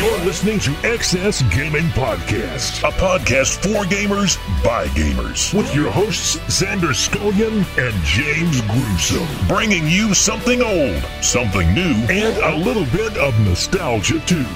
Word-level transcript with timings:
You're 0.00 0.24
listening 0.24 0.58
to 0.60 0.70
XS 0.70 1.52
Gaming 1.52 1.84
Podcast, 1.90 2.88
a 2.88 2.92
podcast 2.92 3.62
for 3.62 3.84
gamers 3.84 4.38
by 4.64 4.86
gamers, 4.86 5.52
with 5.52 5.74
your 5.74 5.90
hosts 5.90 6.36
Xander 6.48 6.94
Scullion 6.94 7.66
and 7.76 7.94
James 8.02 8.62
Gruesome, 8.62 9.46
bringing 9.46 9.86
you 9.86 10.14
something 10.14 10.62
old, 10.62 11.02
something 11.20 11.74
new, 11.74 11.92
and 12.08 12.34
a 12.38 12.64
little 12.64 12.86
bit 12.86 13.14
of 13.18 13.38
nostalgia 13.40 14.18
too. 14.20 14.46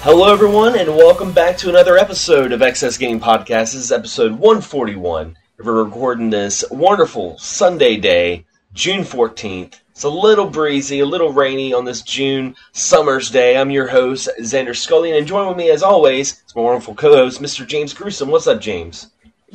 Hello, 0.00 0.32
everyone, 0.32 0.76
and 0.76 0.96
welcome 0.96 1.30
back 1.30 1.56
to 1.58 1.68
another 1.68 1.96
episode 1.96 2.50
of 2.50 2.58
XS 2.58 2.98
Gaming 2.98 3.20
Podcast. 3.20 3.72
This 3.72 3.74
is 3.76 3.92
episode 3.92 4.32
141. 4.32 5.38
We're 5.62 5.84
recording 5.84 6.30
this 6.30 6.64
wonderful 6.72 7.38
Sunday 7.38 7.98
day, 7.98 8.46
June 8.74 9.02
14th. 9.02 9.78
It's 9.98 10.04
a 10.04 10.08
little 10.08 10.48
breezy, 10.48 11.00
a 11.00 11.06
little 11.06 11.32
rainy 11.32 11.74
on 11.74 11.84
this 11.84 12.02
June 12.02 12.54
summer's 12.70 13.32
day. 13.32 13.56
I'm 13.56 13.72
your 13.72 13.88
host, 13.88 14.28
Xander 14.38 14.68
Scullion, 14.68 15.18
and 15.18 15.26
join 15.26 15.48
with 15.48 15.56
me 15.56 15.70
as 15.70 15.82
always 15.82 16.40
is 16.46 16.54
my 16.54 16.62
wonderful 16.62 16.94
co-host, 16.94 17.42
Mr. 17.42 17.66
James 17.66 17.92
Gruesome. 17.92 18.30
What's 18.30 18.46
up, 18.46 18.60
James? 18.60 19.08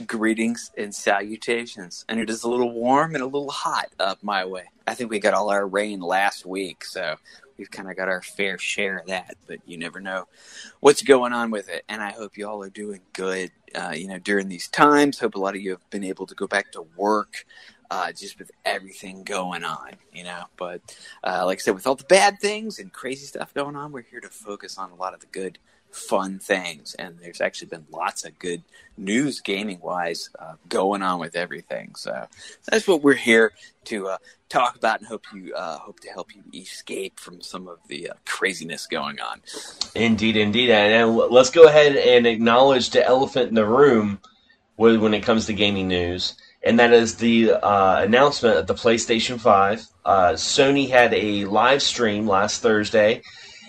Greetings 0.06 0.70
and 0.78 0.94
salutations. 0.94 2.04
And 2.10 2.20
it 2.20 2.30
is 2.30 2.44
a 2.44 2.50
little 2.50 2.74
warm 2.74 3.16
and 3.16 3.24
a 3.24 3.26
little 3.26 3.52
hot 3.52 3.88
up 4.02 4.22
my 4.22 4.44
way. 4.44 4.66
I 4.86 4.96
think 4.96 5.10
we 5.10 5.20
got 5.20 5.34
all 5.34 5.50
our 5.50 5.66
rain 5.66 6.02
last 6.02 6.46
week, 6.46 6.84
so 6.84 7.16
we've 7.58 7.72
kind 7.72 7.90
of 7.90 7.96
got 7.96 8.10
our 8.10 8.22
fair 8.22 8.58
share 8.58 8.98
of 8.98 9.08
that, 9.08 9.38
but 9.48 9.60
you 9.66 9.78
never 9.78 10.02
know 10.02 10.28
what's 10.82 11.04
going 11.04 11.32
on 11.32 11.52
with 11.52 11.70
it. 11.70 11.86
And 11.88 12.02
I 12.02 12.12
hope 12.12 12.38
you 12.38 12.50
all 12.50 12.62
are 12.64 12.70
doing 12.70 13.00
good, 13.14 13.50
uh, 13.74 13.94
you 13.96 14.10
know, 14.10 14.20
during 14.20 14.50
these 14.50 14.68
times. 14.68 15.20
Hope 15.20 15.36
a 15.36 15.40
lot 15.40 15.56
of 15.56 15.62
you 15.62 15.70
have 15.70 15.90
been 15.90 16.04
able 16.04 16.26
to 16.26 16.36
go 16.36 16.48
back 16.48 16.74
to 16.74 16.82
work 16.98 17.46
uh, 17.90 18.12
just 18.12 18.40
with 18.40 18.52
everything 18.66 19.24
going 19.24 19.64
on, 19.64 19.92
you 20.14 20.24
know. 20.24 20.46
But 20.58 20.82
uh, 21.24 21.46
like 21.46 21.60
I 21.60 21.62
said, 21.62 21.76
with 21.76 21.88
all 21.88 21.96
the 21.96 22.04
bad 22.06 22.40
things 22.40 22.80
and 22.80 22.92
crazy 22.92 23.26
stuff 23.26 23.54
going 23.54 23.76
on, 23.76 23.92
we're 23.92 24.02
here 24.02 24.22
to 24.22 24.30
focus 24.30 24.78
on 24.78 24.92
a 24.92 24.96
lot 24.96 25.14
of 25.14 25.20
the 25.20 25.28
good, 25.28 25.60
fun 25.92 26.40
things. 26.40 26.96
And 26.96 27.20
there's 27.20 27.42
actually 27.42 27.68
been 27.68 27.86
lots 27.92 28.26
of 28.26 28.38
good 28.40 28.64
news, 28.98 29.42
gaming 29.42 29.80
wise, 29.82 30.30
uh, 30.40 30.56
going 30.68 31.02
on 31.02 31.20
with 31.20 31.36
everything. 31.36 31.96
So 31.96 32.28
that's 32.66 32.88
what 32.88 33.04
we're 33.04 33.14
here 33.14 33.54
to 33.86 34.08
uh, 34.10 34.18
talk 34.50 34.76
about, 34.76 35.00
and 35.00 35.08
hope 35.08 35.26
you 35.34 35.54
uh, 35.56 35.78
hope 35.80 36.00
to 36.02 36.10
help 36.10 36.36
you 36.36 36.44
escape 36.54 37.20
from 37.20 37.42
some 37.42 37.68
of 37.68 37.80
the 37.88 38.12
uh, 38.12 38.14
craziness 38.26 38.88
going 38.88 39.20
on. 39.20 39.42
Indeed, 39.96 40.38
indeed, 40.38 40.70
and 40.70 41.16
let's 41.16 41.50
go 41.50 41.68
ahead 41.68 41.96
and 41.96 42.26
acknowledge 42.26 42.92
the 42.92 43.06
elephant 43.06 43.50
in 43.50 43.56
the 43.56 43.66
room 43.66 44.20
when 44.76 45.14
it 45.14 45.22
comes 45.22 45.46
to 45.46 45.54
gaming 45.54 45.88
news 45.88 46.36
and 46.64 46.80
that 46.80 46.94
is 46.94 47.16
the 47.16 47.52
uh, 47.52 48.02
announcement 48.02 48.58
of 48.58 48.68
the 48.68 48.74
PlayStation 48.74 49.40
5. 49.40 49.86
Uh, 50.06 50.30
Sony 50.32 50.90
had 50.90 51.14
a 51.14 51.46
live 51.46 51.82
stream 51.82 52.26
last 52.28 52.62
Thursday, 52.62 53.22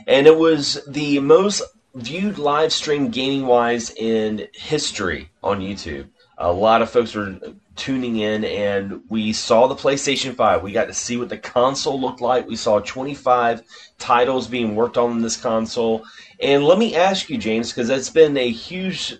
and 0.06 0.26
it 0.26 0.36
was 0.36 0.80
the 0.88 1.18
most 1.18 1.62
viewed 1.94 2.38
live 2.38 2.72
stream 2.72 3.08
gaming 3.08 3.46
wise 3.46 3.90
in 3.90 4.46
history 4.52 5.30
on 5.42 5.60
YouTube. 5.60 6.08
A 6.38 6.52
lot 6.52 6.82
of 6.82 6.90
folks 6.90 7.14
were 7.14 7.38
tuning 7.76 8.18
in, 8.18 8.44
and 8.44 9.02
we 9.08 9.32
saw 9.32 9.66
the 9.66 9.74
PlayStation 9.74 10.34
5. 10.34 10.62
We 10.62 10.72
got 10.72 10.86
to 10.86 10.94
see 10.94 11.16
what 11.16 11.28
the 11.28 11.38
console 11.38 12.00
looked 12.00 12.20
like. 12.20 12.46
We 12.46 12.56
saw 12.56 12.80
25 12.80 13.62
titles 13.98 14.46
being 14.46 14.74
worked 14.74 14.96
on 14.96 15.12
in 15.12 15.22
this 15.22 15.36
console. 15.36 16.04
And 16.40 16.64
let 16.64 16.78
me 16.78 16.94
ask 16.94 17.28
you, 17.28 17.38
James, 17.38 17.70
because 17.70 17.90
it's 17.90 18.10
been 18.10 18.36
a 18.36 18.50
huge 18.50 19.16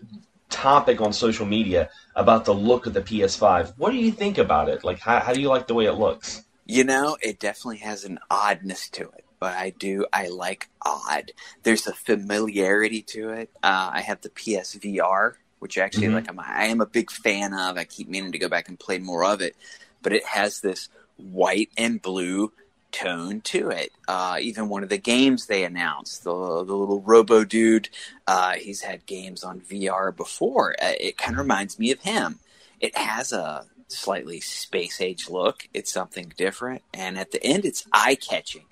topic 0.50 1.00
on 1.00 1.12
social 1.12 1.46
media 1.46 1.90
about 2.16 2.44
the 2.44 2.54
look 2.54 2.86
of 2.86 2.94
the 2.94 3.00
PS5. 3.00 3.74
What 3.76 3.90
do 3.90 3.96
you 3.96 4.10
think 4.10 4.38
about 4.38 4.68
it? 4.68 4.84
Like, 4.84 5.00
how, 5.00 5.20
how 5.20 5.32
do 5.32 5.40
you 5.40 5.48
like 5.48 5.66
the 5.66 5.74
way 5.74 5.86
it 5.86 5.94
looks? 5.94 6.44
You 6.66 6.84
know, 6.84 7.16
it 7.22 7.38
definitely 7.40 7.78
has 7.78 8.04
an 8.04 8.18
oddness 8.30 8.88
to 8.90 9.02
it, 9.02 9.24
but 9.38 9.54
I 9.54 9.70
do, 9.70 10.06
I 10.12 10.28
like 10.28 10.68
odd. 10.82 11.32
There's 11.62 11.86
a 11.86 11.92
familiarity 11.92 13.02
to 13.02 13.30
it. 13.30 13.50
Uh, 13.62 13.90
I 13.92 14.00
have 14.00 14.22
the 14.22 14.30
PSVR, 14.30 15.34
which 15.58 15.76
actually, 15.76 16.06
mm-hmm. 16.06 16.14
like, 16.14 16.30
I'm, 16.30 16.40
I 16.40 16.66
am 16.66 16.80
a 16.80 16.86
big 16.86 17.10
fan 17.10 17.52
of. 17.52 17.76
I 17.76 17.84
keep 17.84 18.08
meaning 18.08 18.32
to 18.32 18.38
go 18.38 18.48
back 18.48 18.68
and 18.68 18.78
play 18.78 18.98
more 18.98 19.24
of 19.24 19.42
it, 19.42 19.56
but 20.00 20.12
it 20.12 20.24
has 20.24 20.60
this 20.60 20.88
white 21.16 21.70
and 21.76 22.00
blue 22.00 22.52
tone 22.94 23.40
to 23.40 23.70
it. 23.70 23.90
Uh, 24.06 24.36
even 24.40 24.68
one 24.68 24.84
of 24.84 24.88
the 24.88 24.98
games 24.98 25.46
they 25.46 25.64
announced, 25.64 26.22
the, 26.22 26.30
the 26.30 26.74
little 26.74 27.00
Robo 27.00 27.44
Dude, 27.44 27.88
uh, 28.26 28.52
he's 28.52 28.82
had 28.82 29.04
games 29.04 29.42
on 29.42 29.60
VR 29.60 30.14
before. 30.16 30.76
Uh, 30.80 30.92
it 31.00 31.18
kind 31.18 31.34
of 31.34 31.40
reminds 31.40 31.78
me 31.78 31.90
of 31.90 32.00
him. 32.00 32.38
It 32.80 32.96
has 32.96 33.32
a 33.32 33.66
slightly 33.88 34.40
space 34.40 35.00
age 35.00 35.28
look. 35.28 35.68
It's 35.74 35.92
something 35.92 36.32
different, 36.36 36.82
and 36.92 37.18
at 37.18 37.32
the 37.32 37.42
end, 37.44 37.64
it's 37.64 37.86
eye 37.92 38.14
catching. 38.14 38.66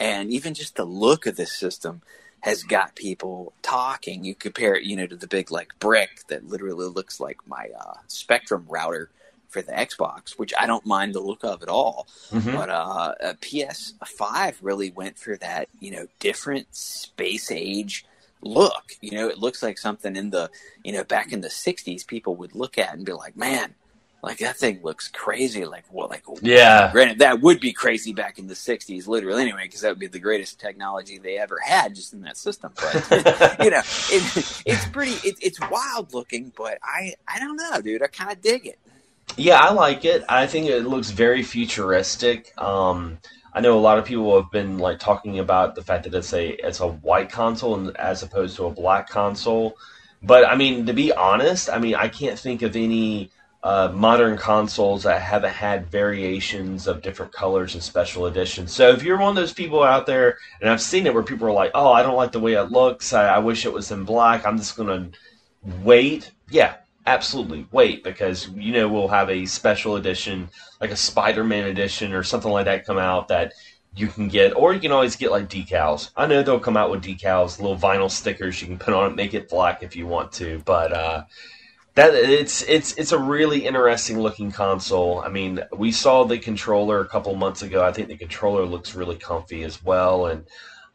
And 0.00 0.30
even 0.30 0.54
just 0.54 0.76
the 0.76 0.84
look 0.84 1.26
of 1.26 1.36
this 1.36 1.56
system 1.56 2.02
has 2.40 2.64
got 2.64 2.96
people 2.96 3.52
talking. 3.62 4.24
You 4.24 4.34
compare 4.34 4.74
it, 4.74 4.84
you 4.84 4.96
know, 4.96 5.06
to 5.06 5.16
the 5.16 5.26
big 5.26 5.50
like 5.50 5.78
brick 5.78 6.26
that 6.28 6.46
literally 6.48 6.86
looks 6.86 7.20
like 7.20 7.38
my 7.46 7.68
uh, 7.78 7.94
Spectrum 8.06 8.66
router 8.68 9.10
for 9.48 9.62
the 9.62 9.72
Xbox, 9.72 10.38
which 10.38 10.52
I 10.58 10.66
don't 10.66 10.86
mind 10.86 11.14
the 11.14 11.20
look 11.20 11.44
of 11.44 11.62
at 11.62 11.68
all. 11.68 12.06
Mm-hmm. 12.30 12.54
But 12.54 12.70
uh, 12.70 13.14
PS5 13.40 14.56
really 14.62 14.90
went 14.90 15.18
for 15.18 15.36
that, 15.36 15.68
you 15.80 15.90
know, 15.90 16.06
different 16.20 16.74
space 16.74 17.50
age 17.50 18.04
look. 18.42 18.92
You 19.00 19.12
know, 19.12 19.28
it 19.28 19.38
looks 19.38 19.62
like 19.62 19.78
something 19.78 20.16
in 20.16 20.30
the, 20.30 20.50
you 20.84 20.92
know, 20.92 21.04
back 21.04 21.32
in 21.32 21.40
the 21.40 21.48
'60s, 21.48 22.06
people 22.06 22.36
would 22.36 22.54
look 22.54 22.78
at 22.78 22.94
and 22.94 23.04
be 23.04 23.12
like, 23.12 23.36
"Man, 23.36 23.74
like 24.22 24.38
that 24.38 24.56
thing 24.56 24.80
looks 24.82 25.08
crazy." 25.08 25.64
Like, 25.64 25.84
well, 25.90 26.08
like, 26.08 26.24
yeah. 26.42 26.90
Granted, 26.92 27.20
that 27.20 27.40
would 27.40 27.60
be 27.60 27.72
crazy 27.72 28.12
back 28.12 28.38
in 28.38 28.46
the 28.46 28.54
'60s, 28.54 29.06
literally, 29.06 29.42
anyway, 29.42 29.64
because 29.64 29.80
that 29.82 29.90
would 29.90 29.98
be 29.98 30.06
the 30.06 30.18
greatest 30.18 30.60
technology 30.60 31.18
they 31.18 31.38
ever 31.38 31.58
had 31.64 31.94
just 31.94 32.12
in 32.12 32.22
that 32.22 32.36
system. 32.36 32.72
But 32.76 32.94
you 33.64 33.70
know, 33.70 33.82
it, 34.10 34.62
it's 34.66 34.86
pretty, 34.88 35.16
it, 35.26 35.36
it's 35.40 35.58
wild 35.70 36.14
looking, 36.14 36.52
but 36.56 36.78
I, 36.82 37.14
I 37.26 37.38
don't 37.38 37.56
know, 37.56 37.80
dude. 37.80 38.02
I 38.02 38.08
kind 38.08 38.32
of 38.32 38.40
dig 38.40 38.66
it. 38.66 38.78
Yeah, 39.36 39.58
I 39.60 39.72
like 39.72 40.04
it. 40.04 40.24
I 40.28 40.46
think 40.46 40.66
it 40.66 40.82
looks 40.84 41.10
very 41.10 41.42
futuristic. 41.42 42.52
Um, 42.58 43.18
I 43.52 43.60
know 43.60 43.78
a 43.78 43.80
lot 43.80 43.98
of 43.98 44.04
people 44.04 44.40
have 44.40 44.50
been 44.50 44.78
like 44.78 44.98
talking 44.98 45.38
about 45.38 45.74
the 45.74 45.82
fact 45.82 46.04
that 46.04 46.14
it's 46.14 46.32
a 46.32 46.50
it's 46.66 46.80
a 46.80 46.88
white 46.88 47.30
console 47.30 47.92
as 47.96 48.22
opposed 48.22 48.56
to 48.56 48.66
a 48.66 48.70
black 48.70 49.08
console. 49.08 49.76
But 50.22 50.44
I 50.48 50.56
mean, 50.56 50.86
to 50.86 50.92
be 50.92 51.12
honest, 51.12 51.70
I 51.70 51.78
mean 51.78 51.94
I 51.94 52.08
can't 52.08 52.38
think 52.38 52.62
of 52.62 52.74
any 52.76 53.30
uh, 53.62 53.90
modern 53.94 54.36
consoles 54.36 55.02
that 55.04 55.20
haven't 55.20 55.52
had 55.52 55.86
variations 55.90 56.86
of 56.86 57.02
different 57.02 57.32
colors 57.32 57.74
and 57.74 57.82
special 57.82 58.26
editions. 58.26 58.72
So 58.72 58.90
if 58.90 59.02
you're 59.02 59.18
one 59.18 59.30
of 59.30 59.36
those 59.36 59.52
people 59.52 59.82
out 59.82 60.06
there, 60.06 60.38
and 60.60 60.70
I've 60.70 60.82
seen 60.82 61.06
it 61.06 61.14
where 61.14 61.22
people 61.22 61.46
are 61.48 61.52
like, 61.52 61.72
"Oh, 61.74 61.92
I 61.92 62.02
don't 62.02 62.16
like 62.16 62.32
the 62.32 62.40
way 62.40 62.54
it 62.54 62.70
looks. 62.70 63.12
I, 63.12 63.28
I 63.28 63.38
wish 63.38 63.66
it 63.66 63.72
was 63.72 63.90
in 63.90 64.04
black. 64.04 64.46
I'm 64.46 64.58
just 64.58 64.76
gonna 64.76 65.10
wait." 65.82 66.30
Yeah, 66.50 66.74
absolutely 67.08 67.66
wait 67.72 68.04
because 68.04 68.48
you 68.50 68.70
know 68.70 68.86
we'll 68.86 69.08
have 69.08 69.30
a 69.30 69.46
special 69.46 69.96
edition 69.96 70.48
like 70.78 70.90
a 70.90 70.96
spider-man 70.96 71.64
edition 71.64 72.12
or 72.12 72.22
something 72.22 72.52
like 72.52 72.66
that 72.66 72.84
come 72.84 72.98
out 72.98 73.28
that 73.28 73.54
you 73.96 74.08
can 74.08 74.28
get 74.28 74.54
or 74.54 74.74
you 74.74 74.80
can 74.80 74.92
always 74.92 75.16
get 75.16 75.30
like 75.30 75.48
decals. 75.48 76.10
I 76.16 76.26
know 76.26 76.42
they'll 76.42 76.60
come 76.60 76.76
out 76.76 76.90
with 76.90 77.02
decals 77.02 77.58
little 77.58 77.78
vinyl 77.78 78.10
stickers 78.10 78.60
you 78.60 78.68
can 78.68 78.78
put 78.78 78.92
on 78.92 79.10
it 79.10 79.16
make 79.16 79.32
it 79.32 79.48
black 79.48 79.82
if 79.82 79.96
you 79.96 80.06
want 80.06 80.32
to 80.32 80.62
but 80.66 80.92
uh 80.92 81.24
that 81.94 82.12
it's 82.12 82.62
it's 82.62 82.92
it's 82.98 83.12
a 83.12 83.18
really 83.18 83.66
interesting 83.66 84.20
looking 84.20 84.52
console. 84.52 85.20
I 85.20 85.30
mean 85.30 85.64
we 85.76 85.90
saw 85.90 86.24
the 86.24 86.38
controller 86.38 87.00
a 87.00 87.08
couple 87.08 87.34
months 87.36 87.62
ago. 87.62 87.82
I 87.82 87.92
think 87.92 88.08
the 88.08 88.18
controller 88.18 88.66
looks 88.66 88.94
really 88.94 89.16
comfy 89.16 89.64
as 89.64 89.82
well 89.82 90.26
and 90.26 90.44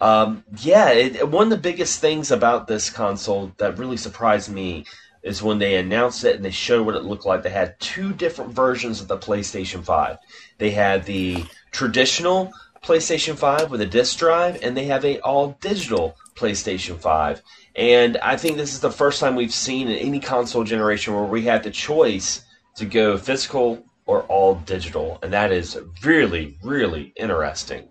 um, 0.02 0.44
yeah, 0.58 0.90
it, 0.90 1.30
one 1.30 1.46
of 1.46 1.50
the 1.50 1.70
biggest 1.70 2.02
things 2.02 2.30
about 2.30 2.68
this 2.68 2.90
console 2.90 3.54
that 3.58 3.78
really 3.78 3.96
surprised 3.96 4.50
me 4.52 4.86
is 5.24 5.42
when 5.42 5.60
they 5.60 5.76
announced 5.76 6.24
it 6.26 6.36
and 6.36 6.44
they 6.44 6.52
showed 6.52 6.86
what 6.86 6.96
it 6.96 7.04
looked 7.04 7.26
like. 7.26 7.44
They 7.44 7.50
had 7.50 7.80
two 7.80 8.14
different 8.14 8.52
versions 8.52 9.02
of 9.02 9.08
the 9.08 9.18
PlayStation 9.18 9.84
5. 9.84 10.18
They 10.58 10.72
had 10.72 11.06
the 11.06 11.46
traditional 11.72 12.52
PlayStation 12.84 13.38
5 13.38 13.72
with 13.72 13.82
a 13.82 13.86
disc 13.86 14.20
drive, 14.20 14.62
and 14.62 14.76
they 14.76 14.86
have 14.86 15.06
a 15.06 15.20
all 15.22 15.58
digital 15.62 16.18
PlayStation 16.36 17.00
5. 17.00 17.42
And 17.76 18.18
I 18.18 18.36
think 18.36 18.58
this 18.58 18.74
is 18.74 18.82
the 18.82 18.92
first 18.92 19.20
time 19.20 19.36
we've 19.36 19.54
seen 19.54 19.88
in 19.88 19.98
any 19.98 20.20
console 20.20 20.64
generation 20.64 21.16
where 21.16 21.24
we 21.24 21.44
had 21.44 21.64
the 21.64 21.72
choice 21.72 22.44
to 22.76 22.86
go 22.86 23.18
physical 23.18 23.84
or 24.06 24.24
all 24.24 24.56
digital, 24.56 25.18
and 25.24 25.32
that 25.32 25.52
is 25.52 25.80
really, 26.04 26.58
really 26.62 27.14
interesting. 27.16 27.88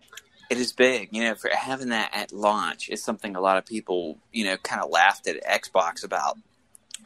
It 0.51 0.59
is 0.59 0.73
big, 0.73 1.09
you 1.13 1.23
know, 1.23 1.35
for 1.35 1.49
having 1.49 1.89
that 1.89 2.11
at 2.13 2.31
launch 2.31 2.91
is 2.91 3.03
something 3.03 3.35
a 3.35 3.41
lot 3.41 3.57
of 3.57 3.65
people, 3.65 4.19
you 4.33 4.45
know, 4.45 4.59
kind 4.59 4.83
of 4.83 4.91
laughed 4.91 5.27
at 5.27 5.43
Xbox 5.43 6.05
about 6.05 6.37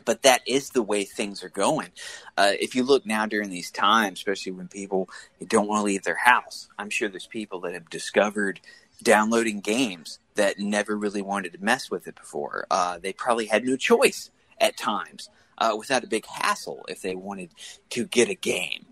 but 0.06 0.22
that 0.22 0.40
is 0.46 0.70
the 0.70 0.82
way 0.82 1.04
things 1.04 1.44
are 1.44 1.50
going. 1.50 1.90
Uh, 2.38 2.52
if 2.52 2.74
you 2.74 2.82
look 2.82 3.04
now 3.04 3.26
during 3.26 3.50
these 3.50 3.70
times, 3.70 4.18
especially 4.20 4.52
when 4.52 4.68
people 4.68 5.10
don't 5.46 5.68
want 5.68 5.80
to 5.80 5.84
leave 5.84 6.04
their 6.04 6.16
house, 6.16 6.68
I'm 6.78 6.88
sure 6.88 7.10
there's 7.10 7.26
people 7.26 7.60
that 7.60 7.74
have 7.74 7.90
discovered 7.90 8.60
downloading 9.02 9.60
games 9.60 10.18
that 10.36 10.58
never 10.58 10.96
really 10.96 11.20
wanted 11.20 11.52
to 11.52 11.62
mess 11.62 11.90
with 11.90 12.06
it 12.06 12.14
before. 12.14 12.66
Uh, 12.70 12.98
they 12.98 13.12
probably 13.12 13.46
had 13.46 13.66
no 13.66 13.76
choice 13.76 14.30
at 14.58 14.78
times 14.78 15.28
uh, 15.58 15.74
without 15.76 16.04
a 16.04 16.08
big 16.08 16.24
hassle 16.26 16.84
if 16.88 17.02
they 17.02 17.14
wanted 17.14 17.50
to 17.90 18.06
get 18.06 18.30
a 18.30 18.34
game. 18.34 18.86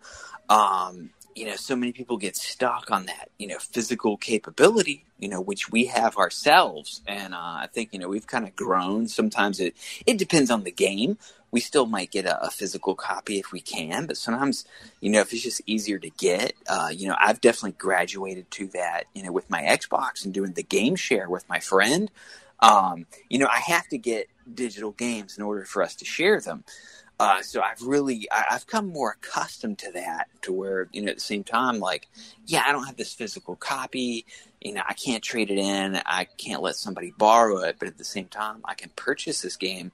Um, 0.49 1.11
you 1.35 1.47
know, 1.47 1.57
so 1.57 1.75
many 1.75 1.93
people 1.93 2.17
get 2.17 2.37
stuck 2.37 2.91
on 2.91 3.07
that, 3.07 3.31
you 3.39 3.47
know, 3.49 3.59
physical 3.59 4.17
capability, 4.17 5.05
you 5.19 5.29
know, 5.29 5.41
which 5.41 5.71
we 5.71 5.87
have 5.87 6.17
ourselves. 6.17 7.03
And 7.07 7.35
uh, 7.35 7.39
I 7.39 7.69
think, 7.73 7.93
you 7.93 7.99
know, 7.99 8.09
we've 8.09 8.27
kind 8.27 8.47
of 8.47 8.55
grown. 8.55 9.09
Sometimes 9.09 9.61
it, 9.61 9.75
it 10.07 10.19
depends 10.19 10.51
on 10.51 10.65
the 10.65 10.71
game. 10.71 11.19
We 11.51 11.61
still 11.61 11.87
might 11.87 12.11
get 12.11 12.27
a, 12.27 12.47
a 12.47 12.51
physical 12.51 12.95
copy 12.95 13.39
if 13.39 13.53
we 13.53 13.61
can, 13.61 14.07
but 14.07 14.17
sometimes, 14.17 14.65
you 15.01 15.11
know, 15.11 15.21
if 15.21 15.33
it's 15.33 15.43
just 15.43 15.63
easier 15.67 15.99
to 15.99 16.11
get, 16.11 16.55
uh, 16.69 16.91
you 16.93 17.09
know, 17.09 17.17
I've 17.21 17.41
definitely 17.41 17.77
graduated 17.79 18.51
to 18.53 18.67
that, 18.69 19.05
you 19.15 19.23
know, 19.23 19.33
with 19.33 19.49
my 19.51 19.63
Xbox 19.63 20.25
and 20.25 20.35
doing 20.35 20.53
the 20.53 20.63
game 20.63 20.97
share 20.97 21.29
with 21.29 21.49
my 21.49 21.61
friend. 21.61 22.11
Um, 22.61 23.07
you 23.29 23.39
know, 23.39 23.47
I 23.47 23.61
have 23.61 23.89
to 23.89 23.99
get 23.99 24.29
digital 24.53 24.93
games 24.93 25.37
in 25.37 25.45
order 25.45 25.65
for 25.65 25.83
us 25.83 25.97
to 25.97 26.05
share 26.05 26.41
them. 26.41 26.65
Uh, 27.21 27.43
so 27.43 27.63
I've 27.63 27.81
really 27.81 28.29
I, 28.33 28.45
have 28.49 28.67
come 28.67 28.89
more 28.89 29.17
accustomed 29.23 29.79
to 29.79 29.93
that 29.93 30.29
to 30.43 30.53
where 30.53 30.89
you 30.93 31.03
know 31.03 31.11
at 31.11 31.17
the 31.17 31.21
same 31.21 31.45
time 31.45 31.79
like 31.79 32.09
yeah 32.47 32.65
I 32.67 32.73
don't 32.73 32.87
have 32.87 32.97
this 32.97 33.15
physical 33.15 33.55
copy 33.55 34.27
you 34.61 34.73
know 34.73 34.83
I 34.89 34.95
can't 34.95 35.23
trade 35.23 35.51
it 35.51 35.59
in 35.59 36.01
I 36.05 36.25
can't 36.25 36.61
let 36.61 36.75
somebody 36.75 37.15
borrow 37.17 37.59
it 37.59 37.77
but 37.79 37.87
at 37.87 37.99
the 37.99 38.05
same 38.05 38.27
time 38.27 38.63
I 38.65 38.75
can 38.75 38.91
purchase 38.97 39.43
this 39.43 39.57
game 39.57 39.93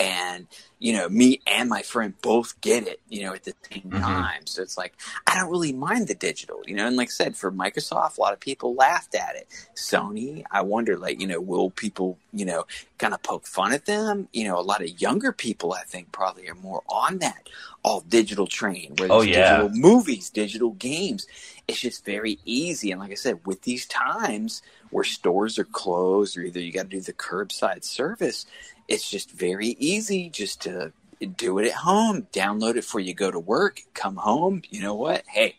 and 0.00 0.46
you 0.78 0.94
know 0.94 1.08
me 1.10 1.40
and 1.46 1.68
my 1.68 1.82
friend 1.82 2.14
both 2.22 2.58
get 2.62 2.88
it 2.88 3.00
you 3.10 3.22
know 3.22 3.34
at 3.34 3.44
the 3.44 3.52
same 3.70 3.82
mm-hmm. 3.82 4.00
time 4.00 4.46
so 4.46 4.62
it's 4.62 4.78
like 4.78 4.94
i 5.26 5.38
don't 5.38 5.50
really 5.50 5.72
mind 5.72 6.08
the 6.08 6.14
digital 6.14 6.60
you 6.66 6.74
know 6.74 6.86
and 6.86 6.96
like 6.96 7.08
i 7.08 7.10
said 7.10 7.36
for 7.36 7.52
microsoft 7.52 8.16
a 8.16 8.20
lot 8.20 8.32
of 8.32 8.40
people 8.40 8.74
laughed 8.74 9.14
at 9.14 9.36
it 9.36 9.46
sony 9.76 10.42
i 10.50 10.62
wonder 10.62 10.96
like 10.96 11.20
you 11.20 11.26
know 11.26 11.40
will 11.40 11.70
people 11.70 12.18
you 12.32 12.46
know 12.46 12.64
kind 12.98 13.12
of 13.12 13.22
poke 13.22 13.46
fun 13.46 13.72
at 13.72 13.84
them 13.84 14.26
you 14.32 14.44
know 14.44 14.58
a 14.58 14.62
lot 14.62 14.82
of 14.82 15.00
younger 15.00 15.32
people 15.32 15.74
i 15.74 15.82
think 15.82 16.10
probably 16.10 16.48
are 16.48 16.54
more 16.54 16.82
on 16.88 17.18
that 17.18 17.48
all 17.82 18.00
digital 18.00 18.46
train 18.46 18.94
where 18.98 19.12
oh, 19.12 19.20
yeah. 19.20 19.58
digital 19.58 19.68
movies 19.78 20.30
digital 20.30 20.70
games 20.70 21.26
it's 21.68 21.80
just 21.80 22.04
very 22.06 22.38
easy 22.46 22.90
and 22.90 23.00
like 23.00 23.10
i 23.10 23.14
said 23.14 23.38
with 23.44 23.62
these 23.62 23.86
times 23.86 24.62
where 24.90 25.04
stores 25.04 25.58
are 25.58 25.64
closed 25.64 26.36
or 26.36 26.42
either 26.42 26.58
you 26.58 26.72
got 26.72 26.82
to 26.82 26.88
do 26.88 27.00
the 27.00 27.12
curbside 27.12 27.84
service 27.84 28.46
it's 28.90 29.08
just 29.08 29.30
very 29.30 29.68
easy 29.78 30.28
just 30.28 30.62
to 30.62 30.92
do 31.36 31.58
it 31.58 31.68
at 31.68 31.74
home, 31.74 32.26
download 32.32 32.70
it 32.70 32.74
before 32.76 33.00
you 33.00 33.14
go 33.14 33.30
to 33.30 33.38
work, 33.38 33.80
come 33.94 34.16
home. 34.16 34.62
You 34.68 34.82
know 34.82 34.94
what? 34.94 35.22
Hey, 35.28 35.56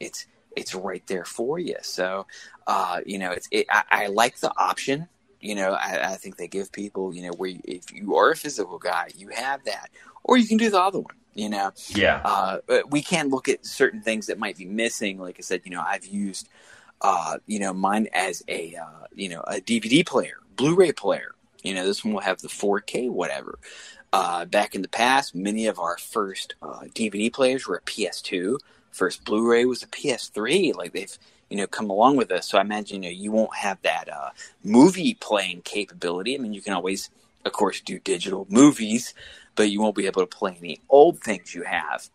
it's 0.00 0.26
it's 0.56 0.74
right 0.74 1.06
there 1.06 1.24
for 1.24 1.58
you. 1.58 1.76
So, 1.82 2.26
uh, 2.66 3.00
you 3.06 3.18
know, 3.18 3.30
it's 3.30 3.48
it, 3.50 3.66
I, 3.70 3.84
I, 3.90 4.06
like 4.08 4.38
the 4.40 4.52
option. 4.58 5.08
You 5.40 5.54
know, 5.54 5.72
I, 5.72 6.12
I, 6.12 6.16
think 6.16 6.36
they 6.36 6.48
give 6.48 6.72
people, 6.72 7.14
you 7.14 7.22
know, 7.22 7.32
where 7.36 7.50
you, 7.50 7.60
if 7.64 7.92
you 7.92 8.16
are 8.16 8.30
a 8.30 8.36
physical 8.36 8.78
guy, 8.78 9.10
you 9.16 9.28
have 9.28 9.64
that, 9.64 9.90
or 10.22 10.36
you 10.36 10.46
can 10.46 10.56
do 10.56 10.70
the 10.70 10.80
other 10.80 11.00
one. 11.00 11.14
You 11.34 11.50
know, 11.50 11.72
yeah. 11.88 12.22
Uh, 12.24 12.58
we 12.88 13.02
can 13.02 13.28
look 13.28 13.48
at 13.48 13.66
certain 13.66 14.00
things 14.00 14.26
that 14.26 14.38
might 14.38 14.56
be 14.56 14.64
missing. 14.64 15.18
Like 15.18 15.36
I 15.38 15.42
said, 15.42 15.62
you 15.64 15.70
know, 15.70 15.82
I've 15.86 16.06
used, 16.06 16.48
uh, 17.02 17.38
you 17.46 17.58
know, 17.58 17.72
mine 17.72 18.08
as 18.12 18.42
a, 18.48 18.74
uh, 18.76 19.06
you 19.14 19.28
know, 19.28 19.42
a 19.42 19.56
DVD 19.56 20.06
player, 20.06 20.38
Blu-ray 20.56 20.92
player. 20.92 21.34
You 21.64 21.74
know, 21.74 21.86
this 21.86 22.04
one 22.04 22.14
will 22.14 22.20
have 22.20 22.40
the 22.40 22.48
4K, 22.48 23.10
whatever. 23.10 23.58
Uh, 24.12 24.44
back 24.44 24.76
in 24.76 24.82
the 24.82 24.88
past, 24.88 25.34
many 25.34 25.66
of 25.66 25.80
our 25.80 25.98
first 25.98 26.54
uh, 26.62 26.84
DVD 26.94 27.32
players 27.32 27.66
were 27.66 27.76
a 27.76 27.80
PS2. 27.82 28.58
First 28.92 29.24
Blu-ray 29.24 29.64
was 29.64 29.82
a 29.82 29.88
PS3. 29.88 30.76
Like 30.76 30.92
they've 30.92 31.18
you 31.50 31.56
know 31.56 31.66
come 31.66 31.90
along 31.90 32.16
with 32.16 32.30
us. 32.30 32.48
So 32.48 32.58
I 32.58 32.60
imagine 32.60 33.02
you 33.02 33.10
know 33.10 33.14
you 33.14 33.32
won't 33.32 33.56
have 33.56 33.82
that 33.82 34.08
uh, 34.08 34.30
movie 34.62 35.14
playing 35.14 35.62
capability. 35.62 36.36
I 36.36 36.38
mean, 36.38 36.52
you 36.52 36.62
can 36.62 36.74
always, 36.74 37.10
of 37.44 37.52
course, 37.52 37.80
do 37.80 37.98
digital 37.98 38.46
movies, 38.48 39.14
but 39.56 39.70
you 39.70 39.80
won't 39.80 39.96
be 39.96 40.06
able 40.06 40.22
to 40.22 40.26
play 40.26 40.56
any 40.58 40.80
old 40.88 41.18
things 41.20 41.54
you 41.54 41.64
have. 41.64 42.08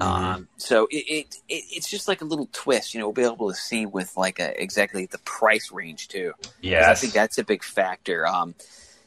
Mm-hmm. 0.00 0.24
Um, 0.24 0.48
so 0.56 0.86
it, 0.90 1.04
it, 1.08 1.36
it, 1.48 1.64
it's 1.70 1.88
just 1.88 2.08
like 2.08 2.22
a 2.22 2.24
little 2.24 2.48
twist, 2.52 2.94
you 2.94 3.00
know. 3.00 3.06
We'll 3.06 3.14
be 3.14 3.22
able 3.22 3.50
to 3.50 3.54
see 3.54 3.86
with 3.86 4.16
like 4.16 4.38
a, 4.38 4.60
exactly 4.60 5.06
the 5.06 5.18
price 5.18 5.70
range 5.70 6.08
too. 6.08 6.32
Yeah, 6.60 6.90
I 6.90 6.94
think 6.94 7.12
that's 7.12 7.38
a 7.38 7.44
big 7.44 7.62
factor. 7.62 8.26
Um, 8.26 8.54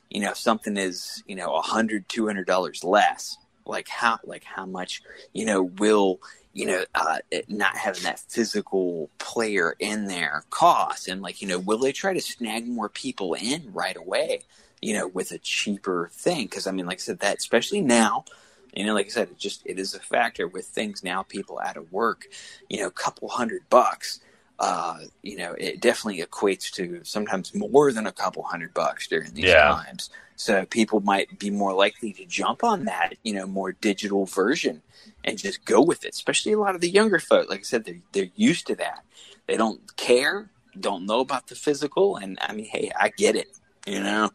you 0.09 0.21
know, 0.21 0.31
if 0.31 0.37
something 0.37 0.77
is 0.77 1.23
you 1.27 1.35
know 1.35 1.55
a 1.55 1.61
hundred, 1.61 2.07
two 2.07 2.27
hundred 2.27 2.47
dollars 2.47 2.83
less, 2.83 3.37
like 3.65 3.87
how 3.87 4.19
like 4.23 4.43
how 4.43 4.65
much 4.65 5.01
you 5.33 5.45
know 5.45 5.63
will 5.63 6.19
you 6.53 6.65
know 6.65 6.85
uh, 6.93 7.17
not 7.47 7.75
having 7.75 8.03
that 8.03 8.19
physical 8.19 9.09
player 9.17 9.75
in 9.79 10.05
there 10.05 10.43
cost, 10.49 11.07
and 11.07 11.21
like 11.21 11.41
you 11.41 11.47
know, 11.47 11.59
will 11.59 11.79
they 11.79 11.91
try 11.91 12.13
to 12.13 12.21
snag 12.21 12.67
more 12.67 12.89
people 12.89 13.33
in 13.33 13.73
right 13.73 13.97
away? 13.97 14.41
You 14.81 14.93
know, 14.93 15.07
with 15.07 15.31
a 15.31 15.39
cheaper 15.39 16.09
thing, 16.13 16.45
because 16.45 16.67
I 16.67 16.71
mean, 16.71 16.85
like 16.85 16.99
I 16.99 17.01
said, 17.01 17.19
that 17.19 17.37
especially 17.37 17.81
now 17.81 18.25
you 18.75 18.85
know, 18.85 18.93
like 18.93 19.07
I 19.07 19.09
said, 19.09 19.29
it 19.29 19.37
just 19.37 19.61
it 19.65 19.79
is 19.79 19.93
a 19.93 19.99
factor 19.99 20.47
with 20.47 20.65
things 20.65 21.03
now. 21.03 21.23
People 21.23 21.59
out 21.63 21.77
of 21.77 21.91
work, 21.91 22.27
you 22.69 22.79
know, 22.79 22.87
a 22.87 22.91
couple 22.91 23.29
hundred 23.29 23.61
bucks. 23.69 24.19
Uh, 24.57 24.99
you 25.21 25.37
know, 25.37 25.53
it 25.57 25.81
definitely 25.81 26.21
equates 26.21 26.71
to 26.71 27.01
sometimes 27.03 27.53
more 27.53 27.91
than 27.91 28.07
a 28.07 28.11
couple 28.11 28.43
hundred 28.43 28.73
bucks 28.73 29.07
during 29.07 29.33
these 29.33 29.45
yeah. 29.45 29.69
times. 29.69 30.09
So 30.37 30.65
people 30.65 30.99
might 30.99 31.39
be 31.39 31.49
more 31.49 31.73
likely 31.73 32.13
to 32.13 32.25
jump 32.25 32.63
on 32.63 32.85
that, 32.85 33.15
you 33.23 33.33
know, 33.33 33.47
more 33.47 33.71
digital 33.73 34.25
version 34.25 34.81
and 35.23 35.37
just 35.37 35.65
go 35.65 35.81
with 35.81 36.05
it. 36.05 36.13
Especially 36.13 36.53
a 36.53 36.59
lot 36.59 36.75
of 36.75 36.81
the 36.81 36.89
younger 36.89 37.19
folk. 37.19 37.49
Like 37.49 37.59
I 37.59 37.63
said, 37.63 37.85
they're 37.85 38.01
they're 38.11 38.29
used 38.35 38.67
to 38.67 38.75
that. 38.75 39.03
They 39.47 39.57
don't 39.57 39.95
care, 39.95 40.49
don't 40.79 41.05
know 41.05 41.19
about 41.19 41.47
the 41.47 41.55
physical, 41.55 42.17
and 42.17 42.37
I 42.41 42.53
mean, 42.53 42.65
hey, 42.65 42.91
I 42.99 43.09
get 43.09 43.35
it, 43.35 43.49
you 43.85 44.01
know. 44.01 44.31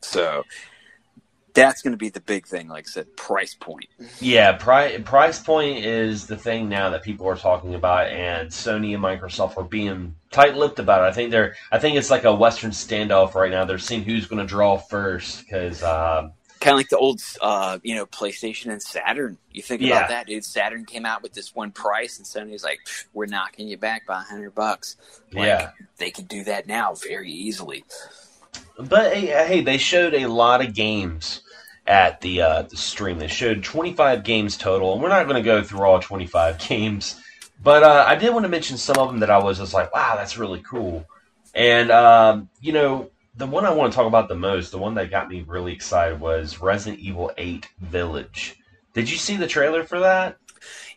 So 0.00 0.44
that's 1.54 1.82
going 1.82 1.92
to 1.92 1.98
be 1.98 2.08
the 2.08 2.20
big 2.20 2.46
thing. 2.46 2.68
Like 2.68 2.86
I 2.86 2.90
said, 2.90 3.16
price 3.16 3.54
point. 3.54 3.86
Yeah, 4.20 4.52
price 4.52 5.00
price 5.04 5.38
point 5.38 5.84
is 5.84 6.26
the 6.26 6.36
thing 6.36 6.68
now 6.68 6.90
that 6.90 7.02
people 7.02 7.26
are 7.28 7.36
talking 7.36 7.74
about, 7.74 8.08
and 8.08 8.50
Sony 8.50 8.94
and 8.94 9.02
Microsoft 9.02 9.56
are 9.56 9.64
being 9.64 10.14
tight-lipped 10.30 10.78
about 10.78 11.02
it. 11.02 11.08
I 11.08 11.12
think 11.12 11.30
they're. 11.30 11.56
I 11.72 11.78
think 11.78 11.96
it's 11.96 12.10
like 12.10 12.24
a 12.24 12.34
Western 12.34 12.70
standoff 12.70 13.34
right 13.34 13.50
now. 13.50 13.64
They're 13.64 13.78
seeing 13.78 14.04
who's 14.04 14.26
going 14.26 14.40
to 14.40 14.46
draw 14.46 14.76
first 14.78 15.40
because. 15.40 15.82
Uh, 15.82 16.30
kind 16.60 16.74
of 16.74 16.78
like 16.78 16.90
the 16.90 16.98
old, 16.98 17.20
uh, 17.40 17.78
you 17.82 17.94
know, 17.94 18.06
PlayStation 18.06 18.70
and 18.70 18.82
Saturn. 18.82 19.38
You 19.50 19.62
think 19.62 19.80
yeah. 19.80 19.96
about 19.96 20.08
that, 20.10 20.26
dude. 20.26 20.44
Saturn 20.44 20.84
came 20.84 21.06
out 21.06 21.22
with 21.22 21.32
this 21.32 21.54
one 21.54 21.72
price, 21.72 22.18
and 22.18 22.26
Sony's 22.26 22.62
like, 22.62 22.80
"We're 23.12 23.26
knocking 23.26 23.66
you 23.66 23.76
back 23.76 24.06
by 24.06 24.20
a 24.20 24.24
hundred 24.24 24.54
bucks." 24.54 24.96
Like, 25.32 25.46
yeah, 25.46 25.70
they 25.96 26.10
could 26.10 26.28
do 26.28 26.44
that 26.44 26.66
now 26.66 26.94
very 26.94 27.32
easily. 27.32 27.84
But 28.88 29.14
hey, 29.14 29.26
hey, 29.26 29.60
they 29.60 29.78
showed 29.78 30.14
a 30.14 30.26
lot 30.26 30.64
of 30.64 30.74
games 30.74 31.42
at 31.86 32.20
the 32.20 32.42
uh, 32.42 32.62
the 32.62 32.76
stream. 32.76 33.18
They 33.18 33.28
showed 33.28 33.62
25 33.64 34.22
games 34.22 34.56
total, 34.56 34.92
and 34.92 35.02
we're 35.02 35.08
not 35.08 35.24
going 35.24 35.36
to 35.36 35.42
go 35.42 35.62
through 35.62 35.82
all 35.82 36.00
25 36.00 36.58
games, 36.68 37.20
but 37.62 37.82
uh, 37.82 38.04
I 38.06 38.16
did 38.16 38.32
want 38.32 38.44
to 38.44 38.48
mention 38.48 38.76
some 38.76 38.96
of 38.98 39.08
them 39.08 39.20
that 39.20 39.30
I 39.30 39.38
was 39.38 39.58
just 39.58 39.74
like, 39.74 39.92
wow, 39.94 40.14
that's 40.16 40.38
really 40.38 40.60
cool. 40.60 41.04
And 41.54 41.90
um, 41.90 42.48
you 42.60 42.72
know, 42.72 43.10
the 43.36 43.46
one 43.46 43.64
I 43.64 43.70
want 43.70 43.92
to 43.92 43.96
talk 43.96 44.06
about 44.06 44.28
the 44.28 44.36
most, 44.36 44.70
the 44.70 44.78
one 44.78 44.94
that 44.94 45.10
got 45.10 45.28
me 45.28 45.44
really 45.46 45.72
excited, 45.72 46.20
was 46.20 46.60
Resident 46.60 47.00
Evil 47.00 47.32
8 47.36 47.68
Village. 47.80 48.56
Did 48.94 49.10
you 49.10 49.16
see 49.16 49.36
the 49.36 49.46
trailer 49.46 49.84
for 49.84 50.00
that? 50.00 50.36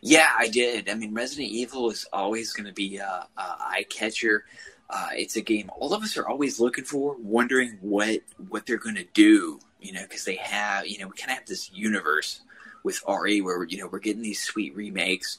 Yeah, 0.00 0.30
I 0.36 0.48
did. 0.48 0.90
I 0.90 0.94
mean, 0.94 1.14
Resident 1.14 1.48
Evil 1.48 1.90
is 1.90 2.06
always 2.12 2.52
going 2.52 2.66
to 2.66 2.72
be 2.72 2.98
a, 2.98 3.26
a 3.36 3.40
eye 3.40 3.86
catcher. 3.88 4.44
Uh, 4.90 5.08
it's 5.12 5.36
a 5.36 5.40
game 5.40 5.70
all 5.78 5.94
of 5.94 6.02
us 6.02 6.16
are 6.16 6.28
always 6.28 6.60
looking 6.60 6.84
for, 6.84 7.16
wondering 7.18 7.78
what 7.80 8.20
what 8.48 8.66
they're 8.66 8.76
going 8.78 8.96
to 8.96 9.06
do. 9.14 9.58
You 9.80 9.92
know, 9.92 10.02
because 10.02 10.24
they 10.24 10.36
have 10.36 10.86
you 10.86 10.98
know 10.98 11.08
we 11.08 11.14
kind 11.14 11.30
of 11.30 11.38
have 11.38 11.46
this 11.46 11.70
universe 11.72 12.40
with 12.84 13.02
RE 13.08 13.40
where 13.40 13.64
you 13.64 13.78
know 13.78 13.88
we're 13.88 13.98
getting 13.98 14.22
these 14.22 14.42
sweet 14.42 14.76
remakes. 14.76 15.38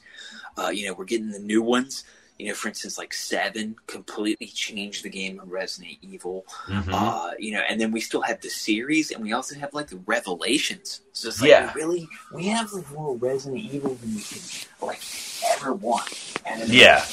Uh, 0.58 0.68
you 0.68 0.86
know, 0.86 0.92
we're 0.92 1.04
getting 1.04 1.30
the 1.30 1.38
new 1.38 1.62
ones. 1.62 2.04
You 2.38 2.48
know, 2.48 2.54
for 2.54 2.68
instance, 2.68 2.98
like 2.98 3.14
Seven 3.14 3.76
completely 3.86 4.48
changed 4.48 5.02
the 5.02 5.08
game 5.08 5.40
of 5.40 5.50
Resident 5.50 5.96
Evil. 6.02 6.44
Mm-hmm. 6.66 6.92
Uh, 6.92 7.30
you 7.38 7.52
know, 7.52 7.62
and 7.66 7.80
then 7.80 7.92
we 7.92 8.00
still 8.00 8.20
have 8.20 8.42
the 8.42 8.50
series, 8.50 9.10
and 9.10 9.22
we 9.22 9.32
also 9.32 9.54
have 9.54 9.72
like 9.72 9.86
the 9.86 10.00
Revelations. 10.04 11.00
So 11.12 11.28
it's 11.28 11.40
like 11.40 11.48
yeah. 11.48 11.72
really 11.72 12.06
we 12.34 12.48
have 12.48 12.70
like 12.74 12.90
more 12.92 13.16
Resident 13.16 13.62
Evil 13.62 13.94
than 13.94 14.14
we 14.14 14.20
can 14.20 14.42
like 14.82 15.00
ever 15.56 15.72
want. 15.72 16.12
And 16.44 16.68
yeah, 16.68 17.06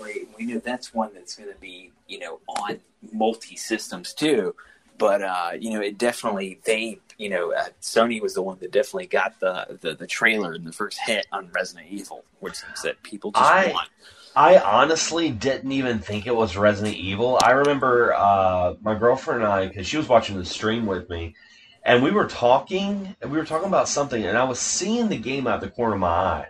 great. 0.00 0.28
We 0.36 0.46
know 0.46 0.58
that's 0.58 0.94
one 0.94 1.12
that's 1.14 1.36
going 1.36 1.52
to 1.52 1.58
be 1.60 1.92
you 2.08 2.18
know 2.18 2.40
on 2.48 2.80
multi 3.12 3.56
systems 3.56 4.14
too. 4.14 4.54
But 4.98 5.22
uh, 5.22 5.50
you 5.58 5.70
know, 5.70 5.80
it 5.80 5.98
definitely 5.98 6.60
they 6.64 7.00
you 7.20 7.28
know, 7.28 7.52
uh, 7.52 7.66
Sony 7.82 8.20
was 8.20 8.32
the 8.32 8.40
one 8.40 8.56
that 8.60 8.72
definitely 8.72 9.06
got 9.06 9.38
the, 9.40 9.78
the, 9.82 9.94
the 9.94 10.06
trailer 10.06 10.54
and 10.54 10.66
the 10.66 10.72
first 10.72 10.98
hit 10.98 11.26
on 11.30 11.50
Resident 11.52 11.88
Evil, 11.90 12.24
which 12.40 12.62
is 12.74 12.82
that 12.82 13.02
people 13.02 13.30
just 13.30 13.44
I, 13.44 13.72
want. 13.72 13.90
I 14.34 14.58
honestly 14.58 15.30
didn't 15.30 15.70
even 15.70 15.98
think 15.98 16.26
it 16.26 16.34
was 16.34 16.56
Resident 16.56 16.96
Evil. 16.96 17.38
I 17.42 17.50
remember 17.50 18.14
uh, 18.14 18.74
my 18.80 18.98
girlfriend 18.98 19.42
and 19.42 19.52
I, 19.52 19.66
because 19.68 19.86
she 19.86 19.98
was 19.98 20.08
watching 20.08 20.38
the 20.38 20.46
stream 20.46 20.86
with 20.86 21.10
me, 21.10 21.34
and 21.82 22.02
we 22.02 22.10
were 22.10 22.26
talking, 22.26 23.14
and 23.20 23.30
we 23.30 23.36
were 23.36 23.44
talking 23.44 23.68
about 23.68 23.86
something, 23.86 24.24
and 24.24 24.38
I 24.38 24.44
was 24.44 24.58
seeing 24.58 25.10
the 25.10 25.18
game 25.18 25.46
out 25.46 25.60
the 25.60 25.68
corner 25.68 25.94
of 25.94 26.00
my 26.00 26.08
eye. 26.08 26.48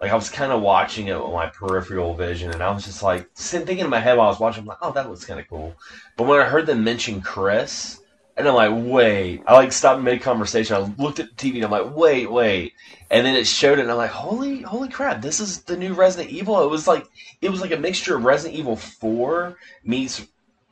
Like 0.00 0.12
I 0.12 0.14
was 0.14 0.30
kind 0.30 0.52
of 0.52 0.62
watching 0.62 1.08
it 1.08 1.20
with 1.20 1.32
my 1.32 1.46
peripheral 1.46 2.14
vision, 2.14 2.52
and 2.52 2.62
I 2.62 2.70
was 2.70 2.84
just 2.84 3.02
like 3.02 3.30
thinking 3.34 3.78
in 3.80 3.90
my 3.90 3.98
head 4.00 4.16
while 4.16 4.28
I 4.28 4.30
was 4.30 4.40
watching, 4.40 4.62
I'm 4.62 4.66
like, 4.68 4.78
oh, 4.80 4.92
that 4.92 5.08
looks 5.08 5.24
kind 5.24 5.40
of 5.40 5.48
cool. 5.48 5.74
But 6.16 6.26
when 6.26 6.40
I 6.40 6.44
heard 6.44 6.66
them 6.66 6.84
mention 6.84 7.20
Chris, 7.20 8.00
And 8.38 8.46
I'm 8.46 8.54
like, 8.54 8.70
wait. 8.72 9.42
I 9.48 9.54
like 9.54 9.72
stopped 9.72 10.00
mid 10.00 10.22
conversation. 10.22 10.76
I 10.76 11.02
looked 11.02 11.18
at 11.18 11.36
the 11.36 11.50
TV 11.50 11.56
and 11.56 11.64
I'm 11.64 11.72
like, 11.72 11.96
wait, 11.96 12.30
wait. 12.30 12.74
And 13.10 13.26
then 13.26 13.34
it 13.34 13.48
showed 13.48 13.78
it 13.80 13.82
and 13.82 13.90
I'm 13.90 13.96
like, 13.96 14.10
holy, 14.12 14.62
holy 14.62 14.88
crap! 14.88 15.20
This 15.20 15.40
is 15.40 15.62
the 15.62 15.76
new 15.76 15.92
Resident 15.92 16.30
Evil. 16.30 16.62
It 16.62 16.70
was 16.70 16.86
like, 16.86 17.04
it 17.40 17.50
was 17.50 17.60
like 17.60 17.72
a 17.72 17.76
mixture 17.76 18.16
of 18.16 18.24
Resident 18.24 18.56
Evil 18.56 18.76
Four 18.76 19.56
meets 19.82 20.24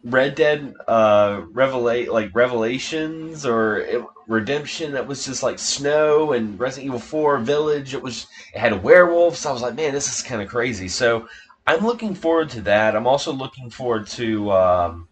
Red 0.06 0.36
Dead 0.36 0.72
uh, 0.86 1.40
Revelate 1.52 2.08
like 2.08 2.30
Revelations 2.32 3.44
or 3.44 4.06
Redemption 4.28 4.92
that 4.92 5.08
was 5.08 5.24
just 5.24 5.42
like 5.42 5.58
snow 5.58 6.32
and 6.32 6.58
Resident 6.60 6.86
Evil 6.86 7.00
Four 7.00 7.38
Village. 7.38 7.92
It 7.92 8.02
was 8.02 8.28
it 8.54 8.60
had 8.60 8.84
werewolves. 8.84 9.44
I 9.44 9.50
was 9.50 9.62
like, 9.62 9.74
man, 9.74 9.92
this 9.92 10.06
is 10.06 10.22
kind 10.22 10.40
of 10.40 10.48
crazy. 10.48 10.86
So 10.86 11.28
I'm 11.66 11.84
looking 11.84 12.14
forward 12.14 12.50
to 12.50 12.60
that. 12.62 12.94
I'm 12.94 13.08
also 13.08 13.32
looking 13.32 13.68
forward 13.68 14.06
to, 14.08 14.52
um, 14.52 15.08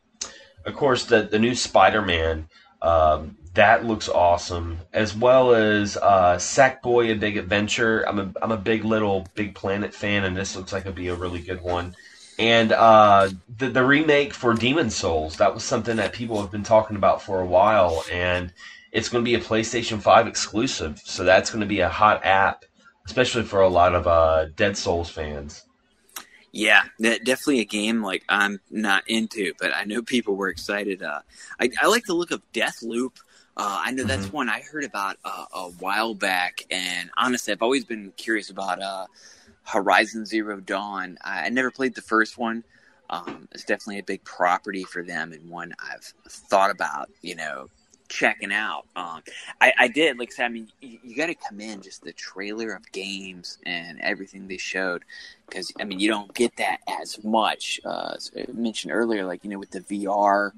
of 0.64 0.74
course, 0.74 1.04
the 1.06 1.22
the 1.22 1.40
new 1.40 1.56
Spider 1.56 2.00
Man. 2.00 2.48
Um, 2.80 3.36
that 3.54 3.84
looks 3.84 4.08
awesome, 4.08 4.78
as 4.92 5.16
well 5.16 5.54
as 5.54 5.96
uh, 5.96 6.36
Sackboy: 6.36 7.10
A 7.10 7.16
Big 7.16 7.36
Adventure. 7.36 8.08
I'm 8.08 8.20
a 8.20 8.32
I'm 8.40 8.52
a 8.52 8.56
big 8.56 8.84
LittleBigPlanet 8.84 9.92
fan, 9.92 10.22
and 10.22 10.36
this 10.36 10.54
looks 10.54 10.72
like 10.72 10.82
it'd 10.82 10.94
be 10.94 11.08
a 11.08 11.16
really 11.16 11.40
good 11.40 11.62
one 11.62 11.96
and 12.38 12.72
uh, 12.72 13.28
the 13.58 13.68
the 13.68 13.84
remake 13.84 14.34
for 14.34 14.54
Demon 14.54 14.90
Souls 14.90 15.36
that 15.36 15.54
was 15.54 15.64
something 15.64 15.96
that 15.96 16.12
people 16.12 16.40
have 16.40 16.50
been 16.50 16.62
talking 16.64 16.96
about 16.96 17.22
for 17.22 17.40
a 17.40 17.46
while, 17.46 18.04
and 18.10 18.52
it's 18.92 19.08
going 19.08 19.24
to 19.24 19.28
be 19.28 19.34
a 19.34 19.40
PlayStation 19.40 20.00
Five 20.00 20.26
exclusive. 20.26 21.00
So 21.04 21.24
that's 21.24 21.50
going 21.50 21.60
to 21.60 21.66
be 21.66 21.80
a 21.80 21.88
hot 21.88 22.24
app, 22.24 22.64
especially 23.06 23.44
for 23.44 23.60
a 23.60 23.68
lot 23.68 23.94
of 23.94 24.06
uh, 24.06 24.46
Dead 24.56 24.76
Souls 24.76 25.10
fans. 25.10 25.64
Yeah, 26.50 26.84
definitely 27.00 27.60
a 27.60 27.64
game 27.64 28.00
like 28.00 28.22
I'm 28.28 28.60
not 28.70 29.02
into, 29.08 29.54
but 29.58 29.74
I 29.74 29.84
know 29.84 30.02
people 30.02 30.36
were 30.36 30.48
excited. 30.48 31.02
Uh, 31.02 31.20
I, 31.58 31.68
I 31.82 31.88
like 31.88 32.04
the 32.04 32.14
look 32.14 32.30
of 32.30 32.42
Deathloop. 32.52 33.16
Uh, 33.56 33.80
I 33.84 33.90
know 33.90 34.04
that's 34.04 34.26
mm-hmm. 34.26 34.36
one 34.36 34.48
I 34.48 34.60
heard 34.60 34.84
about 34.84 35.16
uh, 35.24 35.46
a 35.52 35.70
while 35.80 36.14
back, 36.14 36.64
and 36.70 37.10
honestly, 37.16 37.52
I've 37.52 37.62
always 37.62 37.84
been 37.84 38.12
curious 38.16 38.50
about 38.50 38.80
uh, 38.80 39.06
Horizon 39.64 40.26
Zero 40.26 40.60
Dawn. 40.60 41.18
I, 41.22 41.46
I 41.46 41.48
never 41.48 41.70
played 41.70 41.94
the 41.94 42.02
first 42.02 42.38
one. 42.38 42.64
Um, 43.10 43.48
it's 43.52 43.64
definitely 43.64 43.98
a 43.98 44.04
big 44.04 44.24
property 44.24 44.84
for 44.84 45.02
them 45.02 45.32
and 45.32 45.50
one 45.50 45.74
I've 45.78 46.12
thought 46.28 46.70
about, 46.70 47.10
you 47.20 47.34
know, 47.34 47.68
checking 48.08 48.52
out. 48.52 48.86
Um, 48.96 49.22
I, 49.60 49.72
I, 49.78 49.88
did, 49.88 50.18
like 50.18 50.30
I 50.32 50.34
said, 50.34 50.44
I 50.46 50.48
mean, 50.48 50.68
you, 50.80 50.98
you 51.02 51.16
got 51.16 51.26
to 51.26 51.34
come 51.34 51.60
in 51.60 51.82
just 51.82 52.02
the 52.02 52.12
trailer 52.12 52.72
of 52.72 52.90
games 52.92 53.58
and 53.66 54.00
everything 54.00 54.48
they 54.48 54.56
showed, 54.56 55.04
because 55.46 55.72
I 55.78 55.84
mean, 55.84 56.00
you 56.00 56.08
don't 56.08 56.32
get 56.34 56.56
that 56.56 56.78
as 56.88 57.22
much. 57.22 57.80
Uh, 57.84 58.14
as 58.16 58.30
I 58.36 58.50
mentioned 58.52 58.92
earlier, 58.92 59.24
like 59.24 59.44
you 59.44 59.50
know, 59.50 59.58
with 59.58 59.70
the 59.70 59.80
VR, 59.80 60.52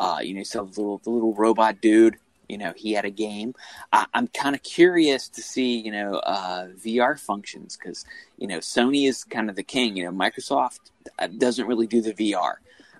uh, 0.00 0.18
you 0.22 0.34
know, 0.34 0.42
so 0.42 0.64
the 0.64 0.80
little 0.80 0.98
the 0.98 1.10
little 1.10 1.34
robot 1.34 1.80
dude 1.80 2.16
you 2.54 2.58
know 2.58 2.72
he 2.76 2.92
had 2.92 3.04
a 3.04 3.10
game 3.10 3.52
I, 3.92 4.06
am 4.14 4.28
kind 4.28 4.54
of 4.54 4.62
curious 4.62 5.28
to 5.30 5.42
see 5.42 5.80
you 5.80 5.90
know 5.90 6.18
uh, 6.18 6.68
vr 6.68 7.18
functions 7.18 7.76
because 7.76 8.04
you 8.38 8.46
know 8.46 8.58
sony 8.58 9.08
is 9.08 9.24
kind 9.24 9.50
of 9.50 9.56
the 9.56 9.64
king 9.64 9.96
you 9.96 10.04
know 10.04 10.12
microsoft 10.12 10.78
uh, 11.18 11.26
doesn't 11.26 11.66
really 11.66 11.88
do 11.88 12.00
the 12.00 12.14
vr 12.14 12.54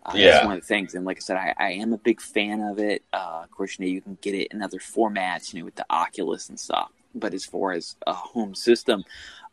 uh, 0.07 0.13
yeah. 0.15 0.33
That's 0.33 0.45
one 0.45 0.55
of 0.57 0.61
the 0.61 0.67
things. 0.67 0.95
And 0.95 1.07
like 1.07 1.17
I 1.17 1.21
said, 1.21 1.37
I, 1.39 1.55
I 1.57 1.71
am 1.71 1.95
a 1.95 1.97
big 1.97 2.21
fan 2.21 2.61
of 2.61 2.79
it. 2.79 3.03
Uh, 3.11 3.41
of 3.45 3.51
course, 3.51 3.79
you 3.79 3.87
know, 3.87 3.91
you 3.91 4.03
can 4.03 4.19
get 4.21 4.35
it 4.35 4.49
in 4.53 4.61
other 4.61 4.79
formats, 4.79 5.53
you 5.53 5.61
know, 5.61 5.65
with 5.65 5.77
the 5.77 5.87
Oculus 5.89 6.51
and 6.51 6.61
stuff. 6.61 6.91
But 7.15 7.33
as 7.33 7.47
far 7.47 7.73
as 7.73 7.97
a 8.07 8.13
home 8.13 8.55
system, 8.55 9.05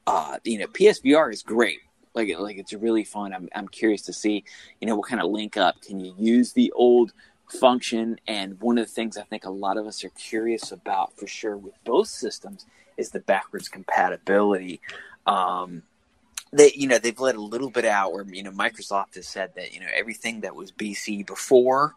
uh, 0.08 0.40
you 0.44 0.58
know, 0.58 0.68
PSVR 0.68 1.32
is 1.32 1.42
great. 1.42 1.80
Like, 2.14 2.38
like 2.38 2.58
it's 2.58 2.74
really 2.74 3.06
fun. 3.06 3.34
I'm, 3.34 3.48
I'm 3.56 3.70
curious 3.70 4.02
to 4.04 4.14
see, 4.14 4.44
you 4.82 4.88
know, 4.88 4.98
what 4.98 5.08
kind 5.08 5.22
of 5.22 5.32
link 5.32 5.56
up. 5.56 5.82
Can 5.82 6.02
you 6.02 6.14
use 6.18 6.52
the 6.52 6.70
old 6.74 7.14
function. 7.52 8.20
And 8.28 8.60
one 8.60 8.78
of 8.78 8.88
the 8.88 8.92
things 8.92 9.18
I 9.18 9.24
think 9.24 9.46
a 9.46 9.52
lot 9.52 9.78
of 9.78 9.86
us 9.86 10.04
are 10.04 10.10
curious 10.10 10.72
about 10.72 11.18
for 11.18 11.28
sure 11.28 11.58
with 11.58 11.74
both 11.84 12.08
systems 12.08 12.66
is 12.98 13.12
the 13.12 13.20
backwards 13.20 13.70
compatibility. 13.70 14.82
Um, 15.26 15.84
they, 16.54 16.72
you 16.76 16.88
know, 16.88 16.98
they've 16.98 17.20
let 17.20 17.36
a 17.36 17.42
little 17.42 17.70
bit 17.70 17.86
out 17.86 18.14
where, 18.14 18.26
you 18.26 18.44
know, 18.44 18.52
Microsoft 18.52 19.16
has 19.16 19.28
said 19.28 19.52
that, 19.56 19.74
you 19.74 19.80
know, 19.80 19.88
everything 19.94 20.42
that 20.42 20.56
was 20.56 20.72
BC 20.72 21.26
before, 21.26 21.96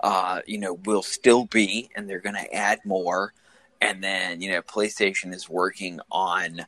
uh, 0.00 0.40
you 0.46 0.58
know, 0.58 0.74
will 0.84 1.02
still 1.02 1.44
be, 1.44 1.88
and 1.94 2.08
they're 2.08 2.18
going 2.18 2.34
to 2.34 2.54
add 2.54 2.80
more. 2.84 3.32
And 3.80 4.02
then, 4.02 4.40
you 4.40 4.50
know, 4.50 4.62
PlayStation 4.62 5.32
is 5.34 5.48
working 5.48 6.00
on, 6.10 6.66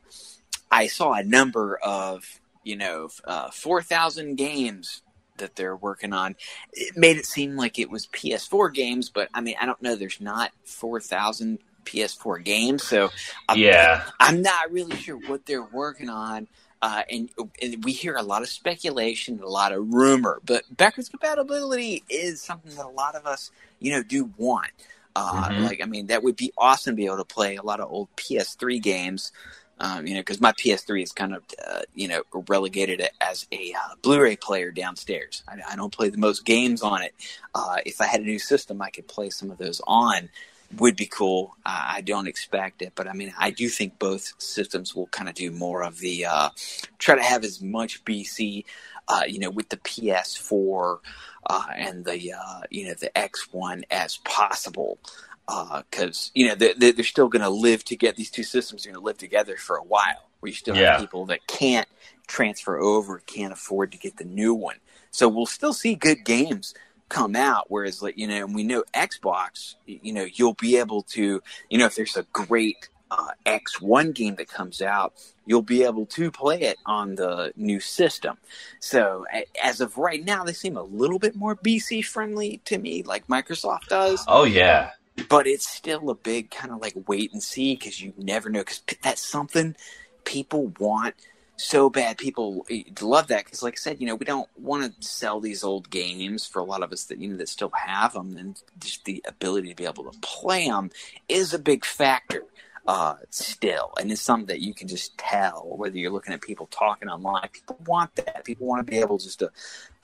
I 0.71 0.87
saw 0.87 1.13
a 1.13 1.23
number 1.23 1.77
of, 1.77 2.39
you 2.63 2.77
know, 2.77 3.09
uh, 3.25 3.51
4,000 3.51 4.35
games 4.35 5.01
that 5.37 5.55
they're 5.55 5.75
working 5.75 6.13
on. 6.13 6.35
It 6.73 6.95
made 6.97 7.17
it 7.17 7.25
seem 7.25 7.55
like 7.55 7.79
it 7.79 7.89
was 7.89 8.07
PS4 8.07 8.73
games, 8.73 9.09
but 9.09 9.29
I 9.33 9.41
mean, 9.41 9.55
I 9.59 9.65
don't 9.65 9.81
know. 9.81 9.95
There's 9.95 10.21
not 10.21 10.51
4,000 10.63 11.59
PS4 11.85 12.43
games, 12.43 12.83
so 12.83 13.11
I'm, 13.47 13.57
yeah, 13.57 14.03
I'm 14.19 14.41
not 14.41 14.71
really 14.71 14.95
sure 14.95 15.17
what 15.17 15.45
they're 15.45 15.63
working 15.63 16.09
on. 16.09 16.47
Uh, 16.81 17.01
and, 17.09 17.29
and, 17.61 17.83
we 17.83 17.91
hear 17.91 18.15
a 18.15 18.21
lot 18.21 18.43
of 18.43 18.49
speculation, 18.49 19.39
a 19.41 19.47
lot 19.47 19.71
of 19.71 19.91
rumor, 19.91 20.39
but 20.45 20.63
backwards 20.75 21.09
compatibility 21.09 22.03
is 22.09 22.41
something 22.41 22.75
that 22.75 22.85
a 22.85 22.89
lot 22.89 23.15
of 23.15 23.25
us, 23.25 23.49
you 23.79 23.91
know, 23.91 24.03
do 24.03 24.29
want. 24.37 24.69
Uh, 25.15 25.49
mm-hmm. 25.49 25.63
Like, 25.63 25.81
I 25.81 25.85
mean, 25.85 26.07
that 26.07 26.21
would 26.21 26.35
be 26.35 26.51
awesome 26.57 26.93
to 26.93 26.95
be 26.95 27.05
able 27.05 27.17
to 27.17 27.25
play 27.25 27.55
a 27.55 27.63
lot 27.63 27.79
of 27.79 27.89
old 27.89 28.09
PS3 28.17 28.81
games 28.81 29.31
um, 29.79 30.07
you 30.07 30.13
know, 30.13 30.21
because 30.21 30.39
my 30.39 30.53
PS3 30.53 31.03
is 31.03 31.11
kind 31.11 31.35
of, 31.35 31.43
uh, 31.67 31.81
you 31.93 32.07
know, 32.07 32.23
relegated 32.47 33.07
as 33.19 33.45
a 33.51 33.73
uh, 33.73 33.95
Blu-ray 34.01 34.37
player 34.37 34.71
downstairs. 34.71 35.43
I, 35.47 35.57
I, 35.69 35.75
don't 35.75 35.93
play 35.93 36.09
the 36.09 36.17
most 36.17 36.45
games 36.45 36.81
on 36.81 37.01
it. 37.01 37.13
Uh, 37.53 37.77
if 37.85 37.99
I 37.99 38.05
had 38.05 38.21
a 38.21 38.25
new 38.25 38.39
system, 38.39 38.81
I 38.81 38.89
could 38.89 39.07
play 39.07 39.29
some 39.29 39.51
of 39.51 39.57
those 39.57 39.81
on. 39.85 40.29
Would 40.77 40.95
be 40.95 41.05
cool. 41.05 41.55
I 41.63 42.01
don't 42.01 42.27
expect 42.27 42.81
it, 42.81 42.93
but 42.95 43.07
I 43.07 43.13
mean, 43.13 43.33
I 43.37 43.51
do 43.51 43.69
think 43.69 43.99
both 43.99 44.33
systems 44.39 44.95
will 44.95 45.05
kind 45.07 45.29
of 45.29 45.35
do 45.35 45.51
more 45.51 45.83
of 45.83 45.99
the 45.99 46.25
uh, 46.25 46.49
try 46.97 47.15
to 47.15 47.21
have 47.21 47.43
as 47.43 47.61
much 47.61 48.03
BC, 48.03 48.65
uh, 49.07 49.21
you 49.27 49.39
know, 49.39 49.51
with 49.51 49.69
the 49.69 49.77
PS4 49.77 50.99
uh, 51.45 51.65
and 51.75 52.03
the 52.03 52.19
you 52.19 52.87
know 52.87 52.93
the 52.95 53.11
X1 53.15 53.83
as 53.91 54.17
possible 54.17 54.97
because 55.47 56.29
uh, 56.29 56.31
you 56.33 56.47
know 56.47 56.55
they, 56.55 56.89
are 56.89 57.03
still 57.03 57.27
going 57.27 57.41
to 57.41 57.49
live 57.49 57.83
to 57.85 57.95
get 57.95 58.15
these 58.15 58.31
two 58.31 58.43
systems 58.43 58.85
are 58.85 58.89
going 58.89 58.99
to 58.99 59.05
live 59.05 59.17
together 59.17 59.57
for 59.57 59.77
a 59.77 59.83
while. 59.83 60.29
Where 60.39 60.49
you 60.49 60.55
still 60.55 60.75
yeah. 60.75 60.93
have 60.93 61.01
people 61.01 61.25
that 61.27 61.45
can't 61.47 61.87
transfer 62.27 62.79
over, 62.79 63.19
can't 63.19 63.53
afford 63.53 63.91
to 63.91 63.97
get 63.97 64.17
the 64.17 64.25
new 64.25 64.53
one. 64.53 64.77
So 65.11 65.27
we'll 65.29 65.45
still 65.45 65.73
see 65.73 65.95
good 65.95 66.25
games 66.25 66.73
come 67.09 67.35
out. 67.35 67.65
Whereas, 67.69 68.01
like 68.01 68.17
you 68.17 68.27
know, 68.27 68.45
we 68.45 68.63
know 68.63 68.83
Xbox, 68.93 69.75
you 69.85 70.13
know, 70.13 70.25
you'll 70.31 70.55
be 70.55 70.77
able 70.77 71.03
to, 71.03 71.41
you 71.69 71.77
know, 71.77 71.85
if 71.85 71.95
there's 71.95 72.17
a 72.17 72.23
great 72.33 72.89
uh, 73.11 73.29
X1 73.45 74.13
game 74.13 74.35
that 74.35 74.49
comes 74.49 74.81
out, 74.81 75.13
you'll 75.45 75.61
be 75.61 75.83
able 75.83 76.07
to 76.07 76.31
play 76.31 76.61
it 76.61 76.77
on 76.85 77.15
the 77.15 77.53
new 77.55 77.79
system. 77.79 78.37
So, 78.79 79.25
as 79.63 79.79
of 79.79 79.97
right 79.97 80.23
now, 80.23 80.43
they 80.43 80.53
seem 80.53 80.75
a 80.75 80.83
little 80.83 81.19
bit 81.19 81.35
more 81.35 81.55
BC 81.55 82.03
friendly 82.03 82.61
to 82.65 82.77
me, 82.77 83.03
like 83.03 83.27
Microsoft 83.27 83.87
does. 83.87 84.23
Oh, 84.27 84.43
yeah 84.43 84.91
but 85.29 85.47
it's 85.47 85.67
still 85.69 86.09
a 86.09 86.15
big 86.15 86.51
kind 86.51 86.71
of 86.71 86.81
like 86.81 86.95
wait 87.07 87.31
and 87.33 87.41
see 87.41 87.75
because 87.75 88.01
you 88.01 88.13
never 88.17 88.49
know 88.49 88.59
because 88.59 88.81
that's 89.01 89.25
something 89.25 89.75
people 90.23 90.73
want 90.79 91.15
so 91.57 91.89
bad. 91.89 92.17
People 92.17 92.65
eh, 92.69 92.83
love 93.01 93.27
that 93.27 93.45
because 93.45 93.63
like 93.63 93.75
i 93.75 93.77
said 93.77 94.01
you 94.01 94.07
know 94.07 94.15
we 94.15 94.25
don't 94.25 94.49
want 94.57 94.83
to 94.83 95.07
sell 95.07 95.39
these 95.39 95.63
old 95.63 95.89
games 95.89 96.45
for 96.45 96.59
a 96.59 96.65
lot 96.65 96.83
of 96.83 96.91
us 96.91 97.05
that 97.05 97.19
you 97.19 97.29
know 97.29 97.37
that 97.37 97.49
still 97.49 97.71
have 97.75 98.13
them 98.13 98.35
and 98.37 98.61
just 98.79 99.05
the 99.05 99.23
ability 99.27 99.69
to 99.69 99.75
be 99.75 99.85
able 99.85 100.03
to 100.03 100.19
play 100.19 100.67
them 100.67 100.89
is 101.29 101.53
a 101.53 101.59
big 101.59 101.85
factor 101.85 102.43
uh, 102.87 103.15
still 103.29 103.93
and 103.99 104.11
it's 104.11 104.21
something 104.21 104.47
that 104.47 104.61
you 104.61 104.73
can 104.73 104.87
just 104.87 105.17
tell 105.17 105.73
whether 105.75 105.97
you're 105.97 106.11
looking 106.11 106.33
at 106.33 106.41
people 106.41 106.67
talking 106.67 107.09
online 107.09 107.47
people 107.51 107.79
want 107.87 108.15
that 108.15 108.45
people 108.45 108.67
want 108.67 108.85
to 108.85 108.89
be 108.89 108.99
able 108.99 109.17
just 109.17 109.39
to 109.39 109.49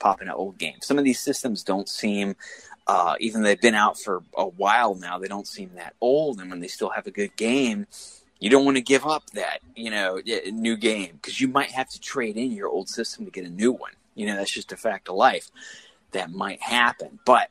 pop 0.00 0.20
in 0.20 0.28
an 0.28 0.34
old 0.34 0.58
game 0.58 0.74
some 0.82 0.98
of 0.98 1.04
these 1.04 1.20
systems 1.20 1.62
don't 1.62 1.88
seem 1.88 2.34
uh, 2.86 3.14
even 3.20 3.42
they've 3.42 3.60
been 3.60 3.74
out 3.74 3.98
for 3.98 4.22
a 4.36 4.46
while 4.46 4.94
now, 4.94 5.18
they 5.18 5.28
don't 5.28 5.46
seem 5.46 5.70
that 5.76 5.94
old. 6.00 6.40
And 6.40 6.50
when 6.50 6.60
they 6.60 6.68
still 6.68 6.90
have 6.90 7.06
a 7.06 7.10
good 7.10 7.36
game, 7.36 7.86
you 8.40 8.50
don't 8.50 8.64
want 8.64 8.76
to 8.76 8.82
give 8.82 9.06
up 9.06 9.30
that 9.30 9.60
you 9.76 9.90
know 9.90 10.20
new 10.50 10.76
game 10.76 11.12
because 11.12 11.40
you 11.40 11.46
might 11.46 11.70
have 11.70 11.88
to 11.90 12.00
trade 12.00 12.36
in 12.36 12.50
your 12.50 12.68
old 12.68 12.88
system 12.88 13.24
to 13.24 13.30
get 13.30 13.44
a 13.44 13.50
new 13.50 13.70
one. 13.70 13.92
You 14.14 14.26
know 14.26 14.36
that's 14.36 14.52
just 14.52 14.72
a 14.72 14.76
fact 14.76 15.08
of 15.08 15.14
life. 15.14 15.50
That 16.10 16.30
might 16.32 16.60
happen, 16.60 17.20
but 17.24 17.48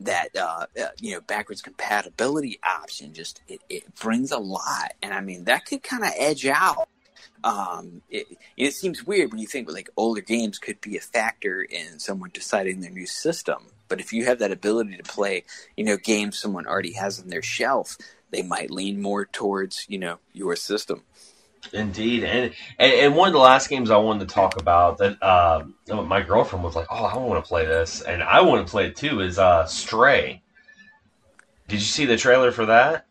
that 0.00 0.28
uh, 0.36 0.66
uh, 0.80 0.88
you 1.00 1.14
know 1.14 1.20
backwards 1.20 1.62
compatibility 1.62 2.58
option 2.62 3.14
just 3.14 3.42
it, 3.48 3.60
it 3.68 3.94
brings 3.96 4.30
a 4.30 4.38
lot, 4.38 4.92
and 5.02 5.14
I 5.14 5.20
mean 5.20 5.44
that 5.44 5.66
could 5.66 5.82
kind 5.82 6.04
of 6.04 6.10
edge 6.16 6.46
out 6.46 6.88
um, 7.44 8.02
it, 8.10 8.26
it, 8.56 8.72
seems 8.72 9.06
weird 9.06 9.30
when 9.30 9.40
you 9.40 9.46
think 9.46 9.70
like 9.70 9.90
older 9.96 10.20
games 10.20 10.58
could 10.58 10.80
be 10.80 10.96
a 10.96 11.00
factor 11.00 11.62
in 11.62 11.98
someone 11.98 12.30
deciding 12.32 12.80
their 12.80 12.90
new 12.90 13.06
system. 13.06 13.66
But 13.88 14.00
if 14.00 14.12
you 14.12 14.24
have 14.24 14.40
that 14.40 14.50
ability 14.50 14.96
to 14.96 15.02
play, 15.04 15.44
you 15.76 15.84
know, 15.84 15.96
games 15.96 16.38
someone 16.38 16.66
already 16.66 16.94
has 16.94 17.20
on 17.20 17.28
their 17.28 17.42
shelf, 17.42 17.96
they 18.30 18.42
might 18.42 18.70
lean 18.70 19.00
more 19.00 19.26
towards, 19.26 19.86
you 19.88 19.98
know, 19.98 20.18
your 20.32 20.56
system. 20.56 21.02
Indeed, 21.72 22.24
and, 22.24 22.52
and, 22.78 22.92
and 22.92 23.16
one 23.16 23.28
of 23.28 23.32
the 23.32 23.40
last 23.40 23.68
games 23.68 23.90
I 23.90 23.96
wanted 23.96 24.28
to 24.28 24.34
talk 24.34 24.60
about 24.60 24.98
that 24.98 25.22
uh, 25.22 25.64
my 25.88 26.22
girlfriend 26.22 26.64
was 26.64 26.76
like, 26.76 26.86
"Oh, 26.90 27.04
I 27.04 27.16
want 27.16 27.42
to 27.44 27.48
play 27.48 27.64
this," 27.64 28.02
and 28.02 28.22
I 28.22 28.40
want 28.40 28.66
to 28.66 28.70
play 28.70 28.86
it 28.86 28.96
too. 28.96 29.20
Is 29.20 29.38
uh, 29.38 29.66
Stray. 29.66 30.42
Did 31.68 31.76
you 31.76 31.80
see 31.80 32.04
the 32.04 32.16
trailer 32.16 32.52
for 32.52 32.66
that? 32.66 33.05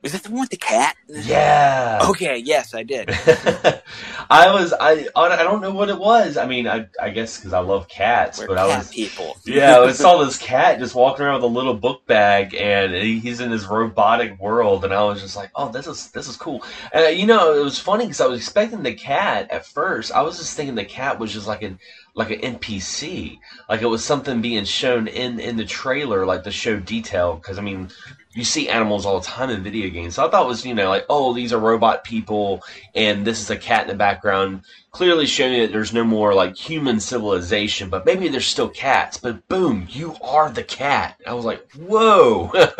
Was 0.00 0.12
that 0.12 0.22
the 0.22 0.30
one 0.30 0.42
with 0.42 0.50
the 0.50 0.56
cat? 0.56 0.96
Yeah. 1.08 1.98
Okay, 2.08 2.38
yes, 2.38 2.72
I 2.72 2.84
did. 2.84 3.10
I 4.30 4.52
was 4.52 4.72
I 4.78 5.08
I 5.16 5.42
don't 5.42 5.60
know 5.60 5.72
what 5.72 5.88
it 5.88 5.98
was. 5.98 6.36
I 6.36 6.46
mean, 6.46 6.68
I 6.68 6.86
I 7.02 7.10
guess 7.10 7.36
because 7.38 7.52
I 7.52 7.58
love 7.58 7.88
cats, 7.88 8.38
We're 8.38 8.46
but 8.46 8.56
cat 8.58 8.64
I 8.70 8.78
was 8.78 8.90
people. 8.90 9.36
yeah, 9.44 9.80
I 9.80 9.90
saw 9.92 10.18
this 10.24 10.38
cat 10.38 10.78
just 10.78 10.94
walking 10.94 11.24
around 11.24 11.36
with 11.36 11.44
a 11.44 11.54
little 11.54 11.74
book 11.74 12.06
bag, 12.06 12.54
and 12.54 12.94
he- 12.94 13.18
he's 13.18 13.40
in 13.40 13.50
his 13.50 13.66
robotic 13.66 14.38
world, 14.40 14.84
and 14.84 14.94
I 14.94 15.02
was 15.02 15.20
just 15.20 15.34
like, 15.36 15.50
oh, 15.56 15.72
this 15.72 15.88
is 15.88 16.10
this 16.12 16.28
is 16.28 16.36
cool. 16.36 16.62
And 16.92 17.18
you 17.18 17.26
know, 17.26 17.54
it 17.58 17.64
was 17.64 17.80
funny 17.80 18.04
because 18.04 18.20
I 18.20 18.26
was 18.26 18.38
expecting 18.40 18.84
the 18.84 18.94
cat 18.94 19.50
at 19.50 19.66
first. 19.66 20.12
I 20.12 20.22
was 20.22 20.38
just 20.38 20.56
thinking 20.56 20.76
the 20.76 20.84
cat 20.84 21.18
was 21.18 21.32
just 21.32 21.48
like 21.48 21.62
an 21.62 21.78
like 22.14 22.30
an 22.30 22.40
NPC, 22.56 23.38
like 23.68 23.82
it 23.82 23.86
was 23.86 24.04
something 24.04 24.40
being 24.42 24.64
shown 24.64 25.08
in 25.08 25.40
in 25.40 25.56
the 25.56 25.64
trailer, 25.64 26.24
like 26.24 26.44
to 26.44 26.52
show 26.52 26.78
detail. 26.78 27.34
Because 27.34 27.58
I 27.58 27.62
mean. 27.62 27.90
You 28.34 28.44
see 28.44 28.68
animals 28.68 29.06
all 29.06 29.20
the 29.20 29.26
time 29.26 29.50
in 29.50 29.62
video 29.62 29.88
games. 29.90 30.14
So 30.14 30.26
I 30.26 30.30
thought 30.30 30.44
it 30.44 30.48
was, 30.48 30.64
you 30.64 30.74
know, 30.74 30.88
like, 30.88 31.06
oh, 31.08 31.32
these 31.32 31.52
are 31.52 31.58
robot 31.58 32.04
people, 32.04 32.62
and 32.94 33.26
this 33.26 33.40
is 33.40 33.50
a 33.50 33.56
cat 33.56 33.82
in 33.82 33.88
the 33.88 33.94
background, 33.94 34.62
clearly 34.90 35.26
showing 35.26 35.60
that 35.60 35.72
there's 35.72 35.92
no 35.94 36.04
more 36.04 36.34
like 36.34 36.56
human 36.56 37.00
civilization, 37.00 37.88
but 37.90 38.04
maybe 38.06 38.28
there's 38.28 38.46
still 38.46 38.68
cats. 38.68 39.16
But 39.18 39.48
boom, 39.48 39.86
you 39.90 40.14
are 40.22 40.50
the 40.50 40.62
cat. 40.62 41.20
I 41.26 41.32
was 41.34 41.44
like, 41.44 41.68
whoa. 41.72 42.52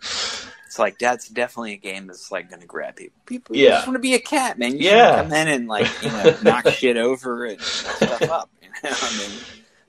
It's 0.00 0.78
like 0.80 0.98
that's 0.98 1.28
definitely 1.28 1.74
a 1.74 1.76
game 1.76 2.08
that's 2.08 2.32
like 2.32 2.50
going 2.50 2.60
to 2.60 2.66
grab 2.66 2.96
people. 2.96 3.20
People 3.26 3.54
Yeah. 3.56 3.70
just 3.76 3.86
want 3.86 3.94
to 3.94 4.00
be 4.00 4.14
a 4.14 4.18
cat, 4.18 4.58
man. 4.58 4.72
You 4.72 4.90
yeah. 4.90 5.22
come 5.22 5.32
in 5.32 5.46
and 5.46 5.68
like 5.68 5.86
you 6.02 6.08
know 6.10 6.36
knock 6.42 6.66
shit 6.70 6.96
over 6.96 7.44
and 7.44 7.60
stuff 7.60 8.22
up. 8.22 8.50
You 8.60 8.68
know? 8.82 8.90
I 8.92 9.16
mean, 9.18 9.38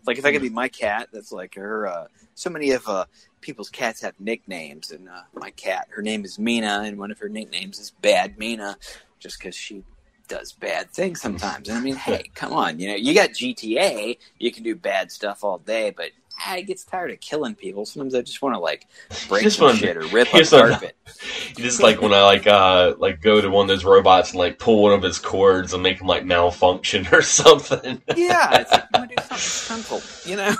like 0.05 0.19
if 0.19 0.25
I 0.25 0.31
could 0.31 0.43
be 0.43 0.49
my 0.49 0.67
cat, 0.67 1.09
that's 1.11 1.31
like 1.31 1.55
her. 1.55 1.87
Uh, 1.87 2.07
so 2.35 2.51
many 2.51 2.69
of 2.71 2.87
uh, 2.87 3.05
people's 3.45 3.69
cats 3.69 4.01
have 4.01 4.15
nicknames, 4.19 4.89
and 4.91 5.07
uh, 5.07 5.21
my 5.35 5.51
cat, 5.51 5.87
her 5.91 6.01
name 6.01 6.25
is 6.25 6.39
Mina, 6.39 6.81
and 6.83 6.97
one 6.97 7.11
of 7.11 7.19
her 7.19 7.29
nicknames 7.29 7.79
is 7.79 7.91
Bad 7.91 8.39
Mina, 8.39 8.75
just 9.19 9.37
because 9.37 9.55
she 9.55 9.83
does 10.27 10.51
bad 10.51 10.89
things 10.89 11.21
sometimes. 11.21 11.69
And 11.69 11.77
I 11.77 11.81
mean, 11.81 11.95
hey, 11.95 12.31
come 12.35 12.53
on, 12.53 12.79
you 12.79 12.87
know, 12.87 12.95
you 12.95 13.13
got 13.13 13.29
GTA, 13.29 14.17
you 14.39 14.51
can 14.51 14.63
do 14.63 14.75
bad 14.75 15.11
stuff 15.11 15.43
all 15.43 15.59
day, 15.59 15.93
but. 15.95 16.09
I 16.43 16.61
gets 16.61 16.83
tired 16.83 17.11
of 17.11 17.19
killing 17.19 17.55
people. 17.55 17.85
Sometimes 17.85 18.15
I 18.15 18.21
just 18.21 18.41
want 18.41 18.55
to 18.55 18.59
like 18.59 18.87
break 19.27 19.43
just 19.43 19.57
some 19.57 19.67
wanna- 19.67 19.77
shit 19.77 19.97
or 19.97 20.05
rip 20.07 20.33
a 20.33 20.43
carpet. 20.43 20.95
just 21.57 21.81
like 21.81 22.01
when 22.01 22.13
I 22.13 22.23
like 22.23 22.47
uh 22.47 22.95
like 22.97 23.21
go 23.21 23.39
to 23.41 23.49
one 23.49 23.63
of 23.63 23.67
those 23.69 23.85
robots 23.85 24.31
and 24.31 24.39
like 24.39 24.59
pull 24.59 24.83
one 24.83 24.93
of 24.93 25.01
his 25.03 25.19
cords 25.19 25.73
and 25.73 25.81
make 25.83 26.01
him 26.01 26.07
like 26.07 26.25
malfunction 26.25 27.07
or 27.11 27.21
something. 27.21 28.01
Yeah, 28.15 28.61
it's 28.61 28.71
like, 28.71 28.91
want 28.93 29.09
to 29.11 29.15
do 29.15 29.23
something 29.23 29.37
simple, 29.37 30.01
you 30.29 30.35
know? 30.37 30.55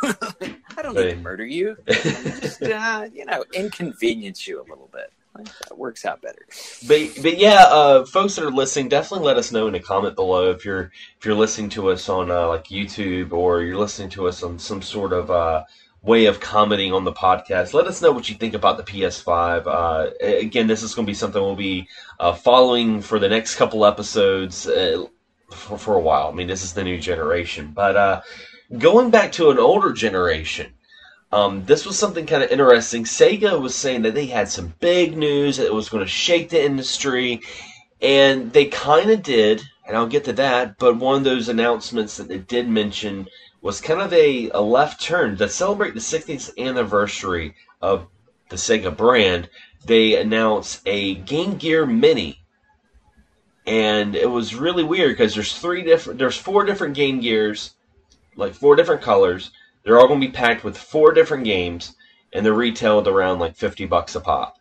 I 0.77 0.81
don't 0.81 0.95
need 0.95 1.09
to 1.11 1.15
murder 1.17 1.45
you. 1.45 1.77
Just, 1.87 2.61
uh, 2.63 3.07
you 3.13 3.25
know, 3.25 3.43
inconvenience 3.53 4.47
you 4.47 4.59
a 4.59 4.65
little 4.69 4.89
bit. 4.93 5.11
That 5.43 5.77
works 5.77 6.05
out 6.05 6.21
better. 6.21 6.45
But 6.87 7.21
but 7.21 7.37
yeah, 7.37 7.65
uh, 7.65 8.05
folks 8.05 8.35
that 8.35 8.45
are 8.45 8.51
listening, 8.51 8.89
definitely 8.89 9.25
let 9.25 9.37
us 9.37 9.51
know 9.51 9.67
in 9.67 9.75
a 9.75 9.79
comment 9.79 10.15
below 10.15 10.51
if 10.51 10.63
you're 10.63 10.91
if 11.19 11.25
you're 11.25 11.35
listening 11.35 11.69
to 11.71 11.89
us 11.89 12.07
on 12.09 12.31
uh, 12.31 12.47
like 12.47 12.65
YouTube 12.65 13.33
or 13.33 13.61
you're 13.61 13.77
listening 13.77 14.09
to 14.11 14.27
us 14.27 14.43
on 14.43 14.59
some 14.59 14.81
sort 14.81 15.11
of 15.13 15.29
uh, 15.29 15.63
way 16.01 16.25
of 16.25 16.39
commenting 16.39 16.93
on 16.93 17.03
the 17.03 17.11
podcast. 17.11 17.73
Let 17.73 17.87
us 17.87 18.01
know 18.01 18.11
what 18.11 18.29
you 18.29 18.35
think 18.35 18.53
about 18.53 18.77
the 18.77 18.83
PS5. 18.83 19.67
Uh, 19.67 20.11
again, 20.21 20.67
this 20.67 20.83
is 20.83 20.95
going 20.95 21.05
to 21.05 21.09
be 21.09 21.15
something 21.15 21.41
we'll 21.41 21.55
be 21.55 21.87
uh, 22.19 22.33
following 22.33 23.01
for 23.01 23.19
the 23.19 23.29
next 23.29 23.55
couple 23.55 23.85
episodes 23.85 24.67
uh, 24.67 25.05
for, 25.51 25.77
for 25.77 25.95
a 25.95 26.01
while. 26.01 26.29
I 26.29 26.33
mean, 26.33 26.47
this 26.47 26.63
is 26.63 26.73
the 26.73 26.83
new 26.83 26.99
generation, 26.99 27.71
but 27.73 28.23
going 28.77 29.09
back 29.09 29.33
to 29.33 29.49
an 29.49 29.59
older 29.59 29.91
generation. 29.91 30.74
Um, 31.35 31.65
this 31.65 31.85
was 31.85 31.99
something 31.99 32.25
kind 32.25 32.43
of 32.43 32.49
interesting. 32.49 33.03
Sega 33.03 33.59
was 33.59 33.75
saying 33.75 34.03
that 34.03 34.15
they 34.15 34.27
had 34.27 34.47
some 34.47 34.73
big 34.79 35.17
news 35.17 35.57
that 35.57 35.73
was 35.73 35.89
going 35.89 36.01
to 36.01 36.09
shake 36.09 36.47
the 36.47 36.63
industry, 36.63 37.41
and 38.01 38.53
they 38.53 38.67
kind 38.67 39.11
of 39.11 39.21
did, 39.21 39.61
and 39.85 39.97
I'll 39.97 40.07
get 40.07 40.23
to 40.23 40.33
that. 40.33 40.77
But 40.77 40.95
one 40.95 41.17
of 41.17 41.23
those 41.25 41.49
announcements 41.49 42.15
that 42.15 42.29
they 42.29 42.37
did 42.37 42.69
mention 42.69 43.27
was 43.61 43.81
kind 43.81 43.99
of 43.99 44.13
a, 44.13 44.49
a 44.51 44.61
left 44.61 45.01
turn 45.01 45.35
to 45.35 45.49
celebrate 45.49 45.93
the 45.93 45.99
60th 45.99 46.57
anniversary 46.57 47.53
of 47.81 48.07
the 48.49 48.55
Sega 48.55 48.95
brand. 48.95 49.49
They 49.83 50.15
announced 50.15 50.83
a 50.85 51.15
Game 51.15 51.57
Gear 51.57 51.85
Mini, 51.85 52.39
and 53.67 54.15
it 54.15 54.31
was 54.31 54.55
really 54.55 54.85
weird 54.85 55.17
because 55.17 55.33
there's 55.33 55.51
three 55.51 55.83
different, 55.83 56.17
there's 56.17 56.37
four 56.37 56.63
different 56.63 56.93
Game 56.93 57.19
Gears, 57.19 57.73
like 58.37 58.53
four 58.53 58.77
different 58.77 59.01
colors. 59.01 59.51
They're 59.85 59.99
all 59.99 60.07
going 60.07 60.19
to 60.19 60.27
be 60.27 60.33
packed 60.33 60.63
with 60.63 60.77
four 60.77 61.13
different 61.13 61.43
games, 61.45 61.95
and 62.33 62.45
they're 62.45 62.53
retailed 62.53 63.07
around 63.07 63.39
like 63.39 63.55
fifty 63.55 63.85
bucks 63.85 64.15
a 64.15 64.19
pop. 64.21 64.57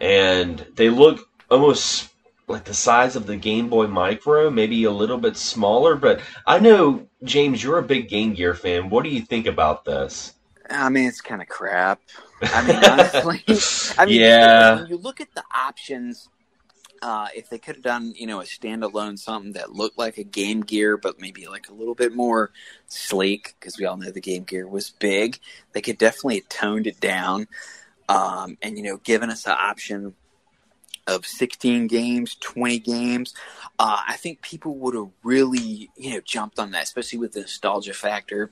And 0.00 0.64
they 0.76 0.90
look 0.90 1.20
almost 1.50 2.10
like 2.48 2.64
the 2.64 2.74
size 2.74 3.16
of 3.16 3.26
the 3.26 3.36
Game 3.36 3.68
Boy 3.68 3.86
Micro, 3.86 4.50
maybe 4.50 4.84
a 4.84 4.90
little 4.90 5.18
bit 5.18 5.36
smaller. 5.36 5.96
But 5.96 6.20
I 6.46 6.58
know 6.58 7.08
James, 7.24 7.62
you're 7.62 7.78
a 7.78 7.82
big 7.82 8.08
Game 8.08 8.34
Gear 8.34 8.54
fan. 8.54 8.90
What 8.90 9.02
do 9.04 9.10
you 9.10 9.22
think 9.22 9.46
about 9.46 9.84
this? 9.84 10.34
I 10.68 10.88
mean, 10.90 11.06
it's 11.06 11.20
kind 11.20 11.40
of 11.40 11.48
crap. 11.48 12.00
I 12.42 12.66
mean, 12.66 12.76
honestly, 12.84 13.42
I 13.98 14.04
mean, 14.06 14.20
Yeah. 14.20 14.76
when 14.80 14.88
you 14.88 14.96
look 14.98 15.20
at 15.20 15.34
the 15.34 15.44
options, 15.54 16.28
uh, 17.02 17.28
if 17.34 17.48
they 17.48 17.58
could 17.58 17.76
have 17.76 17.84
done, 17.84 18.12
you 18.16 18.26
know, 18.26 18.40
a 18.40 18.44
standalone 18.44 19.18
something 19.18 19.52
that 19.52 19.72
looked 19.72 19.98
like 19.98 20.18
a 20.18 20.24
Game 20.24 20.60
Gear, 20.60 20.96
but 20.96 21.20
maybe 21.20 21.46
like 21.46 21.68
a 21.68 21.74
little 21.74 21.94
bit 21.94 22.14
more 22.14 22.50
sleek, 22.88 23.54
because 23.58 23.78
we 23.78 23.84
all 23.84 23.96
know 23.96 24.10
the 24.10 24.20
Game 24.20 24.44
Gear 24.44 24.66
was 24.66 24.90
big, 24.90 25.38
they 25.72 25.80
could 25.80 25.98
definitely 25.98 26.36
have 26.36 26.48
toned 26.48 26.86
it 26.86 27.00
down, 27.00 27.46
um, 28.08 28.56
and 28.62 28.76
you 28.76 28.84
know, 28.84 28.96
given 28.98 29.30
us 29.30 29.44
the 29.44 29.56
option 29.56 30.14
of 31.06 31.24
16 31.24 31.86
games, 31.86 32.34
20 32.40 32.80
games. 32.80 33.32
Uh, 33.78 34.00
I 34.08 34.16
think 34.16 34.42
people 34.42 34.74
would 34.78 34.96
have 34.96 35.10
really, 35.22 35.88
you 35.96 36.14
know, 36.14 36.20
jumped 36.20 36.58
on 36.58 36.72
that, 36.72 36.82
especially 36.82 37.20
with 37.20 37.32
the 37.32 37.42
nostalgia 37.42 37.94
factor 37.94 38.50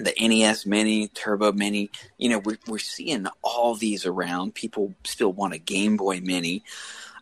the 0.00 0.14
NES 0.18 0.66
Mini, 0.66 1.08
Turbo 1.08 1.52
Mini. 1.52 1.90
You 2.18 2.30
know, 2.30 2.38
we're, 2.38 2.58
we're 2.66 2.78
seeing 2.78 3.26
all 3.42 3.74
these 3.74 4.06
around. 4.06 4.54
People 4.54 4.94
still 5.04 5.32
want 5.32 5.54
a 5.54 5.58
Game 5.58 5.96
Boy 5.96 6.20
Mini. 6.20 6.62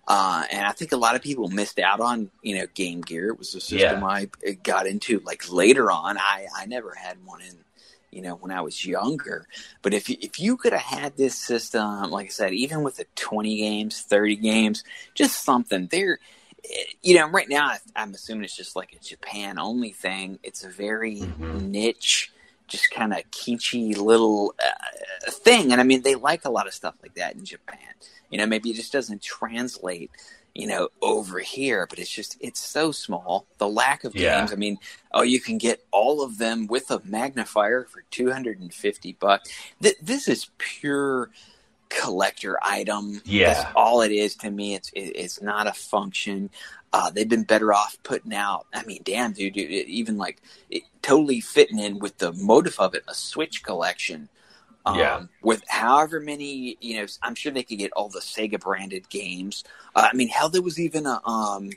Uh, 0.09 0.43
and 0.51 0.67
I 0.67 0.73
think 0.73 0.93
a 0.93 0.97
lot 0.97 1.15
of 1.17 1.23
people 1.23 1.49
missed 1.49 1.79
out 1.79 2.01
on, 2.01 2.31
you 2.43 2.57
know, 2.57 2.67
Game 2.75 3.03
Gear. 3.03 3.29
It 3.29 3.39
was 3.39 3.55
a 3.55 3.61
system 3.61 4.01
Yeah. 4.01 4.07
I 4.07 4.29
got 4.63 4.87
into 4.87 5.21
like 5.21 5.53
later 5.53 5.91
on. 5.91 6.17
I, 6.17 6.47
I 6.57 6.65
never 6.65 6.95
had 6.95 7.19
one 7.27 7.43
in, 7.43 7.59
you 8.11 8.23
know, 8.23 8.35
when 8.35 8.51
I 8.51 8.63
was 8.63 8.87
younger. 8.87 9.47
But 9.83 9.93
if 9.93 10.09
you, 10.09 10.17
if 10.21 10.41
you 10.41 10.57
could 10.57 10.73
have 10.73 10.81
had 11.01 11.17
this 11.19 11.35
system, 11.37 12.11
like 12.11 12.27
I 12.27 12.31
said, 12.31 12.55
even 12.55 12.83
with 12.83 12.97
the 12.97 13.05
20 13.17 13.59
games, 13.59 14.01
30 14.01 14.37
games, 14.37 14.83
just 15.15 15.45
something 15.45 15.89
there, 15.91 16.19
eh, 16.65 16.85
you 17.03 17.15
know, 17.17 17.29
right 17.29 17.49
now 17.49 17.67
I- 17.67 17.79
I'm 17.95 18.15
assuming 18.15 18.45
it's 18.45 18.57
just 18.57 18.77
like 18.77 18.95
a 18.95 19.05
Japan 19.05 19.59
only 19.59 19.93
thing. 19.93 20.39
It's 20.43 20.65
a 20.65 20.71
very 20.71 21.17
Mhm. 21.17 21.69
niche, 21.69 22.33
just 22.69 22.91
kind 22.91 23.13
of 23.13 23.19
kitschy 23.31 23.97
little 23.97 24.55
uh, 24.65 25.31
thing. 25.31 25.73
And 25.73 25.81
I 25.81 25.85
mean, 25.85 26.03
they 26.03 26.15
like 26.15 26.45
a 26.45 26.51
lot 26.51 26.67
of 26.67 26.75
stuff 26.75 26.95
like 27.03 27.15
that 27.15 27.35
in 27.35 27.45
Japan. 27.45 27.79
You 28.31 28.39
know, 28.39 28.47
maybe 28.47 28.71
it 28.71 28.77
just 28.77 28.93
doesn't 28.93 29.23
translate, 29.23 30.11
you 30.55 30.67
know, 30.67 30.89
over 31.03 31.39
here, 31.39 31.87
but 31.89 31.99
it's 31.99 32.11
just, 32.11 32.37
it's 32.41 32.61
so 32.61 32.93
small. 32.93 33.47
The 33.59 33.69
lack 33.69 34.05
of 34.05 34.15
Yeah. 34.15 34.39
games. 34.39 34.53
I 34.53 34.57
mean, 34.57 34.79
oh, 35.13 35.23
you 35.23 35.41
can 35.41 35.57
get 35.59 35.85
all 35.91 36.23
of 36.23 36.39
them 36.39 36.67
with 36.67 36.91
a 36.91 37.01
magnifier 37.05 37.85
for 37.85 38.05
250 38.11 39.13
bucks. 39.19 39.51
Th- 39.83 39.97
this 40.03 40.29
is 40.29 40.51
pure 40.59 41.31
collector 41.89 42.59
item. 42.63 43.23
Yeah. 43.25 43.55
That's 43.55 43.73
all 43.75 44.03
it 44.03 44.13
is 44.13 44.37
to 44.37 44.51
me. 44.51 44.75
It's, 44.75 44.91
it, 44.91 45.01
it's 45.17 45.41
not 45.41 45.67
a 45.67 45.73
function. 45.73 46.51
Uh, 46.93 47.11
they've 47.11 47.29
been 47.29 47.45
better 47.45 47.73
off 47.73 47.99
putting 48.03 48.33
out. 48.35 48.67
I 48.73 48.85
mean, 48.85 49.03
damn, 49.05 49.33
dude, 49.33 49.55
dude 49.55 49.71
it, 49.71 49.89
even 49.89 50.17
like 50.17 50.41
it, 50.71 50.85
totally 51.03 51.41
fitting 51.41 51.79
in 51.79 51.99
with 51.99 52.19
the 52.19 52.33
motive 52.33 52.77
of 52.79 52.95
it, 52.95 53.05
a 53.09 53.15
Switch 53.15 53.63
collection. 53.63 54.29
Um, 54.87 54.97
Yeah. 54.99 55.23
With 55.43 55.63
however 55.69 56.19
many, 56.19 56.79
you 56.81 56.97
know, 56.97 57.07
I'm 57.23 57.35
sure 57.35 57.53
they 57.53 57.63
could 57.63 57.79
get 57.79 57.93
all 57.93 58.09
the 58.09 58.21
Sega 58.21 58.59
branded 58.59 59.09
games. 59.11 59.65
Uh, 59.95 60.09
I 60.11 60.17
mean, 60.17 60.29
hell, 60.29 60.49
there 60.49 60.63
was 60.63 60.81
even 60.81 61.05
a 61.05 61.21
um, 61.29 61.71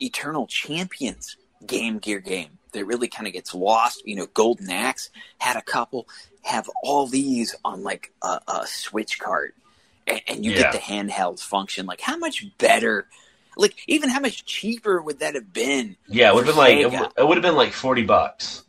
Eternal 0.00 0.46
Champions 0.48 1.36
Game 1.64 1.98
Gear 1.98 2.18
game 2.20 2.58
that 2.72 2.84
really 2.86 3.08
kind 3.08 3.26
of 3.28 3.32
gets 3.32 3.54
lost. 3.54 4.02
You 4.04 4.16
know, 4.16 4.26
Golden 4.34 4.70
Axe 4.70 5.10
had 5.38 5.56
a 5.56 5.62
couple. 5.62 6.08
Have 6.42 6.68
all 6.82 7.06
these 7.06 7.54
on 7.64 7.82
like 7.84 8.12
a, 8.22 8.40
a 8.48 8.66
Switch 8.66 9.20
cart, 9.20 9.54
and, 10.06 10.20
and 10.26 10.44
you 10.44 10.52
Yeah. 10.52 10.62
get 10.62 10.72
the 10.72 10.78
handheld 10.78 11.38
function. 11.40 11.86
Like, 11.86 12.00
how 12.00 12.16
much 12.16 12.46
better? 12.58 13.06
Like, 13.60 13.76
even 13.86 14.08
how 14.10 14.20
much 14.20 14.44
cheaper 14.44 15.02
would 15.02 15.20
that 15.20 15.34
have 15.34 15.52
been? 15.52 15.96
Yeah, 16.08 16.30
it 16.30 16.34
would 16.34 16.46
have 16.46 16.54
been 16.54 16.58
like 16.64 16.78
it, 16.78 16.86
Sega. 16.86 16.92
w- 16.92 17.10
it 17.18 17.28
would 17.28 17.36
have 17.36 17.42
been 17.42 17.56
like 17.56 17.72
forty 17.72 18.02
bucks. 18.04 18.64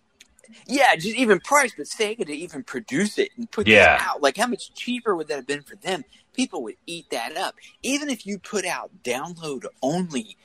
Yeah, 0.68 0.96
just 0.96 1.16
even 1.16 1.40
price, 1.40 1.74
but 1.76 1.86
Sega 1.88 2.26
to 2.26 2.34
even 2.34 2.64
produce 2.64 3.18
it 3.18 3.30
and 3.38 3.50
put 3.50 3.68
Yeah. 3.68 3.98
this 3.98 4.08
out, 4.08 4.22
like 4.22 4.38
how 4.38 4.48
much 4.48 4.74
cheaper 4.74 5.16
would 5.16 5.28
that 5.30 5.36
have 5.38 5.48
been 5.48 5.64
for 5.64 5.76
them? 5.78 6.04
People 6.34 6.64
would 6.64 6.76
eat 6.86 7.10
that 7.10 7.36
up. 7.36 7.56
Even 7.84 8.10
if 8.10 8.26
you 8.26 8.38
put 8.38 8.66
out 8.66 8.92
download 9.04 9.66
only, 9.82 10.38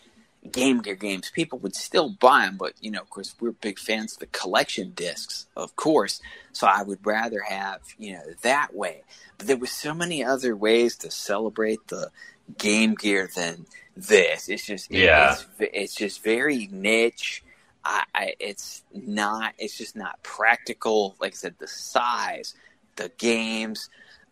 Game 0.52 0.80
Gear 0.80 0.94
games, 0.94 1.30
people 1.34 1.58
would 1.58 1.74
still 1.74 2.10
buy 2.10 2.46
them, 2.46 2.56
but 2.56 2.74
you 2.80 2.90
know, 2.90 3.00
of 3.00 3.10
course, 3.10 3.34
we're 3.40 3.50
big 3.52 3.78
fans 3.80 4.12
of 4.14 4.20
the 4.20 4.26
collection 4.26 4.92
discs, 4.94 5.46
of 5.56 5.74
course. 5.76 6.20
So 6.52 6.68
I 6.68 6.82
would 6.84 7.04
rather 7.04 7.40
have 7.42 7.80
you 7.98 8.12
know 8.14 8.22
that 8.42 8.74
way. 8.74 9.02
But 9.38 9.48
there 9.48 9.56
were 9.56 9.66
so 9.66 9.92
many 9.92 10.24
other 10.24 10.54
ways 10.56 10.96
to 10.98 11.10
celebrate 11.10 11.88
the 11.88 12.10
Game 12.58 12.94
Gear 12.94 13.28
than 13.34 13.66
this. 13.96 14.48
It's 14.48 14.66
just 14.66 14.90
Yeah. 14.90 15.32
it's, 15.32 15.46
it's 15.58 15.94
just 15.94 16.22
very 16.22 16.68
niche. 16.70 17.42
I, 17.84 18.02
I 18.14 18.34
it's 18.40 18.82
not 18.92 19.54
it's 19.58 19.76
just 19.78 19.96
not 19.96 20.22
practical. 20.22 21.16
Like 21.20 21.32
I 21.32 21.36
said, 21.36 21.56
the 21.58 21.68
size, 21.68 22.54
the 22.96 23.10
games. 23.18 23.88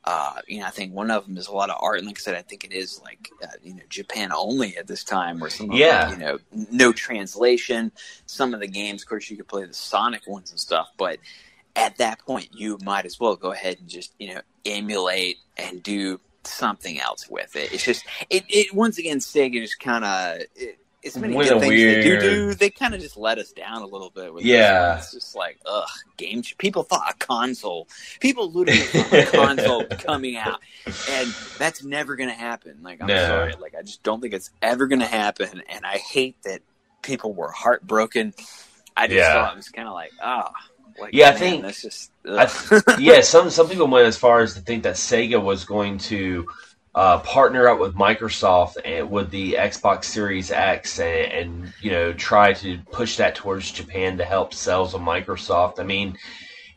Uh, 0.07 0.35
you 0.47 0.61
know, 0.61 0.67
I 0.67 0.71
think 0.71 0.93
one 0.93 1.11
of 1.11 1.25
them 1.25 1.39
is 1.39 1.47
a 1.47 1.53
lot 1.53 1.71
of 1.71 1.79
art, 1.81 1.97
and 1.97 2.07
like 2.07 2.19
I 2.19 2.21
said, 2.21 2.35
I 2.35 2.43
think 2.43 2.63
it 2.63 2.73
is 2.75 3.01
like 3.03 3.31
uh, 3.43 3.47
you 3.63 3.75
know 3.75 3.83
Japan 3.89 4.33
only 4.37 4.77
at 4.77 4.87
this 4.87 5.03
time, 5.03 5.41
where 5.41 5.49
some 5.49 5.71
of 5.71 5.79
Yeah. 5.79 6.11
them, 6.11 6.21
you 6.21 6.27
know, 6.27 6.39
no 6.71 6.93
translation. 6.93 7.91
Some 8.27 8.53
of 8.53 8.61
the 8.61 8.67
games, 8.69 9.03
of 9.03 9.09
course, 9.09 9.31
you 9.31 9.37
could 9.39 9.49
play 9.49 9.65
the 9.65 9.73
Sonic 9.73 10.27
ones 10.27 10.51
and 10.51 10.61
stuff, 10.61 10.89
but 10.99 11.21
at 11.75 11.97
that 11.97 12.19
point, 12.21 12.49
you 12.53 12.79
might 12.85 13.07
as 13.07 13.19
well 13.19 13.35
go 13.35 13.53
ahead 13.53 13.79
and 13.81 13.89
just 13.89 14.13
you 14.19 14.35
know 14.35 14.43
emulate 14.67 15.39
and 15.57 15.83
do 15.83 16.21
something 16.47 17.01
else 17.01 17.29
with 17.29 17.57
it. 17.57 17.73
It's 17.73 17.85
just 17.85 18.05
it, 18.31 18.45
it 18.49 18.75
once 18.75 18.99
again 18.99 19.19
Sega 19.19 19.61
just 19.61 19.79
kind 19.81 20.05
of 20.05 20.43
as 21.07 21.19
many 21.19 21.35
good 21.35 21.61
things 21.61 21.71
they 21.83 22.01
do 22.03 22.19
do, 22.21 22.55
they 22.55 22.71
kind 22.71 22.95
of 22.95 23.01
just 23.01 23.17
let 23.19 23.37
us 23.39 23.53
down 23.53 23.83
a 23.83 23.87
little 23.87 24.09
bit. 24.11 24.33
With 24.33 24.43
Yeah. 24.45 24.97
it's 24.97 25.13
just 25.13 25.35
like 25.35 25.59
ugh, 25.67 25.87
game. 26.17 26.43
People 26.59 26.83
thought 26.83 27.11
a 27.11 27.15
console. 27.19 27.89
People 28.21 28.51
literally 28.51 28.81
thought 28.81 29.13
a 29.13 29.27
console 29.31 29.85
coming 29.87 30.37
out, 30.37 30.61
and 31.11 31.29
that's 31.59 31.85
never 31.85 32.17
to 32.31 32.35
happen. 32.35 32.79
Like 32.83 33.01
I'm 33.03 33.09
No. 33.09 33.27
sorry, 33.27 33.55
like 33.61 33.75
I 33.79 33.83
just 33.83 34.03
don't 34.03 34.21
think 34.21 34.33
it's 34.33 34.51
ever 34.63 34.89
to 35.01 35.07
happen, 35.07 35.63
and 35.69 35.85
I 35.85 35.99
hate 35.99 36.43
that 36.45 36.63
people 37.03 37.35
were 37.35 37.51
heartbroken. 37.51 38.33
I 38.97 39.07
just 39.07 39.17
Yeah. 39.19 39.33
thought 39.35 39.53
it 39.53 39.57
was 39.57 39.69
kind 39.69 39.89
of 39.89 39.95
like 39.95 40.13
ah. 40.23 40.53
Like, 40.99 41.13
Yeah, 41.13 41.29
I 41.29 41.33
think- 41.33 41.63
that's 41.63 41.83
just. 41.83 42.11
I 42.27 42.49
yeah, 42.99 43.21
some 43.21 43.51
some 43.51 43.69
people 43.69 43.87
went 43.87 44.07
as 44.07 44.17
far 44.17 44.41
as 44.41 44.55
to 44.55 44.61
think 44.61 44.83
that 44.85 44.95
Sega 44.95 45.43
was 45.43 45.65
going 45.65 45.99
to 45.99 46.49
uh, 46.95 47.19
partner 47.19 47.69
up 47.69 47.79
with 47.79 47.95
Microsoft 47.95 48.77
and 48.85 49.11
with 49.11 49.31
the 49.31 49.55
Xbox 49.55 50.05
Series 50.05 50.51
X 50.51 51.01
and, 51.01 51.33
and 51.33 51.73
you 51.83 51.91
know 51.91 52.13
try 52.13 52.53
to 52.55 52.79
push 52.93 53.17
that 53.19 53.35
towards 53.35 53.71
Japan 53.73 54.17
to 54.19 54.25
help 54.25 54.55
sales 54.55 54.95
of 54.95 55.01
Microsoft. 55.03 55.81
I 55.81 55.83
mean, 55.83 56.17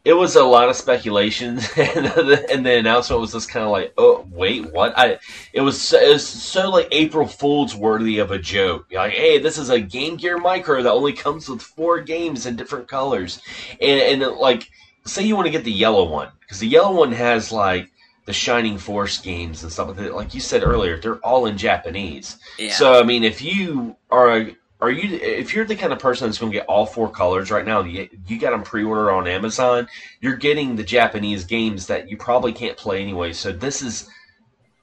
it 0.08 0.14
was 0.14 0.38
a 0.38 0.44
lot 0.44 0.70
of 0.70 0.78
speculation, 0.78 1.50
and 1.76 2.06
the, 2.06 2.48
and 2.50 2.66
the 2.66 2.78
announcement 2.78 3.20
was 3.20 3.34
just 3.34 3.50
kind 3.50 3.66
of 3.66 3.72
like, 3.72 3.94
oh 3.98 4.26
wait, 4.32 4.72
what? 4.72 4.98
I 4.98 5.20
it 5.52 5.60
was 5.60 5.82
so, 5.82 6.00
it 6.00 6.14
was 6.14 6.26
so 6.26 6.70
like 6.70 6.88
April 6.92 7.28
Fool's 7.28 7.76
worthy 7.76 8.20
of 8.20 8.32
a 8.32 8.40
joke. 8.40 8.86
Like, 8.90 9.12
hey, 9.12 9.38
this 9.38 9.58
is 9.58 9.70
a 9.70 9.82
Game 9.82 10.16
Gear 10.16 10.38
Micro 10.38 10.82
that 10.82 10.94
only 10.94 11.12
comes 11.12 11.50
with 11.50 11.62
four 11.62 12.00
games 12.00 12.46
in 12.46 12.56
different 12.56 12.88
colors, 12.88 13.42
and 13.82 14.24
and 14.24 14.38
like 14.38 14.70
say 15.04 15.24
you 15.24 15.36
want 15.36 15.48
to 15.48 15.52
get 15.52 15.66
the 15.66 15.74
yellow 15.74 16.10
one 16.10 16.30
because 16.40 16.60
the 16.60 16.70
yellow 16.70 16.96
one 16.96 17.12
has 17.12 17.52
like 17.52 17.92
the 18.24 18.34
Shining 18.34 18.78
Force 18.78 19.18
games 19.18 19.64
and 19.64 19.72
stuff 19.72 19.90
like 19.90 19.98
that. 19.98 20.16
Like 20.16 20.34
you 20.34 20.40
said 20.40 20.64
earlier, 20.64 20.98
they're 20.98 21.18
all 21.18 21.48
in 21.48 21.58
Japanese. 21.58 22.38
yeah. 22.58 22.72
So 22.72 22.98
I 22.98 23.04
mean, 23.04 23.26
if 23.26 23.42
you 23.42 23.98
are 24.10 24.38
a 24.38 24.56
are 24.80 24.92
you 24.92 25.18
if 25.18 25.54
you're 25.54 25.66
the 25.66 25.76
kind 25.76 25.92
of 25.92 26.00
person 26.00 26.28
that's 26.28 26.38
going 26.38 26.52
to 26.52 26.58
get 26.58 26.68
all 26.68 26.86
four 26.86 27.10
colors 27.10 27.50
right 27.50 27.66
now, 27.66 27.82
you, 27.82 28.08
you 28.28 28.40
got 28.40 28.52
them 28.52 28.64
pre-order 28.64 29.12
on 29.12 29.28
Amazon, 29.28 29.88
you're 30.22 30.36
getting 30.36 30.76
the 30.76 30.84
Japanese 30.84 31.46
games 31.46 31.88
that 31.88 32.10
you 32.10 32.18
probably 32.18 32.54
can't 32.54 32.78
play 32.78 33.02
anyway. 33.02 33.34
So 33.34 33.52
this 33.52 33.82
is 33.82 34.08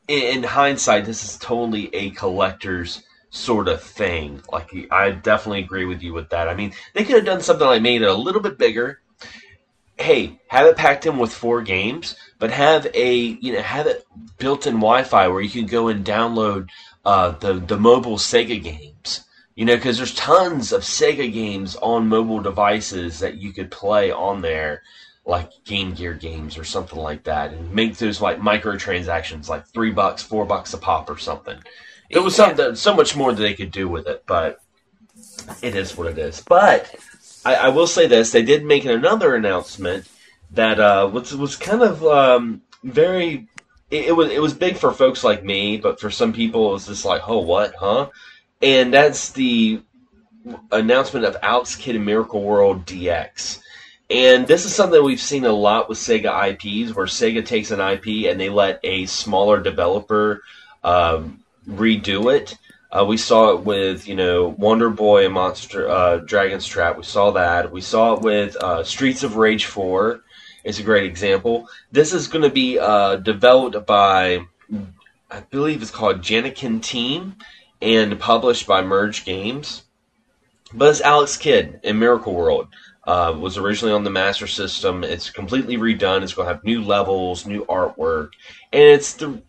in 0.09 0.39
in 0.39 0.43
hindsight, 0.43 1.05
this 1.05 1.25
is 1.25 1.39
totally 1.39 1.95
a 1.95 2.11
collector's 2.11 3.03
sort 3.31 3.69
of 3.69 3.83
thing. 3.83 4.43
Like 4.53 4.71
I 4.91 5.13
definitely 5.13 5.61
agree 5.61 5.85
with 5.85 6.03
you 6.03 6.13
with 6.13 6.31
that. 6.31 6.49
I 6.49 6.55
mean, 6.55 6.73
they 6.95 7.05
could 7.05 7.17
have 7.17 7.25
done 7.25 7.41
something 7.41 7.67
like 7.67 7.83
made 7.83 8.03
it 8.03 8.09
a 8.09 8.15
little 8.15 8.41
bit 8.41 8.59
bigger. 8.59 9.01
Hey, 9.97 10.41
have 10.49 10.67
it 10.67 10.77
packed 10.77 11.07
in 11.07 11.19
with 11.19 11.33
four 11.33 11.63
games, 11.63 12.17
but 12.41 12.51
have 12.51 12.89
a 12.95 13.15
you 13.15 13.53
know 13.53 13.63
have 13.63 13.87
it 13.87 14.05
built-in 14.39 14.75
Wi-Fi 14.75 15.29
where 15.29 15.41
you 15.41 15.51
can 15.51 15.67
go 15.67 15.87
and 15.87 16.05
download 16.05 16.69
uh, 17.05 17.31
the 17.31 17.55
the 17.55 17.79
mobile 17.79 18.17
Sega 18.17 18.61
games. 18.61 19.25
You 19.55 19.65
know, 19.65 19.77
because 19.77 19.99
there's 19.99 20.15
tons 20.15 20.73
of 20.73 20.83
Sega 20.83 21.33
games 21.33 21.77
on 21.77 22.09
mobile 22.09 22.41
devices 22.41 23.21
that 23.21 23.37
you 23.37 23.53
could 23.53 23.71
play 23.71 24.11
on 24.11 24.43
there, 24.43 24.83
like 25.25 25.51
Game 25.65 25.95
Gear 25.95 26.13
games 26.15 26.59
or 26.59 26.65
something 26.65 26.99
like 26.99 27.23
that, 27.25 27.53
and 27.53 27.73
make 27.73 27.97
those 27.97 28.21
like 28.21 28.41
microtransactions, 28.41 29.49
like 29.49 29.67
three 29.69 29.93
bucks, 29.93 30.23
four 30.23 30.45
bucks 30.45 30.75
a 30.75 30.79
pop 30.79 31.09
or 31.09 31.19
something. 31.19 31.59
There 32.11 32.23
was 32.23 32.37
Yeah. 32.37 32.47
something, 32.49 32.75
so 32.75 32.95
much 32.95 33.15
more 33.17 33.33
that 33.33 33.41
they 33.41 33.55
could 33.55 33.71
do 33.71 33.89
with 33.89 34.07
it, 34.09 34.25
but 34.27 34.61
it 35.63 35.75
is 35.75 35.97
what 35.97 36.09
it 36.09 36.19
is. 36.19 36.43
But 36.47 36.95
I, 37.45 37.55
I 37.55 37.69
will 37.69 37.87
say 37.87 38.07
this: 38.07 38.33
they 38.33 38.43
did 38.43 38.65
make 38.65 38.85
another 38.85 39.35
announcement 39.35 40.09
that 40.51 40.81
uh, 40.81 41.09
was 41.13 41.35
was 41.37 41.57
kind 41.57 41.83
of 41.83 42.05
um, 42.05 42.63
very. 42.83 43.47
It, 43.91 44.07
it 44.07 44.13
was 44.17 44.31
it 44.31 44.43
was 44.43 44.55
big 44.55 44.77
for 44.79 44.93
folks 44.93 45.23
like 45.23 45.45
me, 45.45 45.77
but 45.77 46.01
for 46.01 46.11
some 46.11 46.33
people 46.33 46.71
it 46.71 46.73
was 46.73 46.87
just 46.87 47.05
like, 47.05 47.23
oh, 47.29 47.39
what, 47.39 47.75
huh? 47.79 48.09
And 48.63 48.93
that's 48.93 49.31
the 49.33 49.83
announcement 50.71 51.25
of 51.25 51.37
Alex 51.43 51.77
Kidd 51.77 51.97
in 51.97 52.05
Miracle 52.05 52.43
World 52.43 52.87
DX. 52.87 53.61
And 54.11 54.47
this 54.47 54.65
is 54.65 54.75
something 54.75 55.03
we've 55.03 55.21
seen 55.21 55.45
a 55.45 55.53
lot 55.53 55.89
with 55.89 55.99
Sega 55.99 56.51
IPs, 56.51 56.95
where 56.95 57.07
Sega 57.07 57.45
takes 57.45 57.71
an 57.71 57.81
IP 57.81 58.31
and 58.31 58.39
they 58.39 58.51
let 58.51 58.81
a 58.85 59.07
smaller 59.07 59.61
developer 59.61 60.43
um, 60.83 61.43
redo 61.69 62.35
it. 62.35 62.57
Uh, 62.93 63.05
we 63.05 63.17
saw 63.17 63.53
it 63.53 63.65
with 63.65 64.07
you 64.07 64.15
know 64.15 64.55
Wonder 64.59 64.89
Boy 64.89 65.25
and 65.25 65.35
Monster 65.35 65.89
uh, 65.89 66.19
Dragon's 66.19 66.67
Trap. 66.67 66.97
We 66.97 67.03
saw 67.03 67.33
that. 67.33 67.73
We 67.73 67.81
saw 67.81 68.15
it 68.15 68.21
with 68.21 68.55
uh, 68.57 68.85
Streets 68.85 69.25
of 69.25 69.37
Rage 69.37 69.65
Four. 69.65 70.23
It's 70.63 70.79
a 70.79 70.83
great 70.83 71.05
example. 71.05 71.69
This 71.91 72.13
is 72.13 72.29
going 72.29 72.43
to 72.43 72.51
be 72.51 72.79
uh, 72.79 73.17
developed 73.17 73.85
by, 73.87 74.47
I 75.31 75.41
believe 75.51 75.83
it's 75.83 75.91
called 75.91 76.23
Jankenteam, 76.23 77.35
and 77.85 78.19
published 78.19 78.67
by 78.67 78.83
Merge 78.83 79.25
Games. 79.25 79.83
But 80.73 80.89
it's 80.89 81.03
Alex 81.03 81.37
Kidd 81.37 81.81
in 81.85 81.99
Miracle 81.99 82.35
World. 82.35 82.69
Uh, 83.07 83.37
was 83.39 83.59
originally 83.59 83.93
on 83.93 84.03
the 84.03 84.11
Master 84.11 84.47
System. 84.47 85.05
It's 85.05 85.29
completely 85.29 85.77
redone. 85.77 86.23
It's 86.23 86.33
going 86.33 86.49
to 86.49 86.55
have 86.55 86.65
new 86.65 86.83
levels, 86.83 87.45
new 87.45 87.67
artwork, 87.67 88.31
and 88.73 88.83
it's 88.83 89.13
the 89.13 89.43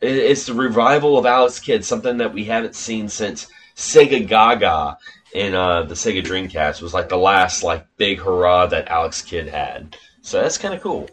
it's 0.00 0.46
the 0.46 0.54
revival 0.54 1.18
of 1.18 1.26
Alex 1.26 1.58
Kidd, 1.58 1.84
something 1.84 2.18
that 2.18 2.32
we 2.32 2.44
haven't 2.44 2.76
seen 2.76 3.08
since 3.08 3.48
Segagaga 3.74 4.98
in 5.34 5.54
uh, 5.54 5.82
the 5.82 5.94
Sega 5.94 6.22
Dreamcast. 6.22 6.80
Was 6.80 6.94
like 6.94 7.08
the 7.08 7.18
last 7.18 7.64
like 7.64 7.84
big 7.96 8.20
hurrah 8.20 8.66
that 8.66 8.86
Alex 8.86 9.20
Kidd 9.20 9.48
had. 9.48 9.96
So 10.22 10.40
that's 10.40 10.58
kind 10.58 10.72
of 10.72 10.80
cool. 10.80 11.08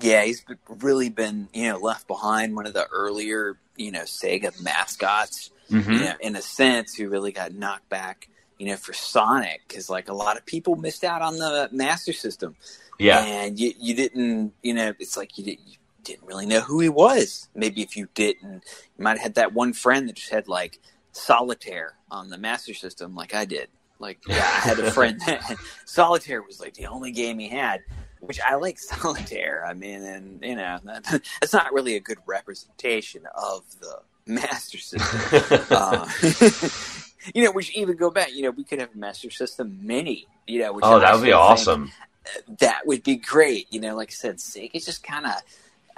Yeah, 0.00 0.24
he's 0.24 0.42
really 0.68 1.10
been, 1.10 1.48
you 1.52 1.68
know, 1.68 1.78
left 1.78 2.06
behind 2.08 2.56
one 2.56 2.66
of 2.66 2.72
the 2.72 2.86
earlier, 2.86 3.58
you 3.76 3.90
know, 3.90 4.04
Sega 4.04 4.58
mascots. 4.62 5.50
Mm-hmm. 5.70 5.92
You 5.92 6.00
know, 6.00 6.14
in 6.20 6.36
a 6.36 6.42
sense, 6.42 6.94
who 6.94 7.08
really 7.08 7.32
got 7.32 7.52
knocked 7.52 7.88
back, 7.88 8.28
you 8.58 8.66
know, 8.66 8.76
for 8.76 8.92
Sonic, 8.92 9.62
because 9.66 9.88
like 9.88 10.08
a 10.08 10.14
lot 10.14 10.36
of 10.36 10.44
people 10.46 10.76
missed 10.76 11.04
out 11.04 11.22
on 11.22 11.36
the 11.36 11.68
Master 11.72 12.12
System, 12.12 12.56
Yeah, 12.98 13.24
and 13.24 13.58
you 13.58 13.72
you 13.78 13.94
didn't, 13.94 14.52
you 14.62 14.74
know, 14.74 14.92
it's 14.98 15.16
like 15.16 15.38
you 15.38 15.44
didn't 15.44 15.66
you 15.66 15.76
didn't 16.02 16.26
really 16.26 16.46
know 16.46 16.60
who 16.60 16.80
he 16.80 16.88
was. 16.88 17.48
Maybe 17.54 17.82
if 17.82 17.96
you 17.96 18.08
didn't, 18.14 18.64
you 18.96 19.04
might 19.04 19.18
have 19.18 19.20
had 19.20 19.34
that 19.36 19.52
one 19.52 19.72
friend 19.72 20.08
that 20.08 20.16
just 20.16 20.30
had 20.30 20.48
like 20.48 20.78
Solitaire 21.12 21.94
on 22.10 22.30
the 22.30 22.38
Master 22.38 22.74
System, 22.74 23.14
like 23.14 23.34
I 23.34 23.44
did. 23.44 23.68
Like, 23.98 24.18
yeah, 24.26 24.36
I 24.36 24.60
had 24.60 24.78
a 24.78 24.90
friend 24.92 25.20
that 25.26 25.56
Solitaire 25.84 26.42
was 26.42 26.60
like 26.60 26.74
the 26.74 26.86
only 26.86 27.12
game 27.12 27.38
he 27.38 27.48
had, 27.48 27.82
which 28.20 28.40
I 28.40 28.56
like 28.56 28.78
Solitaire. 28.80 29.64
I 29.66 29.74
mean, 29.74 30.02
and 30.02 30.42
you 30.42 30.56
know, 30.56 30.78
that, 30.84 31.04
that's 31.40 31.52
not 31.52 31.72
really 31.72 31.96
a 31.96 32.00
good 32.00 32.18
representation 32.26 33.22
of 33.34 33.62
the 33.80 34.00
Master 34.30 34.78
System. 34.78 35.66
uh, 35.70 36.08
you 37.34 37.44
know, 37.44 37.50
we 37.50 37.62
should 37.62 37.76
even 37.76 37.96
go 37.96 38.10
back. 38.10 38.32
You 38.32 38.42
know, 38.42 38.50
we 38.50 38.64
could 38.64 38.80
have 38.80 38.94
a 38.94 38.98
Master 38.98 39.30
System 39.30 39.78
Mini. 39.82 40.26
You 40.46 40.60
know, 40.60 40.72
which 40.72 40.84
oh, 40.84 41.00
that 41.00 41.14
would 41.14 41.24
be 41.24 41.32
awesome. 41.32 41.92
that 42.60 42.86
would 42.86 43.02
be 43.02 43.16
great. 43.16 43.66
You 43.70 43.80
know, 43.80 43.96
like 43.96 44.10
I 44.10 44.14
said, 44.14 44.36
Sega 44.36 44.84
just 44.84 45.02
kind 45.02 45.26
of 45.26 45.34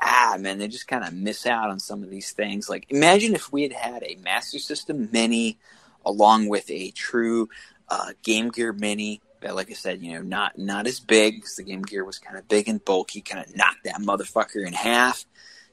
ah 0.02 0.36
man, 0.38 0.58
they 0.58 0.68
just 0.68 0.88
kind 0.88 1.04
of 1.04 1.14
miss 1.14 1.46
out 1.46 1.70
on 1.70 1.78
some 1.78 2.02
of 2.02 2.10
these 2.10 2.32
things. 2.32 2.68
Like 2.68 2.86
imagine 2.90 3.34
if 3.34 3.52
we 3.52 3.62
had 3.62 3.72
had 3.72 4.02
a 4.02 4.18
Master 4.22 4.58
System 4.58 5.08
Mini 5.12 5.58
along 6.04 6.48
with 6.48 6.68
a 6.70 6.90
true 6.90 7.48
uh, 7.88 8.12
Game 8.22 8.48
Gear 8.50 8.72
Mini. 8.72 9.20
That, 9.40 9.56
like 9.56 9.70
I 9.70 9.74
said, 9.74 10.02
you 10.02 10.12
know, 10.12 10.22
not 10.22 10.58
not 10.58 10.86
as 10.86 11.00
big 11.00 11.36
because 11.36 11.56
the 11.56 11.64
Game 11.64 11.82
Gear 11.82 12.04
was 12.04 12.18
kind 12.18 12.38
of 12.38 12.48
big 12.48 12.68
and 12.68 12.84
bulky. 12.84 13.20
Kind 13.20 13.44
of 13.44 13.56
knocked 13.56 13.84
that 13.84 13.96
motherfucker 13.96 14.66
in 14.66 14.72
half. 14.72 15.24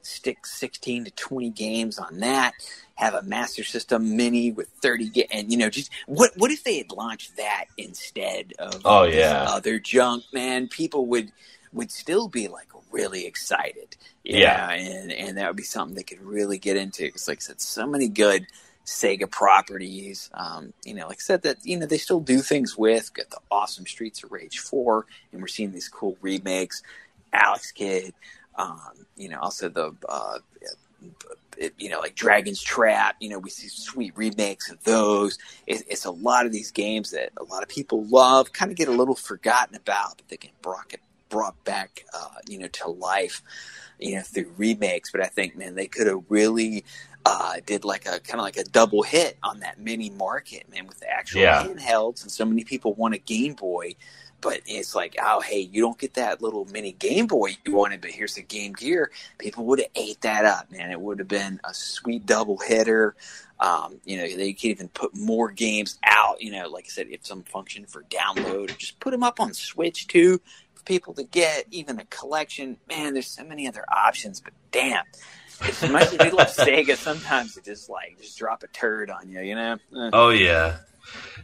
Stick 0.10 0.46
sixteen 0.46 1.06
to 1.06 1.12
twenty 1.12 1.50
games 1.50 2.00
on 2.00 2.20
that. 2.20 2.54
Have 2.96 3.14
a 3.14 3.22
Master 3.22 3.64
System 3.64 4.18
Mini 4.18 4.52
with 4.52 4.68
thirty, 4.82 5.10
ga- 5.10 5.28
and 5.32 5.52
you 5.52 5.58
know, 5.58 5.70
just 5.70 5.92
what 6.08 6.32
what 6.38 6.52
if 6.52 6.64
they 6.64 6.78
had 6.80 6.92
launched 6.92 7.38
that 7.38 7.66
instead 7.78 8.54
of 8.60 8.82
Oh, 8.86 9.04
yeah. 9.04 9.46
other 9.48 9.80
junk? 9.80 10.24
Man, 10.34 10.68
people 10.68 11.06
would 11.08 11.32
would 11.72 11.92
still 11.92 12.28
be 12.28 12.48
like 12.48 12.68
really 12.92 13.26
excited. 13.26 13.96
Yeah. 14.24 14.72
and 14.72 15.12
and 15.12 15.38
that 15.38 15.48
would 15.48 15.56
be 15.56 15.64
something 15.64 15.96
they 15.96 16.04
could 16.04 16.22
really 16.22 16.58
get 16.58 16.76
into. 16.78 17.04
Because, 17.04 17.28
like 17.28 17.38
I 17.40 17.42
said, 17.42 17.62
so 17.62 17.88
many 17.88 18.08
good 18.10 18.48
Sega 18.86 19.30
properties. 19.30 20.30
Um, 20.34 20.74
you 20.84 20.96
know, 20.96 21.08
like 21.08 21.20
I 21.20 21.22
said, 21.22 21.44
that 21.44 21.58
you 21.64 21.78
know 21.78 21.86
they 21.86 21.98
still 22.00 22.20
do 22.20 22.40
things 22.40 22.76
with. 22.78 23.14
Got 23.14 23.30
the 23.30 23.40
awesome 23.52 23.86
Streets 23.86 24.24
of 24.24 24.32
Rage 24.32 24.60
four, 24.60 25.06
and 25.32 25.42
we're 25.42 25.48
seeing 25.48 25.72
these 25.72 25.88
cool 25.88 26.18
remakes. 26.22 26.82
Alex 27.32 27.72
Kidd, 27.72 28.14
um, 28.60 28.80
you 29.16 29.30
know, 29.30 29.40
also 29.40 29.70
the 29.70 29.96
uh, 30.08 30.38
you 31.78 31.90
know, 31.90 32.00
like 32.00 32.16
Dragon's 32.16 32.62
Trap. 32.62 33.16
You 33.20 33.30
know, 33.30 33.40
we 33.40 33.50
see 33.50 33.68
sweet 33.68 34.14
remakes 34.16 34.70
of 34.70 34.84
those. 34.84 35.38
It's, 35.66 35.82
it's, 35.88 36.06
a 36.06 36.12
lot 36.12 36.46
of 36.46 36.52
these 36.52 36.72
games 36.72 37.12
that 37.12 37.32
a 37.38 37.44
lot 37.44 37.64
of 37.64 37.70
people 37.70 38.06
love, 38.06 38.54
kind 38.54 38.72
of 38.72 38.78
get 38.78 38.88
a 38.88 38.92
little 38.94 39.16
forgotten 39.16 39.76
about, 39.76 40.18
but 40.18 40.28
they 40.28 40.38
get 40.38 40.62
brought 40.62 40.94
brought 41.30 41.64
back, 41.64 42.06
uh, 42.14 42.28
you 42.48 42.58
know, 42.58 42.68
to 42.68 42.90
life, 42.90 43.44
you 44.00 44.16
know, 44.16 44.22
through 44.22 44.52
remakes. 44.58 45.12
But 45.12 45.22
I 45.22 45.28
think, 45.28 45.56
man, 45.56 45.76
they 45.76 45.88
could 45.88 46.08
have 46.08 46.24
really 46.28 46.86
uh, 47.26 47.58
did 47.66 47.86
like 47.86 48.06
a 48.06 48.20
kind 48.20 48.40
of 48.40 48.44
like 48.44 48.58
a 48.58 48.64
double 48.64 49.04
hit 49.04 49.38
on 49.44 49.60
that 49.60 49.80
mini 49.80 50.10
market, 50.10 50.70
man, 50.70 50.88
with 50.88 51.00
the 51.00 51.10
actual 51.10 51.42
yeah. 51.42 51.64
handhelds, 51.64 52.24
and 52.24 52.32
so 52.32 52.46
many 52.46 52.64
people 52.64 52.94
want 52.94 53.14
a 53.14 53.20
Game 53.20 53.54
Boy. 53.54 53.96
But 54.42 54.62
it's 54.66 54.96
like, 54.96 55.16
oh, 55.22 55.42
hey, 55.42 55.60
you 55.60 55.82
don't 55.82 55.98
get 55.98 56.14
that 56.14 56.42
little 56.42 56.66
mini 56.66 56.94
Game 56.94 57.28
Boy 57.28 57.58
you 57.66 57.74
wanted, 57.74 58.02
but 58.02 58.12
here's 58.12 58.36
the 58.36 58.42
Game 58.42 58.74
Gear. 58.74 59.12
People 59.38 59.66
would 59.66 59.80
have 59.80 59.90
ate 59.96 60.22
that 60.22 60.46
up, 60.46 60.72
man. 60.72 60.92
It 60.92 61.02
would 61.02 61.20
have 61.20 61.28
been 61.28 61.60
a 61.64 61.74
sweet 61.74 62.26
double 62.26 62.58
hitter. 62.58 63.16
Um, 63.60 64.00
you 64.06 64.18
know, 64.18 64.24
they 64.24 64.54
could 64.54 64.66
even 64.66 64.88
put 64.88 65.16
more 65.16 65.52
games 65.52 66.00
out. 66.06 66.42
You 66.42 66.52
know, 66.52 66.70
like 66.70 66.86
I 66.86 66.90
said, 66.90 67.08
if 67.10 67.26
some 67.26 67.44
function 67.44 67.86
for 67.86 68.04
download, 68.04 68.78
just 68.78 69.00
put 69.00 69.12
them 69.12 69.24
up 69.24 69.40
on 69.40 69.54
Switch 69.54 70.08
too 70.08 70.40
for 70.74 70.84
people 70.84 71.14
to 71.16 71.24
get. 71.24 71.66
Even 71.72 72.00
a 72.00 72.06
collection, 72.06 72.78
man. 72.88 73.14
There's 73.14 73.28
so 73.28 73.44
many 73.44 73.68
other 73.68 73.84
options, 73.92 74.40
but 74.40 74.54
damn, 74.72 75.04
as 75.62 75.90
much 75.90 76.14
as 76.14 76.20
we 76.20 76.32
love 76.32 76.48
Sega, 76.56 76.96
sometimes 76.96 77.58
it 77.58 77.66
just 77.66 77.90
like 77.90 78.18
just 78.22 78.38
drop 78.38 78.64
a 78.64 78.68
turd 78.68 79.10
on 79.10 79.30
you. 79.30 79.42
You 79.42 79.56
know? 79.56 79.78
Oh 80.14 80.30
yeah. 80.30 80.78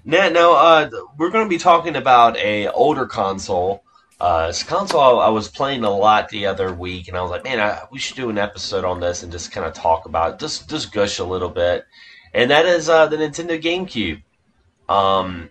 Now, 0.04 0.30
now 0.30 0.54
uh, 0.54 0.90
we're 1.18 1.32
going 1.32 1.46
to 1.46 1.50
be 1.50 1.58
talking 1.58 1.96
about 1.96 2.38
a 2.38 2.68
older 2.70 3.06
console. 3.06 3.84
Uh, 4.20 4.54
console 4.68 5.02
I, 5.02 5.26
I, 5.26 5.30
was 5.30 5.50
playing 5.50 5.84
a 5.84 5.90
lot 5.90 6.30
the 6.30 6.46
other 6.46 6.74
week, 6.74 7.08
and 7.08 7.18
I 7.18 7.22
was 7.22 7.32
like, 7.32 7.44
man, 7.44 7.60
I, 7.60 7.82
we 7.92 8.00
should 8.00 8.16
do 8.16 8.30
an 8.30 8.38
episode 8.38 8.86
on 8.86 9.00
this 9.02 9.24
and 9.24 9.32
just 9.32 9.52
kind 9.52 9.68
of 9.68 9.74
talk 9.74 10.06
about 10.06 10.34
it, 10.34 10.40
just 10.40 10.70
just 10.70 10.94
gush 10.94 11.20
a 11.20 11.26
little 11.26 11.50
bit. 11.50 11.86
And 12.34 12.52
that 12.52 12.66
is 12.66 12.88
uh, 12.88 13.08
the 13.08 13.18
Nintendo 13.18 13.62
GameCube. 13.62 14.22
Um, 14.94 15.50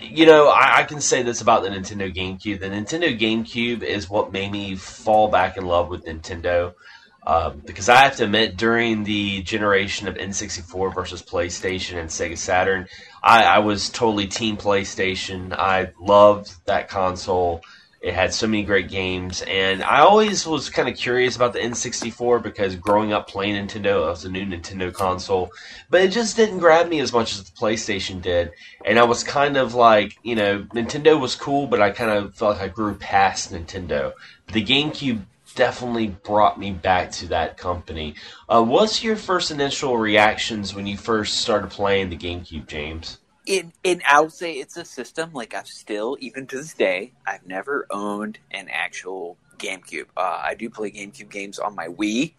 you 0.00 0.26
know, 0.26 0.48
I, 0.48 0.78
I, 0.78 0.82
can 0.84 1.00
say 1.00 1.22
this 1.22 1.40
about 1.40 1.62
the 1.62 1.68
Nintendo 1.68 2.12
GameCube. 2.12 2.60
The 2.60 2.68
Nintendo 2.68 3.18
GameCube 3.18 3.82
is 3.82 4.08
what 4.08 4.32
made 4.32 4.50
me 4.50 4.76
fall 4.76 5.28
back 5.28 5.56
in 5.56 5.66
love 5.66 5.88
with 5.88 6.06
Nintendo. 6.06 6.74
Um, 7.26 7.60
because 7.66 7.88
I 7.88 8.04
have 8.04 8.16
to 8.16 8.24
admit, 8.24 8.56
during 8.56 9.02
the 9.02 9.42
generation 9.42 10.06
of 10.06 10.14
N64 10.14 10.94
versus 10.94 11.22
PlayStation 11.22 11.98
and 11.98 12.08
Sega 12.08 12.38
Saturn, 12.38 12.86
I, 13.20 13.42
I 13.42 13.58
was 13.58 13.90
totally 13.90 14.28
Team 14.28 14.56
PlayStation. 14.56 15.52
I 15.52 15.90
loved 16.00 16.54
that 16.66 16.88
console. 16.88 17.62
It 18.00 18.14
had 18.14 18.32
so 18.32 18.46
many 18.46 18.62
great 18.62 18.88
games, 18.88 19.42
and 19.42 19.82
I 19.82 20.00
always 20.00 20.46
was 20.46 20.70
kind 20.70 20.88
of 20.88 20.96
curious 20.96 21.34
about 21.34 21.52
the 21.52 21.58
N64 21.58 22.40
because 22.40 22.76
growing 22.76 23.12
up 23.12 23.26
playing 23.26 23.56
Nintendo, 23.56 24.06
it 24.06 24.10
was 24.10 24.24
a 24.24 24.30
new 24.30 24.46
Nintendo 24.46 24.92
console, 24.92 25.50
but 25.90 26.02
it 26.02 26.12
just 26.12 26.36
didn't 26.36 26.60
grab 26.60 26.88
me 26.88 27.00
as 27.00 27.12
much 27.12 27.32
as 27.32 27.42
the 27.42 27.56
PlayStation 27.56 28.22
did. 28.22 28.52
And 28.84 29.00
I 29.00 29.02
was 29.02 29.24
kind 29.24 29.56
of 29.56 29.74
like, 29.74 30.16
you 30.22 30.36
know, 30.36 30.62
Nintendo 30.72 31.20
was 31.20 31.34
cool, 31.34 31.66
but 31.66 31.80
I 31.80 31.90
kind 31.90 32.12
of 32.12 32.36
felt 32.36 32.58
like 32.58 32.70
I 32.70 32.72
grew 32.72 32.94
past 32.94 33.52
Nintendo. 33.52 34.12
The 34.52 34.64
GameCube 34.64 35.24
definitely 35.56 36.08
brought 36.08 36.60
me 36.60 36.70
back 36.70 37.10
to 37.10 37.28
that 37.28 37.56
company. 37.56 38.14
Uh, 38.48 38.62
what's 38.62 39.02
your 39.02 39.16
first 39.16 39.50
initial 39.50 39.96
reactions 39.96 40.74
when 40.74 40.86
you 40.86 40.96
first 40.96 41.38
started 41.38 41.70
playing 41.70 42.10
the 42.10 42.16
GameCube, 42.16 42.68
James? 42.68 43.18
In 43.46 43.72
I 44.08 44.20
would 44.20 44.32
say 44.32 44.54
it's 44.54 44.76
a 44.76 44.84
system 44.84 45.32
like 45.32 45.54
I've 45.54 45.68
still 45.68 46.16
even 46.20 46.48
to 46.48 46.56
this 46.56 46.74
day 46.74 47.12
I've 47.26 47.46
never 47.46 47.86
owned 47.90 48.38
an 48.50 48.68
actual 48.68 49.38
GameCube. 49.58 50.06
Uh, 50.16 50.40
I 50.42 50.54
do 50.54 50.68
play 50.68 50.90
GameCube 50.90 51.30
games 51.30 51.58
on 51.60 51.76
my 51.76 51.86
Wii, 51.86 52.32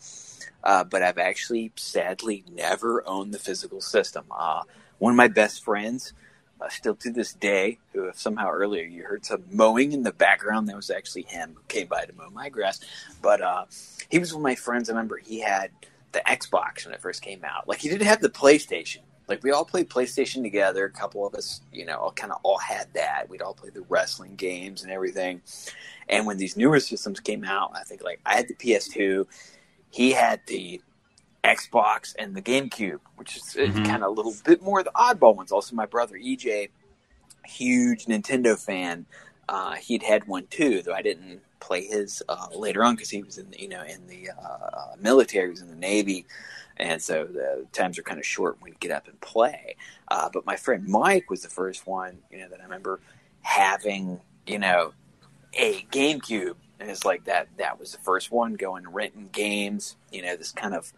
uh, 0.64 0.84
but 0.84 1.04
I've 1.04 1.18
actually 1.18 1.72
sadly 1.78 2.44
never 2.52 3.08
owned 3.08 3.34
the 3.34 3.40
physical 3.40 3.80
system. 3.80 4.26
Uh, 4.30 4.64
one 5.00 5.14
of 5.14 5.18
my 5.18 5.30
best 5.30 5.64
friends 5.64 6.14
uh, 6.62 6.70
still 6.70 6.96
to 6.96 7.12
this 7.12 7.34
day, 7.34 7.80
who 7.94 8.06
if 8.08 8.20
somehow 8.20 8.50
earlier 8.50 8.84
you 8.84 9.04
heard 9.04 9.26
some 9.26 9.44
mowing 9.52 9.92
in 9.92 10.04
the 10.04 10.12
background, 10.12 10.68
that 10.70 10.76
was 10.76 10.90
actually 10.90 11.24
him 11.24 11.54
who 11.56 11.62
came 11.68 11.88
by 11.88 12.06
to 12.06 12.14
mow 12.14 12.30
my 12.30 12.50
grass. 12.50 12.80
But 13.22 13.42
uh, 13.42 13.66
he 14.10 14.20
was 14.20 14.34
one 14.34 14.42
of 14.42 14.44
my 14.44 14.56
friends. 14.56 14.90
I 14.90 14.94
remember 14.94 15.18
he 15.18 15.40
had 15.40 15.72
the 16.12 16.20
Xbox 16.20 16.86
when 16.86 16.94
it 16.94 17.02
first 17.02 17.22
came 17.22 17.44
out. 17.44 17.68
Like 17.68 17.80
he 17.80 17.90
didn't 17.90 18.08
have 18.08 18.22
the 18.22 18.30
PlayStation. 18.30 19.00
Like 19.28 19.44
we 19.44 19.52
all 19.52 19.66
played 19.66 19.90
PlayStation 19.90 20.42
together. 20.42 20.86
A 20.86 20.92
couple 20.92 21.28
of 21.28 21.36
us, 21.36 21.62
you 21.72 21.86
know, 21.86 22.12
kind 22.16 22.32
of 22.32 22.40
all 22.44 22.58
had 22.58 22.94
that. 22.94 23.30
We'd 23.30 23.42
all 23.42 23.54
play 23.54 23.70
the 23.70 23.86
wrestling 23.90 24.36
games 24.36 24.84
and 24.84 24.92
everything. 24.92 25.42
And 26.10 26.26
when 26.26 26.38
these 26.38 26.56
newer 26.56 26.80
systems 26.80 27.20
came 27.20 27.44
out, 27.44 27.72
I 27.76 27.84
think 27.84 28.04
like 28.04 28.22
I 28.26 28.36
had 28.36 28.48
the 28.48 28.56
PS2. 28.56 29.26
He 29.90 30.12
had 30.12 30.42
the 30.48 30.82
Xbox 31.48 32.14
and 32.20 32.36
the 32.36 32.42
GameCube, 32.42 33.00
which 33.16 33.38
is 33.38 33.44
mm-hmm. 33.56 33.84
kind 33.86 34.04
of 34.04 34.10
a 34.10 34.14
little 34.14 34.36
bit 34.44 34.62
more 34.62 34.84
the 34.84 34.92
oddball 34.96 35.36
ones. 35.36 35.52
Also, 35.52 35.76
my 35.76 35.86
brother 35.86 36.16
EJ, 36.16 36.70
huge 37.46 38.06
Nintendo 38.06 38.60
fan. 38.60 39.06
Uh, 39.50 39.76
he'd 39.76 40.04
had 40.04 40.28
one 40.28 40.46
too, 40.48 40.82
though 40.82 40.94
I 40.94 41.02
didn't 41.02 41.42
play 41.60 41.86
his 41.86 42.22
uh, 42.28 42.48
later 42.54 42.84
on 42.84 42.96
because 42.96 43.10
he 43.10 43.24
was 43.24 43.38
in 43.38 43.50
the, 43.50 43.62
you 43.62 43.70
know 43.70 43.82
in 43.84 44.06
the 44.08 44.30
uh, 44.30 44.96
military, 45.00 45.46
he 45.46 45.52
was 45.52 45.62
in 45.62 45.70
the 45.70 45.76
Navy, 45.76 46.26
and 46.76 47.02
so 47.02 47.26
the 47.26 47.66
times 47.72 47.98
are 47.98 48.04
kind 48.04 48.20
of 48.20 48.26
short 48.26 48.58
when 48.60 48.72
we'd 48.72 48.80
get 48.80 48.92
up 48.92 49.08
and 49.08 49.20
play. 49.22 49.78
Uh, 50.10 50.30
but 50.32 50.46
my 50.46 50.58
friend 50.58 50.86
Mike 50.86 51.30
was 51.30 51.42
the 51.42 51.50
first 51.50 51.88
one, 51.88 52.18
you 52.30 52.40
know, 52.40 52.50
that 52.50 52.60
I 52.60 52.64
remember 52.64 53.00
having, 53.42 54.20
you 54.46 54.60
know, 54.60 54.94
a 55.54 55.86
GameCube, 55.92 56.56
and 56.80 56.90
it's 56.92 57.06
like 57.06 57.24
that. 57.24 57.48
That 57.58 57.80
was 57.80 57.94
the 57.94 58.00
first 58.00 58.32
one 58.32 58.56
going 58.56 58.86
renting 58.90 59.30
games, 59.32 59.96
you 60.12 60.22
know, 60.22 60.36
this 60.36 60.52
kind 60.52 60.76
of 60.76 60.92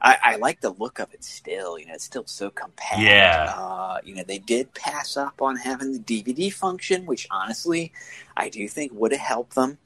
I, 0.00 0.16
I, 0.22 0.36
like 0.36 0.60
the 0.60 0.70
look 0.70 0.98
of 0.98 1.12
it 1.12 1.24
still. 1.24 1.78
You 1.78 1.86
know, 1.86 1.94
it's 1.94 2.04
still 2.04 2.26
so 2.26 2.50
compact. 2.50 3.00
Yeah. 3.00 3.54
Uh, 3.56 3.98
you 4.04 4.14
know, 4.14 4.22
they 4.22 4.38
did 4.38 4.74
pass 4.74 5.16
up 5.16 5.40
on 5.42 5.56
having 5.56 5.92
the 5.92 5.98
DVD 5.98 6.52
function, 6.52 7.06
which 7.06 7.26
honestly, 7.30 7.92
I 8.36 8.48
do 8.48 8.68
think 8.68 8.92
would 8.92 9.12
have 9.12 9.20
helped 9.20 9.54
them. 9.54 9.78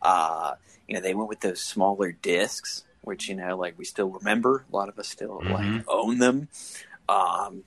Uh, 0.00 0.54
you 0.88 0.94
know, 0.94 1.00
they 1.00 1.14
went 1.14 1.28
with 1.28 1.40
those 1.40 1.60
smaller 1.60 2.12
discs, 2.12 2.84
which 3.02 3.28
you 3.28 3.34
know, 3.34 3.56
like 3.56 3.78
we 3.78 3.84
still 3.84 4.08
remember. 4.08 4.64
A 4.72 4.76
lot 4.76 4.88
of 4.88 4.98
us 4.98 5.08
still 5.08 5.40
mm-hmm. 5.40 5.52
like 5.52 5.84
own 5.88 6.18
them. 6.18 6.48
Um, 7.08 7.64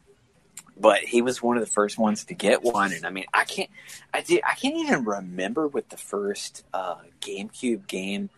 but 0.77 0.99
he 0.99 1.21
was 1.21 1.41
one 1.41 1.57
of 1.57 1.61
the 1.61 1.71
first 1.71 1.97
ones 1.97 2.25
to 2.25 2.33
get 2.33 2.63
one, 2.63 2.91
and 2.91 3.05
I 3.05 3.09
mean, 3.09 3.25
I 3.33 3.45
can't, 3.45 3.69
I 4.13 4.21
did, 4.21 4.41
I 4.45 4.55
can't 4.55 4.75
even 4.75 5.05
remember 5.05 5.67
what 5.67 5.89
the 5.89 5.97
first 5.97 6.65
uh, 6.73 6.97
GameCube 7.21 7.87
game 7.87 8.29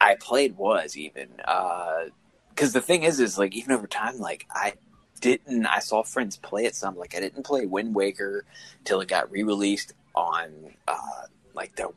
I 0.00 0.16
played 0.16 0.56
was 0.56 0.96
even. 0.96 1.28
Uh, 2.58 2.60
because 2.60 2.72
the 2.72 2.80
thing 2.80 3.04
is, 3.04 3.20
is 3.20 3.38
like 3.38 3.54
even 3.54 3.72
over 3.72 3.86
time, 3.86 4.18
like 4.18 4.46
I 4.50 4.74
didn't. 5.20 5.66
I 5.66 5.78
saw 5.80 6.02
friends 6.02 6.36
play 6.36 6.64
it 6.64 6.74
some. 6.74 6.96
Like 6.96 7.14
I 7.14 7.20
didn't 7.20 7.44
play 7.44 7.66
Wind 7.66 7.94
Waker 7.94 8.44
till 8.84 9.00
it 9.00 9.08
got 9.08 9.30
re-released 9.30 9.94
on 10.14 10.50
uh, 10.86 11.22
like 11.54 11.76
the 11.76 11.92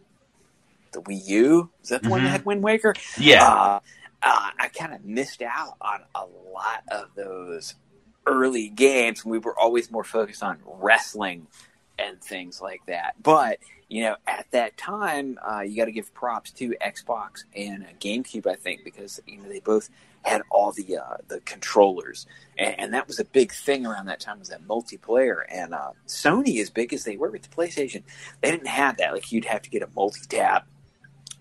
the 0.91 1.01
Wii 1.01 1.27
U. 1.27 1.69
Is 1.83 1.89
that 1.89 2.01
the 2.01 2.05
mm-hmm. 2.05 2.11
one 2.11 2.19
that 2.21 2.27
mm-hmm. 2.27 2.31
had 2.33 2.45
Wind 2.45 2.63
Waker? 2.63 2.93
Yeah. 3.17 3.45
Uh, 3.45 3.79
uh, 4.23 4.49
I 4.59 4.67
kind 4.67 4.93
of 4.93 5.03
missed 5.03 5.41
out 5.41 5.75
on 5.81 6.01
a 6.13 6.25
lot 6.53 6.83
of 6.91 7.07
those 7.15 7.73
early 8.27 8.69
games. 8.69 9.25
We 9.25 9.39
were 9.39 9.57
always 9.57 9.89
more 9.89 10.03
focused 10.03 10.43
on 10.43 10.59
wrestling 10.63 11.47
and 11.97 12.21
things 12.21 12.61
like 12.61 12.81
that. 12.85 13.15
But 13.21 13.59
you 13.89 14.03
know, 14.03 14.15
at 14.25 14.45
that 14.51 14.77
time, 14.77 15.37
uh, 15.45 15.61
you 15.61 15.75
got 15.75 15.85
to 15.85 15.91
give 15.91 16.13
props 16.13 16.51
to 16.51 16.75
Xbox 16.81 17.43
and 17.53 17.85
GameCube, 17.99 18.47
I 18.47 18.55
think, 18.55 18.83
because 18.85 19.19
you 19.27 19.37
know 19.37 19.49
they 19.49 19.59
both 19.59 19.89
had 20.23 20.41
all 20.49 20.71
the 20.71 20.97
uh, 20.97 21.17
the 21.27 21.39
controllers, 21.41 22.27
and, 22.57 22.79
and, 22.79 22.93
that 22.93 23.07
was 23.07 23.19
a 23.19 23.25
big 23.25 23.51
thing 23.51 23.85
around 23.85 24.05
that 24.05 24.19
time 24.19 24.39
was 24.39 24.49
that 24.49 24.67
multiplayer. 24.67 25.43
And 25.49 25.73
uh, 25.73 25.91
Sony, 26.07 26.61
as 26.61 26.69
big 26.69 26.93
as 26.93 27.03
they 27.03 27.17
were 27.17 27.31
with 27.31 27.43
the 27.43 27.49
PlayStation, 27.49 28.03
they 28.41 28.51
didn't 28.51 28.67
have 28.67 28.97
that. 28.97 29.13
Like 29.13 29.31
you'd 29.31 29.45
have 29.45 29.61
to 29.63 29.69
get 29.69 29.81
a 29.81 29.89
multi 29.95 30.21
tap 30.27 30.67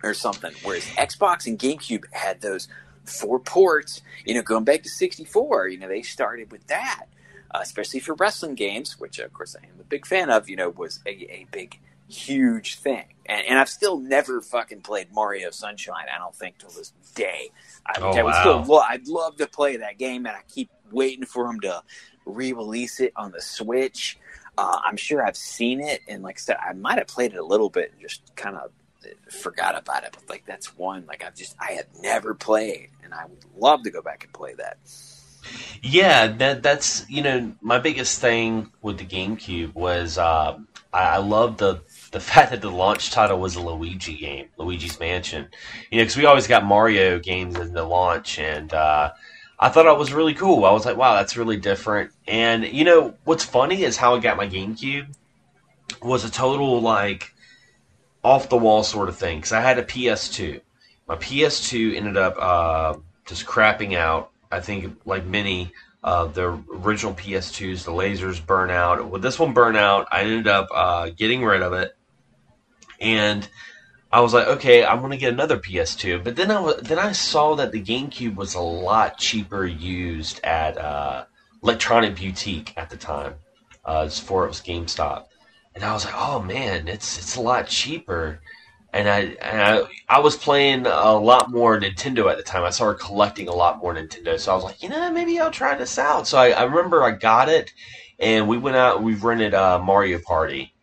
or 0.02 0.14
something. 0.14 0.52
Whereas 0.62 0.84
Xbox 0.84 1.46
and 1.46 1.58
GameCube 1.58 2.04
had 2.12 2.40
those 2.40 2.68
four 3.04 3.38
ports. 3.38 4.02
You 4.24 4.34
know, 4.34 4.42
going 4.42 4.64
back 4.64 4.82
to 4.82 4.88
sixty 4.88 5.24
four, 5.24 5.68
you 5.68 5.78
know, 5.78 5.88
they 5.88 6.02
started 6.02 6.50
with 6.50 6.66
that, 6.68 7.06
uh, 7.50 7.58
especially 7.62 8.00
for 8.00 8.14
wrestling 8.14 8.54
games, 8.54 8.98
which 8.98 9.18
of 9.18 9.32
course 9.32 9.56
I 9.60 9.66
am 9.66 9.80
a 9.80 9.84
big 9.84 10.06
fan 10.06 10.30
of. 10.30 10.48
You 10.48 10.56
know, 10.56 10.70
was 10.70 11.00
a, 11.06 11.10
a 11.10 11.46
big 11.50 11.78
huge 12.10 12.76
thing. 12.76 13.04
And, 13.26 13.46
and, 13.46 13.58
I've 13.58 13.68
still 13.68 13.98
never 13.98 14.40
fucking 14.40 14.80
played 14.80 15.12
Mario 15.12 15.50
Sunshine. 15.50 16.06
I 16.12 16.18
don't 16.18 16.34
think 16.34 16.58
till 16.58 16.70
this 16.70 16.92
day. 17.14 17.50
I, 17.86 18.00
oh, 18.00 18.10
I 18.10 18.22
would 18.22 18.32
wow. 18.32 18.40
still 18.40 18.74
lo- 18.74 18.84
I'd 18.88 19.06
love 19.06 19.36
to 19.36 19.46
play 19.46 19.76
that 19.76 19.98
game, 19.98 20.26
and 20.26 20.34
I 20.34 20.40
keep 20.52 20.70
waiting 20.90 21.24
for 21.24 21.46
them 21.46 21.60
to 21.60 21.82
re-release 22.26 23.00
it 23.00 23.12
on 23.16 23.30
the 23.30 23.40
Switch. 23.40 24.18
Uh, 24.58 24.80
I'm 24.84 24.96
sure 24.96 25.24
I've 25.24 25.36
seen 25.36 25.80
it, 25.80 26.00
and 26.08 26.22
like 26.22 26.38
I 26.38 26.40
said, 26.40 26.56
I 26.56 26.72
might 26.72 26.98
have 26.98 27.06
played 27.06 27.32
it 27.32 27.38
a 27.38 27.44
little 27.44 27.70
bit 27.70 27.92
and 27.92 28.00
just 28.00 28.34
kind 28.34 28.56
of 28.56 28.72
forgot 29.30 29.78
about 29.78 30.04
it. 30.04 30.10
But 30.12 30.28
like 30.28 30.44
that's 30.46 30.76
one 30.76 31.06
like 31.06 31.24
I've 31.24 31.34
just 31.34 31.56
I 31.60 31.72
have 31.72 31.86
never 32.02 32.34
played, 32.34 32.90
and 33.02 33.14
I 33.14 33.26
would 33.26 33.44
love 33.56 33.82
to 33.84 33.90
go 33.90 34.02
back 34.02 34.24
and 34.24 34.32
play 34.32 34.54
that. 34.54 34.78
Yeah, 35.82 36.26
that 36.26 36.62
that's 36.62 37.08
you 37.08 37.22
know 37.22 37.54
my 37.60 37.78
biggest 37.78 38.20
thing 38.20 38.70
with 38.82 38.98
the 38.98 39.06
GameCube 39.06 39.74
was 39.74 40.18
uh, 40.18 40.58
I, 40.92 41.02
I 41.02 41.16
love 41.18 41.56
the 41.56 41.80
the 42.10 42.20
fact 42.20 42.50
that 42.50 42.60
the 42.60 42.70
launch 42.70 43.10
title 43.10 43.38
was 43.38 43.56
a 43.56 43.60
Luigi 43.60 44.16
game, 44.16 44.48
Luigi's 44.56 44.98
Mansion. 44.98 45.48
You 45.90 45.98
know, 45.98 46.04
because 46.04 46.16
we 46.16 46.26
always 46.26 46.46
got 46.46 46.64
Mario 46.64 47.18
games 47.18 47.56
in 47.56 47.72
the 47.72 47.84
launch, 47.84 48.38
and 48.38 48.72
uh, 48.72 49.12
I 49.58 49.68
thought 49.68 49.86
it 49.86 49.98
was 49.98 50.12
really 50.12 50.34
cool. 50.34 50.64
I 50.64 50.72
was 50.72 50.86
like, 50.86 50.96
wow, 50.96 51.14
that's 51.14 51.36
really 51.36 51.56
different. 51.56 52.12
And 52.26 52.64
you 52.64 52.84
know, 52.84 53.14
what's 53.24 53.44
funny 53.44 53.82
is 53.82 53.96
how 53.96 54.16
I 54.16 54.20
got 54.20 54.36
my 54.36 54.48
GameCube 54.48 55.14
was 56.02 56.24
a 56.24 56.30
total 56.30 56.80
like 56.80 57.34
off 58.24 58.48
the 58.48 58.56
wall 58.56 58.82
sort 58.82 59.08
of 59.08 59.16
thing. 59.16 59.38
Because 59.38 59.52
I 59.52 59.60
had 59.60 59.78
a 59.78 59.84
PS2. 59.84 60.60
My 61.06 61.16
PS2 61.16 61.96
ended 61.96 62.16
up 62.16 62.36
uh, 62.38 62.98
just 63.26 63.46
crapping 63.46 63.94
out. 63.96 64.30
I 64.50 64.60
think 64.60 65.00
like 65.04 65.24
many 65.24 65.72
uh, 66.02 66.26
the 66.26 66.62
original 66.72 67.14
PS2s, 67.14 67.84
the 67.84 67.92
lasers 67.92 68.44
burn 68.44 68.70
out. 68.70 69.10
With 69.10 69.22
this 69.22 69.38
one 69.38 69.52
burn 69.52 69.76
out, 69.76 70.08
I 70.10 70.22
ended 70.22 70.48
up 70.48 70.68
uh, 70.74 71.10
getting 71.10 71.44
rid 71.44 71.62
of 71.62 71.72
it, 71.72 71.94
and 73.00 73.48
I 74.12 74.20
was 74.20 74.34
like, 74.34 74.48
okay, 74.48 74.84
I'm 74.84 75.00
gonna 75.00 75.16
get 75.16 75.32
another 75.32 75.56
PS2. 75.56 76.24
But 76.24 76.36
then 76.36 76.50
I 76.50 76.74
then 76.82 76.98
I 76.98 77.12
saw 77.12 77.54
that 77.54 77.72
the 77.72 77.82
GameCube 77.82 78.34
was 78.34 78.54
a 78.54 78.60
lot 78.60 79.18
cheaper 79.18 79.64
used 79.66 80.40
at 80.44 80.76
uh, 80.78 81.24
Electronic 81.62 82.16
Boutique 82.16 82.74
at 82.76 82.90
the 82.90 82.96
time, 82.96 83.34
uh, 83.84 84.06
before 84.06 84.44
it 84.44 84.48
was 84.48 84.60
GameStop, 84.60 85.26
and 85.74 85.84
I 85.84 85.92
was 85.92 86.04
like, 86.04 86.14
oh 86.16 86.40
man, 86.42 86.88
it's 86.88 87.18
it's 87.18 87.36
a 87.36 87.40
lot 87.40 87.68
cheaper. 87.68 88.40
And 88.92 89.08
I, 89.08 89.20
and 89.40 89.60
I 89.62 89.82
I 90.08 90.18
was 90.18 90.36
playing 90.36 90.86
a 90.86 91.14
lot 91.14 91.48
more 91.52 91.78
Nintendo 91.78 92.28
at 92.28 92.36
the 92.36 92.42
time. 92.42 92.64
I 92.64 92.70
started 92.70 93.00
collecting 93.00 93.46
a 93.46 93.54
lot 93.54 93.78
more 93.78 93.94
Nintendo, 93.94 94.38
so 94.38 94.50
I 94.50 94.54
was 94.56 94.64
like, 94.64 94.82
you 94.82 94.88
know, 94.88 95.12
maybe 95.12 95.38
I'll 95.38 95.52
try 95.52 95.76
this 95.76 95.96
out. 95.96 96.26
So 96.26 96.38
I, 96.38 96.50
I 96.50 96.64
remember 96.64 97.04
I 97.04 97.12
got 97.12 97.48
it, 97.48 97.72
and 98.18 98.48
we 98.48 98.58
went 98.58 98.76
out. 98.76 99.00
We 99.04 99.14
rented 99.14 99.54
uh, 99.54 99.78
Mario 99.78 100.18
Party, 100.18 100.74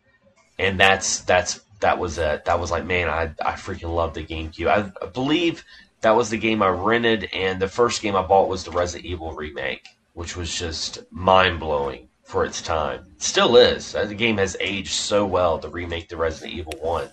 and 0.58 0.80
that's 0.80 1.20
that's 1.20 1.60
that 1.80 1.98
was 1.98 2.18
it. 2.18 2.44
That 2.44 2.60
was 2.60 2.70
like, 2.70 2.84
man, 2.84 3.08
I 3.08 3.32
I 3.44 3.52
freaking 3.52 3.94
love 3.94 4.14
the 4.14 4.24
GameCube. 4.24 4.68
I, 4.68 4.90
I 5.04 5.08
believe 5.08 5.64
that 6.00 6.14
was 6.16 6.30
the 6.30 6.38
game 6.38 6.62
I 6.62 6.68
rented, 6.68 7.28
and 7.32 7.60
the 7.60 7.68
first 7.68 8.02
game 8.02 8.16
I 8.16 8.22
bought 8.22 8.48
was 8.48 8.64
the 8.64 8.70
Resident 8.70 9.06
Evil 9.06 9.32
remake, 9.32 9.86
which 10.14 10.36
was 10.36 10.54
just 10.54 11.00
mind 11.10 11.60
blowing 11.60 12.08
for 12.24 12.44
its 12.44 12.60
time. 12.62 13.06
Still 13.18 13.56
is. 13.56 13.92
The 13.92 14.14
game 14.14 14.36
has 14.38 14.56
aged 14.60 14.92
so 14.92 15.26
well 15.26 15.58
to 15.58 15.68
remake 15.68 16.08
the 16.08 16.16
Resident 16.16 16.56
Evil 16.56 16.74
one. 16.80 17.08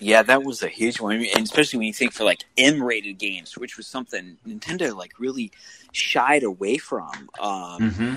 Yeah, 0.00 0.22
that 0.22 0.44
was 0.44 0.62
a 0.62 0.68
huge 0.68 1.00
one, 1.00 1.14
and 1.14 1.44
especially 1.44 1.78
when 1.78 1.86
you 1.88 1.92
think 1.92 2.12
for 2.12 2.22
like 2.24 2.44
M-rated 2.56 3.18
games, 3.18 3.58
which 3.58 3.76
was 3.76 3.88
something 3.88 4.36
Nintendo 4.46 4.94
like 4.94 5.18
really 5.18 5.50
shied 5.92 6.44
away 6.44 6.78
from. 6.78 7.30
Um, 7.40 7.80
Mm-hmm. 7.80 8.16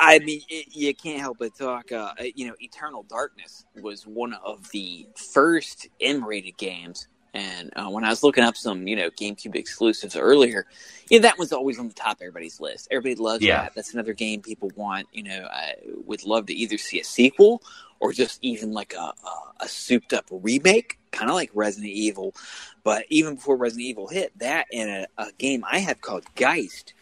I 0.00 0.18
mean, 0.20 0.40
it, 0.48 0.74
you 0.74 0.94
can't 0.94 1.20
help 1.20 1.38
but 1.38 1.54
talk. 1.56 1.92
Uh, 1.92 2.14
you 2.34 2.48
know, 2.48 2.54
Eternal 2.60 3.02
Darkness 3.04 3.66
was 3.82 4.06
one 4.06 4.32
of 4.34 4.68
the 4.70 5.06
first 5.16 5.88
M-rated 6.00 6.56
games, 6.56 7.06
and 7.34 7.70
uh, 7.76 7.90
when 7.90 8.02
I 8.04 8.08
was 8.08 8.22
looking 8.22 8.42
up 8.42 8.56
some, 8.56 8.88
you 8.88 8.96
know, 8.96 9.10
GameCube 9.10 9.54
exclusives 9.54 10.16
earlier, 10.16 10.66
yeah, 11.10 11.20
that 11.20 11.38
was 11.38 11.52
always 11.52 11.78
on 11.78 11.88
the 11.88 11.94
top 11.94 12.16
of 12.16 12.22
everybody's 12.22 12.60
list. 12.60 12.88
Everybody 12.90 13.16
loves 13.22 13.44
Yeah. 13.44 13.62
that. 13.62 13.74
That's 13.74 13.92
another 13.92 14.14
game 14.14 14.40
people 14.42 14.70
want. 14.74 15.06
You 15.12 15.24
know, 15.24 15.46
I 15.52 15.74
would 16.06 16.24
love 16.24 16.46
to 16.46 16.54
either 16.54 16.78
see 16.78 16.98
a 17.00 17.04
sequel 17.04 17.62
or 18.00 18.12
just 18.12 18.38
even 18.42 18.72
like 18.72 18.94
a 18.94 19.12
a, 19.12 19.14
a 19.60 19.68
souped 19.68 20.14
up 20.14 20.24
remake, 20.30 20.98
kind 21.12 21.30
of 21.30 21.36
like 21.36 21.50
Resident 21.54 21.92
Evil. 21.92 22.34
But 22.82 23.04
even 23.10 23.34
before 23.34 23.56
Resident 23.56 23.86
Evil 23.86 24.08
hit, 24.08 24.36
that 24.38 24.66
and 24.72 24.90
a, 24.90 25.06
a 25.22 25.32
game 25.38 25.62
I 25.70 25.78
have 25.80 26.00
called 26.00 26.24
Geist. 26.34 26.94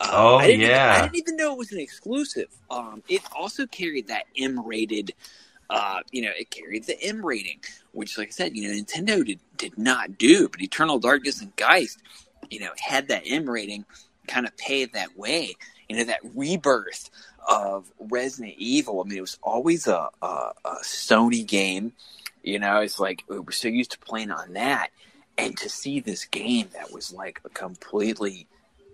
Uh, 0.00 0.08
Oh, 0.12 0.36
I 0.36 0.46
didn't 0.46 0.60
even- 0.60 0.70
yeah. 0.70 0.94
I 0.98 1.02
didn't 1.02 1.16
even 1.16 1.36
know 1.36 1.52
it 1.52 1.58
was 1.58 1.72
an 1.72 1.80
exclusive. 1.80 2.48
Um, 2.70 3.02
it 3.08 3.22
also 3.36 3.66
carried 3.66 4.08
that 4.08 4.24
M-rated. 4.36 5.12
Uh, 5.70 6.00
you 6.12 6.22
know, 6.22 6.30
it 6.38 6.48
carried 6.50 6.84
the 6.84 6.98
M 7.02 7.24
rating, 7.24 7.60
which, 7.92 8.16
like 8.16 8.28
I 8.28 8.30
said, 8.30 8.56
you 8.56 8.66
know, 8.68 8.74
Nintendo 8.74 9.22
did 9.24 9.38
did 9.58 9.76
not 9.76 10.16
do. 10.16 10.48
But 10.48 10.62
Eternal 10.62 10.98
Darkness 10.98 11.42
and 11.42 11.54
Geist, 11.56 12.00
you 12.50 12.60
know, 12.60 12.70
had 12.78 13.08
that 13.08 13.24
M 13.26 13.48
rating, 13.48 13.84
kind 14.26 14.46
of 14.46 14.56
paved 14.56 14.94
that 14.94 15.18
way. 15.18 15.54
You 15.90 15.96
know, 15.96 16.04
that 16.04 16.20
rebirth 16.34 17.10
of 17.50 17.92
Resident 17.98 18.54
Evil. 18.56 19.02
I 19.04 19.08
mean, 19.08 19.18
it 19.18 19.22
was 19.22 19.38
always 19.42 19.86
a, 19.86 20.08
a, 20.22 20.52
a 20.64 20.76
Sony 20.82 21.46
game. 21.46 21.92
You 22.42 22.58
know, 22.60 22.80
it's 22.80 22.98
like 22.98 23.24
we 23.28 23.38
were 23.38 23.52
so 23.52 23.68
used 23.68 23.90
to 23.90 23.98
playing 23.98 24.30
on 24.30 24.54
that, 24.54 24.88
and 25.36 25.54
to 25.58 25.68
see 25.68 26.00
this 26.00 26.24
game 26.24 26.68
that 26.72 26.92
was 26.92 27.12
like 27.12 27.40
a 27.44 27.50
completely 27.50 28.46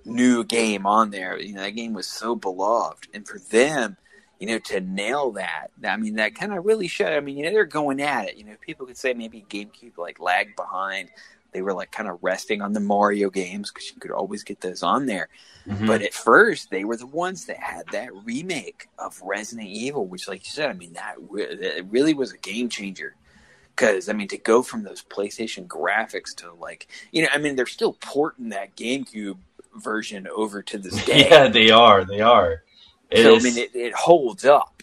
new 0.04 0.44
game 0.44 0.86
on 0.86 1.10
there. 1.10 1.38
You 1.38 1.54
know, 1.54 1.62
that 1.62 1.70
game 1.70 1.92
was 1.92 2.06
so 2.06 2.34
beloved, 2.34 3.08
and 3.14 3.26
for 3.26 3.38
them, 3.38 3.96
you 4.38 4.46
know, 4.46 4.58
to 4.58 4.80
nail 4.80 5.32
that, 5.32 5.68
I 5.84 5.96
mean, 5.96 6.16
that 6.16 6.34
kind 6.34 6.52
of 6.52 6.64
really 6.64 6.88
showed. 6.88 7.12
I 7.12 7.20
mean, 7.20 7.36
you 7.36 7.44
know, 7.44 7.52
they're 7.52 7.64
going 7.64 8.02
at 8.02 8.28
it. 8.28 8.36
You 8.36 8.44
know, 8.44 8.54
people 8.60 8.86
could 8.86 8.98
say 8.98 9.14
maybe 9.14 9.46
GameCube 9.48 9.96
like 9.96 10.20
lagged 10.20 10.56
behind. 10.56 11.08
They 11.52 11.62
were 11.62 11.72
like 11.72 11.92
kind 11.92 12.08
of 12.08 12.18
resting 12.20 12.60
on 12.60 12.72
the 12.72 12.80
Mario 12.80 13.30
games 13.30 13.70
because 13.70 13.88
you 13.88 14.00
could 14.00 14.10
always 14.10 14.42
get 14.42 14.60
those 14.60 14.82
on 14.82 15.06
there. 15.06 15.28
Mhm. 15.68 15.86
But 15.86 16.02
at 16.02 16.12
first, 16.12 16.70
they 16.70 16.84
were 16.84 16.96
the 16.96 17.06
ones 17.06 17.46
that 17.46 17.58
had 17.58 17.86
that 17.92 18.12
remake 18.24 18.88
of 18.98 19.22
Resident 19.22 19.68
Evil, 19.68 20.04
which, 20.04 20.26
like 20.26 20.44
you 20.44 20.50
said, 20.50 20.68
I 20.68 20.72
mean, 20.72 20.94
that, 20.94 21.14
re- 21.30 21.54
that 21.54 21.86
really 21.90 22.12
was 22.12 22.32
a 22.32 22.38
game 22.38 22.68
changer. 22.68 23.14
Because, 23.74 24.08
I 24.08 24.12
mean, 24.12 24.28
to 24.28 24.36
go 24.36 24.62
from 24.62 24.82
those 24.82 25.02
PlayStation 25.02 25.66
graphics 25.66 26.34
to, 26.36 26.52
like, 26.52 26.88
you 27.12 27.22
know, 27.22 27.28
I 27.32 27.38
mean, 27.38 27.56
they're 27.56 27.66
still 27.66 27.94
porting 27.94 28.50
that 28.50 28.76
GameCube 28.76 29.38
version 29.76 30.26
over 30.34 30.62
to 30.62 30.78
this 30.78 31.04
day. 31.06 31.28
yeah, 31.28 31.48
they 31.48 31.70
are. 31.70 32.04
They 32.04 32.20
are. 32.20 32.62
It 33.10 33.22
so, 33.22 33.34
is- 33.36 33.44
I 33.44 33.48
mean, 33.48 33.58
it, 33.58 33.74
it 33.74 33.94
holds 33.94 34.44
up. 34.44 34.82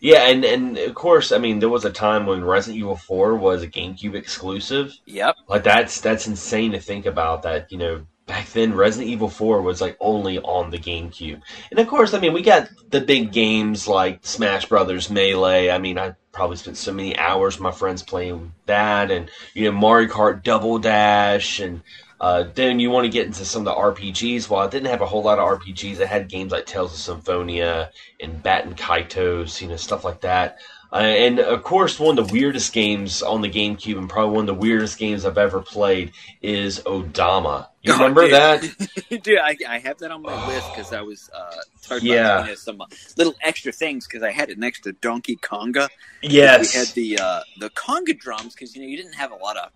yeah, 0.00 0.26
and 0.28 0.44
and 0.44 0.78
of 0.78 0.94
course, 0.94 1.32
I 1.32 1.38
mean, 1.38 1.58
there 1.58 1.68
was 1.68 1.84
a 1.84 1.92
time 1.92 2.26
when 2.26 2.44
Resident 2.44 2.78
Evil 2.78 2.96
Four 2.96 3.36
was 3.36 3.62
a 3.62 3.68
GameCube 3.68 4.14
exclusive. 4.14 4.92
Yep. 5.06 5.36
Like 5.48 5.64
that's 5.64 6.00
that's 6.00 6.26
insane 6.26 6.72
to 6.72 6.80
think 6.80 7.06
about. 7.06 7.42
That 7.42 7.70
you 7.70 7.78
know 7.78 8.06
back 8.26 8.48
then 8.52 8.74
Resident 8.74 9.10
Evil 9.10 9.28
Four 9.28 9.62
was 9.62 9.80
like 9.80 9.96
only 10.00 10.38
on 10.40 10.70
the 10.70 10.78
GameCube, 10.78 11.40
and 11.70 11.78
of 11.80 11.86
course, 11.88 12.14
I 12.14 12.20
mean, 12.20 12.32
we 12.32 12.42
got 12.42 12.68
the 12.90 13.00
big 13.00 13.32
games 13.32 13.86
like 13.88 14.20
Smash 14.22 14.66
Brothers 14.66 15.08
Melee. 15.10 15.70
I 15.70 15.78
mean, 15.78 15.98
I 15.98 16.14
probably 16.32 16.56
spent 16.56 16.76
so 16.78 16.92
many 16.92 17.16
hours 17.18 17.56
with 17.56 17.62
my 17.62 17.72
friends 17.72 18.02
playing 18.02 18.52
that, 18.66 19.10
and 19.10 19.30
you 19.54 19.64
know 19.70 19.72
Mario 19.78 20.08
Kart 20.08 20.42
Double 20.42 20.78
Dash, 20.78 21.60
and 21.60 21.82
uh, 22.22 22.44
then 22.54 22.78
you 22.78 22.88
want 22.88 23.04
to 23.04 23.10
get 23.10 23.26
into 23.26 23.44
some 23.44 23.66
of 23.66 23.74
the 23.74 23.74
RPGs. 23.74 24.48
Well, 24.48 24.62
it 24.62 24.70
didn't 24.70 24.88
have 24.90 25.00
a 25.02 25.06
whole 25.06 25.24
lot 25.24 25.40
of 25.40 25.58
RPGs. 25.58 25.98
It 26.00 26.06
had 26.06 26.28
games 26.28 26.52
like 26.52 26.66
Tales 26.66 26.92
of 26.94 26.98
Symphonia 27.00 27.90
and 28.20 28.40
Baten 28.42 28.76
Kaitos, 28.76 29.60
you 29.60 29.66
know, 29.68 29.76
stuff 29.76 30.04
like 30.04 30.20
that. 30.20 30.58
Uh, 30.92 30.96
and 30.98 31.40
of 31.40 31.62
course, 31.64 31.98
one 31.98 32.18
of 32.18 32.28
the 32.28 32.32
weirdest 32.32 32.72
games 32.72 33.22
on 33.22 33.40
the 33.40 33.48
GameCube, 33.50 33.96
and 33.98 34.08
probably 34.10 34.34
one 34.36 34.42
of 34.48 34.54
the 34.54 34.60
weirdest 34.60 34.98
games 34.98 35.24
I've 35.24 35.38
ever 35.38 35.60
played, 35.62 36.12
is 36.42 36.80
Odama. 36.80 37.66
You 37.82 37.94
Oh, 37.94 37.96
remember 37.96 38.22
dude. 38.22 38.32
that? 38.32 38.62
Dude, 39.24 39.38
I, 39.38 39.56
I 39.68 39.78
have 39.78 39.98
that 39.98 40.10
on 40.12 40.22
my 40.22 40.46
list 40.48 40.68
because 40.74 40.92
I 40.92 41.00
was 41.00 41.28
uh, 41.34 41.56
talking 41.82 42.08
Yeah. 42.08 42.44
about 42.44 42.58
some 42.58 42.80
uh, 42.80 42.86
little 43.16 43.34
extra 43.42 43.72
things 43.72 44.06
because 44.06 44.22
I 44.22 44.30
had 44.32 44.50
it 44.50 44.58
next 44.58 44.82
to 44.82 44.92
Donkey 44.92 45.36
Konga. 45.36 45.88
Yes. 46.22 46.72
we 46.74 46.78
had 46.78 46.88
the 46.88 47.18
uh, 47.24 47.40
the 47.58 47.70
conga 47.70 48.16
drums 48.16 48.54
because 48.54 48.76
you 48.76 48.82
know 48.82 48.86
you 48.88 48.96
didn't 48.96 49.14
have 49.14 49.32
a 49.32 49.36
lot 49.36 49.56
of 49.56 49.70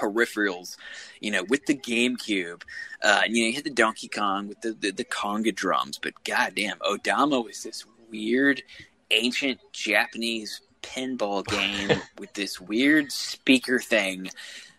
peripherals, 0.00 0.76
you 1.20 1.30
know, 1.30 1.44
with 1.44 1.66
the 1.66 1.74
GameCube. 1.76 2.62
Uh, 3.02 3.22
you 3.28 3.42
know, 3.42 3.48
you 3.48 3.54
had 3.54 3.64
the 3.64 3.70
Donkey 3.70 4.08
Kong 4.08 4.48
with 4.48 4.60
the, 4.62 4.72
the 4.72 4.90
the 4.90 5.04
conga 5.04 5.54
drums, 5.54 5.98
but 6.02 6.12
goddamn, 6.24 6.78
Odama 6.78 7.48
is 7.50 7.62
this 7.62 7.84
weird, 8.10 8.62
ancient 9.10 9.60
Japanese 9.72 10.60
pinball 10.82 11.46
game 11.46 12.00
with 12.18 12.32
this 12.34 12.60
weird 12.60 13.12
speaker 13.12 13.78
thing 13.78 14.28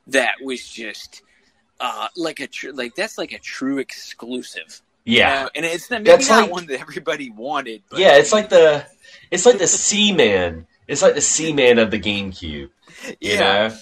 that 0.08 0.36
was 0.44 0.68
just. 0.68 1.22
Uh, 1.84 2.08
like 2.16 2.40
a 2.40 2.46
tr- 2.46 2.70
like 2.74 2.94
that's 2.94 3.18
like 3.18 3.32
a 3.32 3.40
true 3.40 3.80
exclusive, 3.80 4.84
yeah. 5.04 5.48
and 5.56 5.66
it's 5.66 5.90
not, 5.90 6.04
maybe 6.04 6.12
That's 6.12 6.30
not 6.30 6.44
like- 6.44 6.52
one 6.52 6.68
that 6.68 6.80
everybody 6.80 7.32
wanted. 7.32 7.82
But 7.90 7.98
Yeah, 7.98 8.18
it's 8.18 8.32
like 8.32 8.50
the 8.50 8.86
it's 9.32 9.48
like 9.48 9.58
the 9.58 9.66
Seaman. 9.66 10.68
It's 10.88 11.02
like 11.02 11.16
the 11.16 11.22
Seaman 11.22 11.80
of 11.80 11.90
the 11.90 12.00
GameCube. 12.00 12.44
You 12.44 12.70
yeah, 13.20 13.40
know? 13.70 13.76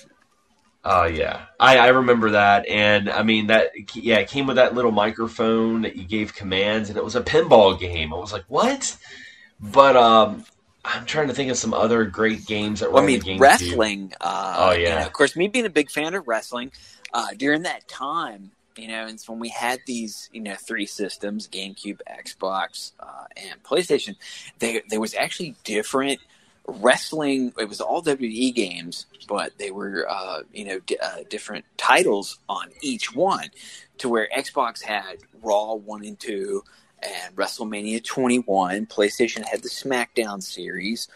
Oh 0.83 1.05
yeah, 1.05 1.45
I, 1.59 1.77
I 1.77 1.87
remember 1.89 2.31
that, 2.31 2.65
and 2.67 3.09
I 3.09 3.23
mean 3.23 3.47
that. 3.47 3.71
Yeah, 3.95 4.17
it 4.19 4.29
came 4.29 4.47
with 4.47 4.55
that 4.55 4.73
little 4.75 4.91
microphone 4.91 5.81
that 5.81 5.97
you 5.97 6.05
gave 6.05 6.33
commands, 6.33 6.89
and 6.89 6.97
it 6.97 7.03
was 7.03 7.15
a 7.17 7.21
pinball 7.21 7.77
game. 7.77 8.13
I 8.13 8.17
was 8.17 8.31
like, 8.31 8.45
what? 8.47 8.97
But 9.59 9.97
um, 9.97 10.45
I'm 10.85 11.05
trying 11.05 11.27
to 11.27 11.33
think 11.33 11.51
of 11.51 11.57
some 11.57 11.73
other 11.73 12.05
great 12.05 12.45
games 12.45 12.79
that 12.79 12.91
were 12.91 12.95
Well, 12.95 13.03
I 13.03 13.07
mean, 13.07 13.23
wrestling. 13.37 14.13
Uh, 14.21 14.55
Oh, 14.57 14.71
you 14.71 14.83
yeah. 14.83 14.95
know, 14.95 15.05
of 15.05 15.13
course, 15.13 15.35
me 15.35 15.47
being 15.47 15.65
a 15.65 15.69
big 15.69 15.91
fan 15.91 16.13
of 16.13 16.27
wrestling, 16.27 16.71
uh, 17.13 17.27
during 17.37 17.63
that 17.63 17.87
time, 17.87 18.51
you 18.77 18.87
know, 18.87 19.03
and 19.03 19.11
it's 19.11 19.27
when 19.29 19.39
we 19.39 19.49
had 19.49 19.79
these, 19.85 20.29
you 20.31 20.41
know, 20.41 20.55
three 20.55 20.85
systems: 20.85 21.47
GameCube, 21.47 21.99
Xbox, 22.09 22.93
uh, 22.99 23.25
and 23.37 23.61
PlayStation. 23.63 24.15
There, 24.59 24.81
there 24.89 24.99
was 24.99 25.13
actually 25.13 25.55
different 25.63 26.19
wrestling. 26.69 27.53
It 27.57 27.69
was 27.69 27.81
all 27.81 28.01
WWE 28.01 28.53
games, 28.53 29.05
but 29.27 29.57
they 29.57 29.71
were 29.71 30.05
uh, 30.09 30.41
you 30.53 30.65
know 30.65 30.79
d- 30.79 30.97
uh, 31.01 31.23
different 31.29 31.65
titles 31.77 32.39
on 32.47 32.69
each 32.81 33.13
one. 33.13 33.49
To 33.99 34.09
where 34.09 34.29
Xbox 34.35 34.81
had 34.81 35.17
Raw 35.41 35.73
one 35.73 36.05
and 36.05 36.19
two, 36.19 36.63
and 37.01 37.35
WrestleMania 37.35 38.03
21. 38.03 38.85
PlayStation 38.85 39.45
had 39.45 39.61
the 39.61 39.69
SmackDown 39.69 40.41
series, 40.41 41.07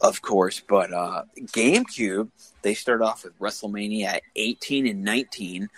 of 0.00 0.22
course, 0.22 0.60
but 0.60 0.92
uh, 0.92 1.24
GameCube 1.38 2.28
they 2.62 2.74
started 2.74 3.04
off 3.04 3.24
with 3.24 3.38
WrestleMania 3.38 4.20
18 4.36 4.86
and 4.86 5.04
19. 5.04 5.70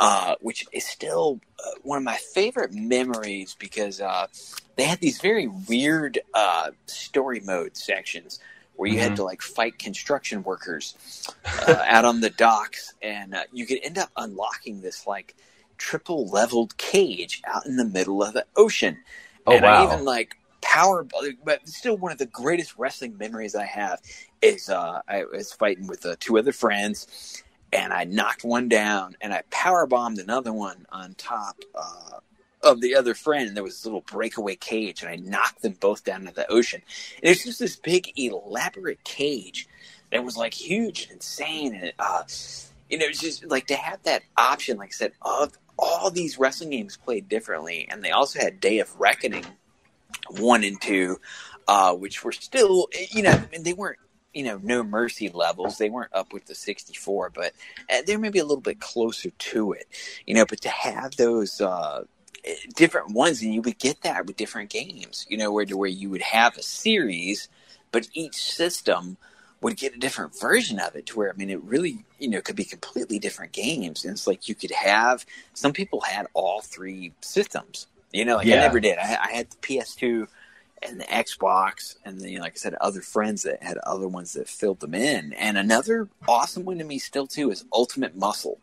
Uh, 0.00 0.36
which 0.40 0.64
is 0.72 0.86
still 0.86 1.40
uh, 1.58 1.70
one 1.82 1.98
of 1.98 2.04
my 2.04 2.16
favorite 2.32 2.72
memories 2.72 3.56
because 3.58 4.00
uh, 4.00 4.28
they 4.76 4.84
had 4.84 5.00
these 5.00 5.20
very 5.20 5.48
weird 5.48 6.20
uh, 6.34 6.70
story 6.86 7.40
mode 7.40 7.76
sections 7.76 8.38
where 8.78 8.88
you 8.88 8.96
mm-hmm. 8.96 9.08
had 9.08 9.16
to 9.16 9.24
like 9.24 9.42
fight 9.42 9.76
construction 9.76 10.44
workers 10.44 10.94
uh, 11.66 11.82
out 11.84 12.04
on 12.04 12.20
the 12.20 12.30
docks, 12.30 12.94
and 13.02 13.34
uh, 13.34 13.42
you 13.52 13.66
could 13.66 13.80
end 13.82 13.98
up 13.98 14.08
unlocking 14.16 14.80
this 14.80 15.04
like 15.04 15.34
triple 15.78 16.28
leveled 16.28 16.76
cage 16.76 17.42
out 17.44 17.66
in 17.66 17.76
the 17.76 17.84
middle 17.84 18.22
of 18.22 18.34
the 18.34 18.46
ocean. 18.56 18.96
Oh 19.48 19.52
and 19.52 19.64
wow! 19.64 19.82
I 19.82 19.92
even 19.92 20.04
like 20.04 20.36
power, 20.60 21.04
but 21.44 21.68
still 21.68 21.96
one 21.96 22.12
of 22.12 22.18
the 22.18 22.26
greatest 22.26 22.78
wrestling 22.78 23.18
memories 23.18 23.56
I 23.56 23.64
have 23.64 24.00
is 24.40 24.68
uh, 24.68 25.00
I 25.08 25.24
was 25.24 25.52
fighting 25.52 25.88
with 25.88 26.06
uh, 26.06 26.14
two 26.20 26.38
other 26.38 26.52
friends, 26.52 27.42
and 27.72 27.92
I 27.92 28.04
knocked 28.04 28.44
one 28.44 28.68
down, 28.68 29.16
and 29.20 29.34
I 29.34 29.42
power 29.50 29.88
bombed 29.88 30.18
another 30.18 30.52
one 30.52 30.86
on 30.92 31.14
top 31.14 31.56
uh, 31.74 32.20
of 32.62 32.80
the 32.80 32.94
other 32.94 33.14
friend, 33.14 33.48
and 33.48 33.56
there 33.56 33.64
was 33.64 33.74
this 33.74 33.86
little 33.86 34.00
breakaway 34.02 34.56
cage, 34.56 35.02
and 35.02 35.10
I 35.10 35.16
knocked 35.16 35.62
them 35.62 35.76
both 35.78 36.04
down 36.04 36.22
into 36.22 36.34
the 36.34 36.50
ocean. 36.50 36.82
And 37.22 37.30
it's 37.30 37.44
just 37.44 37.58
this 37.58 37.76
big, 37.76 38.12
elaborate 38.16 39.04
cage 39.04 39.68
that 40.10 40.24
was 40.24 40.36
like 40.36 40.54
huge 40.54 41.04
and 41.04 41.12
insane, 41.12 41.74
and 41.74 41.92
uh, 41.98 42.22
you 42.88 42.98
know, 42.98 43.06
it's 43.06 43.20
just 43.20 43.44
like 43.44 43.66
to 43.66 43.76
have 43.76 44.02
that 44.04 44.22
option, 44.36 44.78
like 44.78 44.88
I 44.88 44.92
said, 44.92 45.12
of 45.22 45.56
all 45.78 46.10
these 46.10 46.38
wrestling 46.38 46.70
games 46.70 46.96
played 46.96 47.28
differently, 47.28 47.86
and 47.90 48.02
they 48.02 48.10
also 48.10 48.40
had 48.40 48.60
Day 48.60 48.80
of 48.80 48.98
Reckoning 48.98 49.44
one 50.30 50.64
and 50.64 50.80
two, 50.80 51.20
uh, 51.66 51.94
which 51.94 52.24
were 52.24 52.32
still, 52.32 52.88
you 53.10 53.22
know, 53.22 53.30
I 53.30 53.48
mean, 53.52 53.62
they 53.62 53.72
weren't, 53.72 53.98
you 54.32 54.44
know, 54.44 54.60
no 54.62 54.82
mercy 54.82 55.28
levels. 55.28 55.78
They 55.78 55.90
weren't 55.90 56.14
up 56.14 56.32
with 56.32 56.46
the 56.46 56.54
64, 56.54 57.30
but 57.30 57.52
uh, 57.90 58.02
they're 58.06 58.18
maybe 58.18 58.38
a 58.38 58.44
little 58.44 58.60
bit 58.62 58.80
closer 58.80 59.30
to 59.30 59.72
it, 59.72 59.86
you 60.26 60.34
know. 60.34 60.44
But 60.46 60.60
to 60.62 60.68
have 60.68 61.16
those 61.16 61.60
uh, 61.60 62.04
different 62.74 63.10
ones, 63.10 63.42
and 63.42 63.52
you 63.52 63.62
would 63.62 63.78
get 63.78 64.02
that 64.02 64.26
with 64.26 64.36
different 64.36 64.70
games, 64.70 65.26
you 65.28 65.36
know, 65.36 65.52
where 65.52 65.64
to 65.64 65.76
where 65.76 65.88
you 65.88 66.10
would 66.10 66.22
have 66.22 66.56
a 66.56 66.62
series, 66.62 67.48
but 67.92 68.08
each 68.14 68.36
system 68.36 69.16
would 69.60 69.76
get 69.76 69.94
a 69.94 69.98
different 69.98 70.38
version 70.38 70.78
of 70.78 70.94
it 70.94 71.06
to 71.06 71.18
where 71.18 71.30
I 71.30 71.36
mean 71.36 71.50
it 71.50 71.62
really 71.62 72.04
you 72.18 72.28
know 72.28 72.40
could 72.40 72.56
be 72.56 72.64
completely 72.64 73.18
different 73.18 73.52
games. 73.52 74.04
And 74.04 74.12
it's 74.12 74.26
like 74.26 74.48
you 74.48 74.54
could 74.54 74.70
have 74.70 75.26
some 75.54 75.72
people 75.72 76.00
had 76.00 76.26
all 76.34 76.60
three 76.60 77.12
systems 77.20 77.86
you 78.12 78.24
know 78.24 78.36
like 78.36 78.46
yeah. 78.46 78.56
I 78.56 78.60
never 78.60 78.80
did. 78.80 78.98
I, 78.98 79.18
I, 79.20 79.32
had 79.32 79.50
the 79.50 79.56
PS2 79.56 80.28
and 80.82 81.00
the 81.00 81.04
Xbox 81.04 81.96
and 82.04 82.20
then 82.20 82.36
like 82.36 82.52
I 82.52 82.56
said 82.56 82.74
other 82.74 83.00
friends 83.00 83.42
that 83.42 83.62
had 83.62 83.78
other 83.78 84.08
ones 84.08 84.34
that 84.34 84.48
filled 84.48 84.80
them 84.80 84.94
in. 84.94 85.32
And 85.32 85.58
another 85.58 86.08
awesome 86.26 86.64
one 86.64 86.78
to 86.78 86.84
me 86.84 86.98
still 86.98 87.26
too 87.26 87.50
is 87.50 87.64
Ultimate 87.72 88.16
Muscle. 88.16 88.58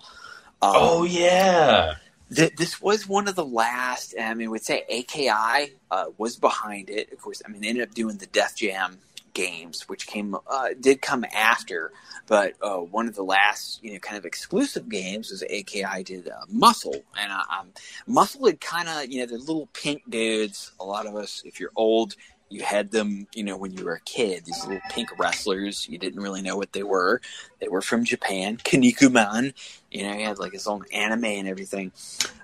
Um, 0.62 0.72
oh 0.76 1.04
yeah 1.04 1.96
th- 2.34 2.56
this 2.56 2.82
was 2.82 3.08
one 3.08 3.28
of 3.28 3.36
the 3.36 3.46
last 3.46 4.16
I 4.20 4.34
mean 4.34 4.52
would 4.52 4.64
say 4.64 4.84
AKI 4.90 5.74
uh, 5.92 6.06
was 6.18 6.38
behind 6.38 6.90
it 6.90 7.12
of 7.12 7.20
course 7.20 7.42
I 7.46 7.50
mean 7.50 7.62
they 7.62 7.70
ended 7.70 7.88
up 7.88 7.94
doing 7.94 8.18
the 8.18 8.28
Def 8.28 8.56
Jam 8.56 9.00
games, 9.36 9.88
which 9.88 10.08
came 10.08 10.36
uh, 10.48 10.70
did 10.80 11.04
come 11.04 11.24
after, 11.32 11.92
but 12.26 12.54
uh, 12.64 12.78
one 12.78 13.08
of 13.08 13.14
the 13.14 13.24
last 13.24 13.84
you 13.84 13.94
know 13.94 14.00
kind 14.00 14.18
of 14.18 14.26
exclusive 14.26 14.90
games 14.90 15.30
was 15.30 15.44
AKI 15.44 16.02
did 16.04 16.28
uh, 16.28 16.46
Muscle, 16.50 16.96
and 17.22 17.32
uh, 17.32 17.44
um, 17.60 17.68
Muscle 18.08 18.48
had 18.48 18.60
kind 18.60 18.90
of 18.90 19.12
you 19.12 19.20
know 19.20 19.28
the 19.28 19.38
little 19.38 19.68
pink 19.74 20.02
dudes. 20.10 20.72
A 20.80 20.84
lot 20.84 21.06
of 21.06 21.16
us, 21.16 21.44
if 21.46 21.60
you're 21.60 21.72
old, 21.76 22.16
you 22.50 22.64
had 22.64 22.91
them, 22.91 23.28
you 23.34 23.43
know, 23.43 23.58
when 23.58 23.74
you 23.74 23.86
were 23.86 23.96
a 23.96 24.02
kid. 24.02 24.46
These 24.46 24.64
little 24.66 24.82
pink 24.89 25.10
wrestlers. 25.18 25.88
You 25.89 25.98
didn't 25.98 26.22
really 26.22 26.41
know 26.41 26.58
what 26.58 26.74
they 26.74 26.84
were. 26.84 27.22
They 27.60 27.68
were 27.68 27.82
from 27.82 28.04
Japan. 28.04 28.58
Kinnikuman. 28.58 29.54
You 29.91 30.04
know, 30.04 30.14
he 30.14 30.24
had 30.24 30.39
like 30.39 30.54
his 30.54 30.68
own 30.68 30.86
anime 30.93 31.26
and 31.26 31.48
everything. 31.48 31.91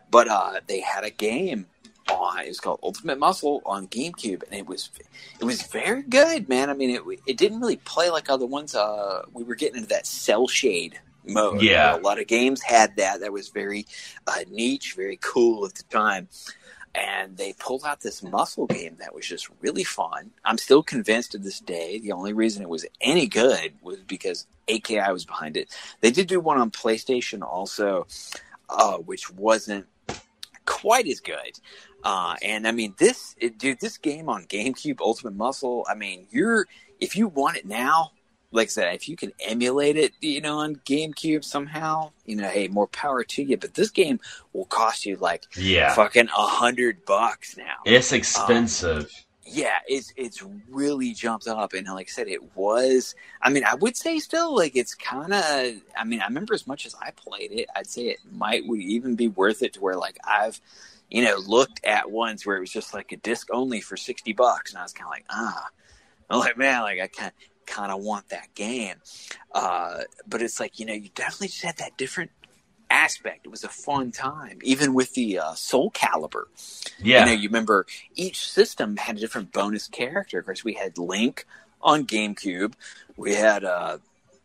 But 0.10 0.28
uh, 0.28 0.62
they 0.68 0.82
had 0.82 1.04
a 1.04 1.10
game 1.10 1.68
on. 2.10 2.40
It 2.40 2.50
was 2.50 2.60
called 2.60 2.80
Ultimate 2.84 3.20
Muscle 3.20 3.62
on 3.66 3.88
GameCube, 3.88 4.44
and 4.44 4.54
it 4.54 4.68
was 4.68 4.90
it 5.40 5.46
was 5.46 5.62
very 5.64 6.02
good, 6.04 6.50
man. 6.50 6.70
I 6.70 6.74
mean, 6.74 6.90
it 6.90 7.02
it 7.26 7.38
didn't 7.38 7.62
really 7.62 7.78
play 7.78 8.10
like 8.10 8.30
other 8.30 8.46
ones. 8.46 8.76
Uh, 8.76 9.24
we 9.34 9.44
were 9.44 9.56
getting 9.56 9.78
into 9.78 9.90
that 9.90 10.06
cell 10.06 10.48
shade 10.48 11.00
mode. 11.26 11.62
Yeah, 11.62 11.96
a 11.96 12.00
lot 12.00 12.20
of 12.20 12.28
games 12.28 12.62
had 12.62 12.98
that. 12.98 13.22
That 13.22 13.32
was 13.32 13.50
very 13.50 13.86
uh, 14.28 14.40
niche, 14.50 14.94
very 14.96 15.20
cool 15.22 15.66
at 15.66 15.76
the 15.76 15.84
time. 15.84 16.28
And 16.94 17.38
they 17.38 17.54
pulled 17.54 17.86
out 17.86 18.02
this 18.02 18.22
muscle 18.22 18.68
game 18.68 18.98
that 19.00 19.16
was 19.16 19.26
just 19.26 19.50
really 19.62 19.84
fun. 19.84 20.32
I'm 20.44 20.58
still 20.58 20.84
convinced 20.84 21.32
to 21.32 21.38
this 21.38 21.60
day 21.60 22.00
the 22.00 22.12
only 22.12 22.34
reason 22.34 22.62
it 22.62 22.70
was 22.70 22.86
any 23.00 23.28
good 23.28 23.74
was 23.82 24.00
because 24.00 24.46
AKI 24.68 25.12
was 25.12 25.26
behind 25.26 25.56
it. 25.56 25.74
They 26.02 26.12
did 26.12 26.28
do 26.28 26.40
one 26.40 26.60
on 26.60 26.70
PlayStation 26.70 27.44
also, 27.44 28.08
uh, 28.70 28.98
which 28.98 29.32
wasn't 29.32 29.88
quite 30.66 31.08
as 31.08 31.22
good. 31.22 31.60
Uh, 32.04 32.36
and 32.42 32.68
I 32.68 32.72
mean, 32.72 32.96
this, 32.98 33.36
it, 33.38 33.58
dude, 33.58 33.80
this 33.80 33.98
game 33.98 34.28
on 34.28 34.46
GameCube, 34.46 35.00
Ultimate 35.00 35.36
Muscle. 35.36 35.86
I 35.90 35.96
mean, 35.96 36.28
you're 36.30 36.68
if 37.00 37.16
you 37.16 37.28
want 37.28 37.58
it 37.58 37.66
now, 37.66 38.12
like 38.52 38.68
I 38.68 38.70
said, 38.70 38.96
if 38.96 39.08
you 39.08 39.16
can 39.16 39.32
emulate 39.40 39.98
it, 39.98 40.14
you 40.22 40.42
know, 40.42 40.60
on 40.60 40.76
GameCube 40.78 41.44
somehow, 41.44 42.12
you 42.26 42.36
know, 42.36 42.50
hey, 42.50 42.68
more 42.68 42.88
power 42.88 43.24
to 43.24 43.44
you. 43.44 43.58
But 43.58 43.74
this 43.74 43.90
game 43.90 44.20
will 44.54 44.66
cost 44.66 45.06
you 45.06 45.16
like 45.16 45.46
yeah, 45.58 45.94
fucking 45.94 46.28
a 46.28 46.48
hundred 46.48 47.06
bucks 47.06 47.58
now. 47.58 47.78
It's 47.86 48.12
expensive. 48.12 49.04
Um, 49.04 49.08
yeah, 49.44 49.80
it's 49.88 50.14
it's 50.16 50.44
really 50.70 51.14
jumped 51.14 51.48
up, 51.48 51.74
and 51.74 51.88
like 51.88 52.08
I 52.10 52.12
said, 52.12 52.28
it 52.28 52.56
was. 52.56 53.16
I 53.42 53.50
mean, 53.50 53.64
I 53.66 53.76
would 53.76 53.98
say 53.98 54.20
still 54.20 54.56
like 54.56 54.76
it's 54.76 54.96
kind 54.96 55.34
of. 55.34 55.82
I 55.98 56.04
mean, 56.06 56.22
I 56.22 56.28
remember 56.28 56.54
as 56.54 56.68
much 56.68 56.86
as 56.86 56.96
I 57.02 57.12
played 57.12 57.52
it, 57.52 57.68
I'd 57.76 57.88
say 57.88 58.04
it 58.04 58.20
might 58.32 58.68
would 58.68 58.80
even 58.80 59.16
be 59.16 59.28
worth 59.28 59.64
it 59.64 59.74
to 59.74 59.82
where 59.82 59.96
like 59.96 60.18
I've 60.26 60.60
you 61.12 61.26
know, 61.26 61.36
looked 61.46 61.82
at 61.84 62.10
ones 62.10 62.46
where 62.46 62.56
it 62.56 62.62
was 62.62 62.72
just 62.72 62.94
like 62.94 63.12
a 63.12 63.18
disc 63.18 63.50
only 63.52 63.82
for 63.82 63.98
60 63.98 64.32
bucks. 64.32 64.72
And 64.72 64.80
I 64.80 64.84
was 64.84 64.94
kind 64.94 65.08
of 65.08 65.12
like, 65.12 65.26
ah, 65.30 65.68
I'm 66.30 66.40
like, 66.40 66.58
man, 66.58 66.82
like 66.84 67.02
I 67.02 67.08
kind 67.08 67.34
kind 67.66 67.92
of 67.92 68.02
want 68.02 68.30
that 68.30 68.54
game. 68.56 68.96
Uh, 69.54 70.02
but 70.28 70.42
it's 70.42 70.60
like, 70.60 70.80
you 70.80 70.86
know, 70.86 70.94
you 70.94 71.10
definitely 71.16 71.48
just 71.48 71.64
had 71.64 71.78
that 71.78 71.98
different 71.98 72.32
aspect. 72.90 73.46
It 73.46 73.50
was 73.50 73.64
a 73.64 73.70
fun 73.70 74.12
time, 74.12 74.60
even 74.64 74.94
with 74.94 75.14
the 75.14 75.40
uh, 75.40 75.54
Soul 75.54 75.92
Calibur. 75.92 76.44
Yeah. 77.02 77.22
You 77.22 77.26
know, 77.26 77.42
you 77.42 77.50
remember 77.50 77.86
each 78.16 78.50
system 78.50 78.98
had 78.98 79.18
a 79.18 79.20
different 79.20 79.52
bonus 79.52 79.88
character. 79.88 80.40
Of 80.40 80.46
course, 80.46 80.64
we 80.64 80.74
had 80.74 80.98
Link 80.98 81.46
on 81.82 82.06
GameCube. 82.06 82.74
We 83.18 83.36
had 83.36 83.64
uh, 83.64 83.98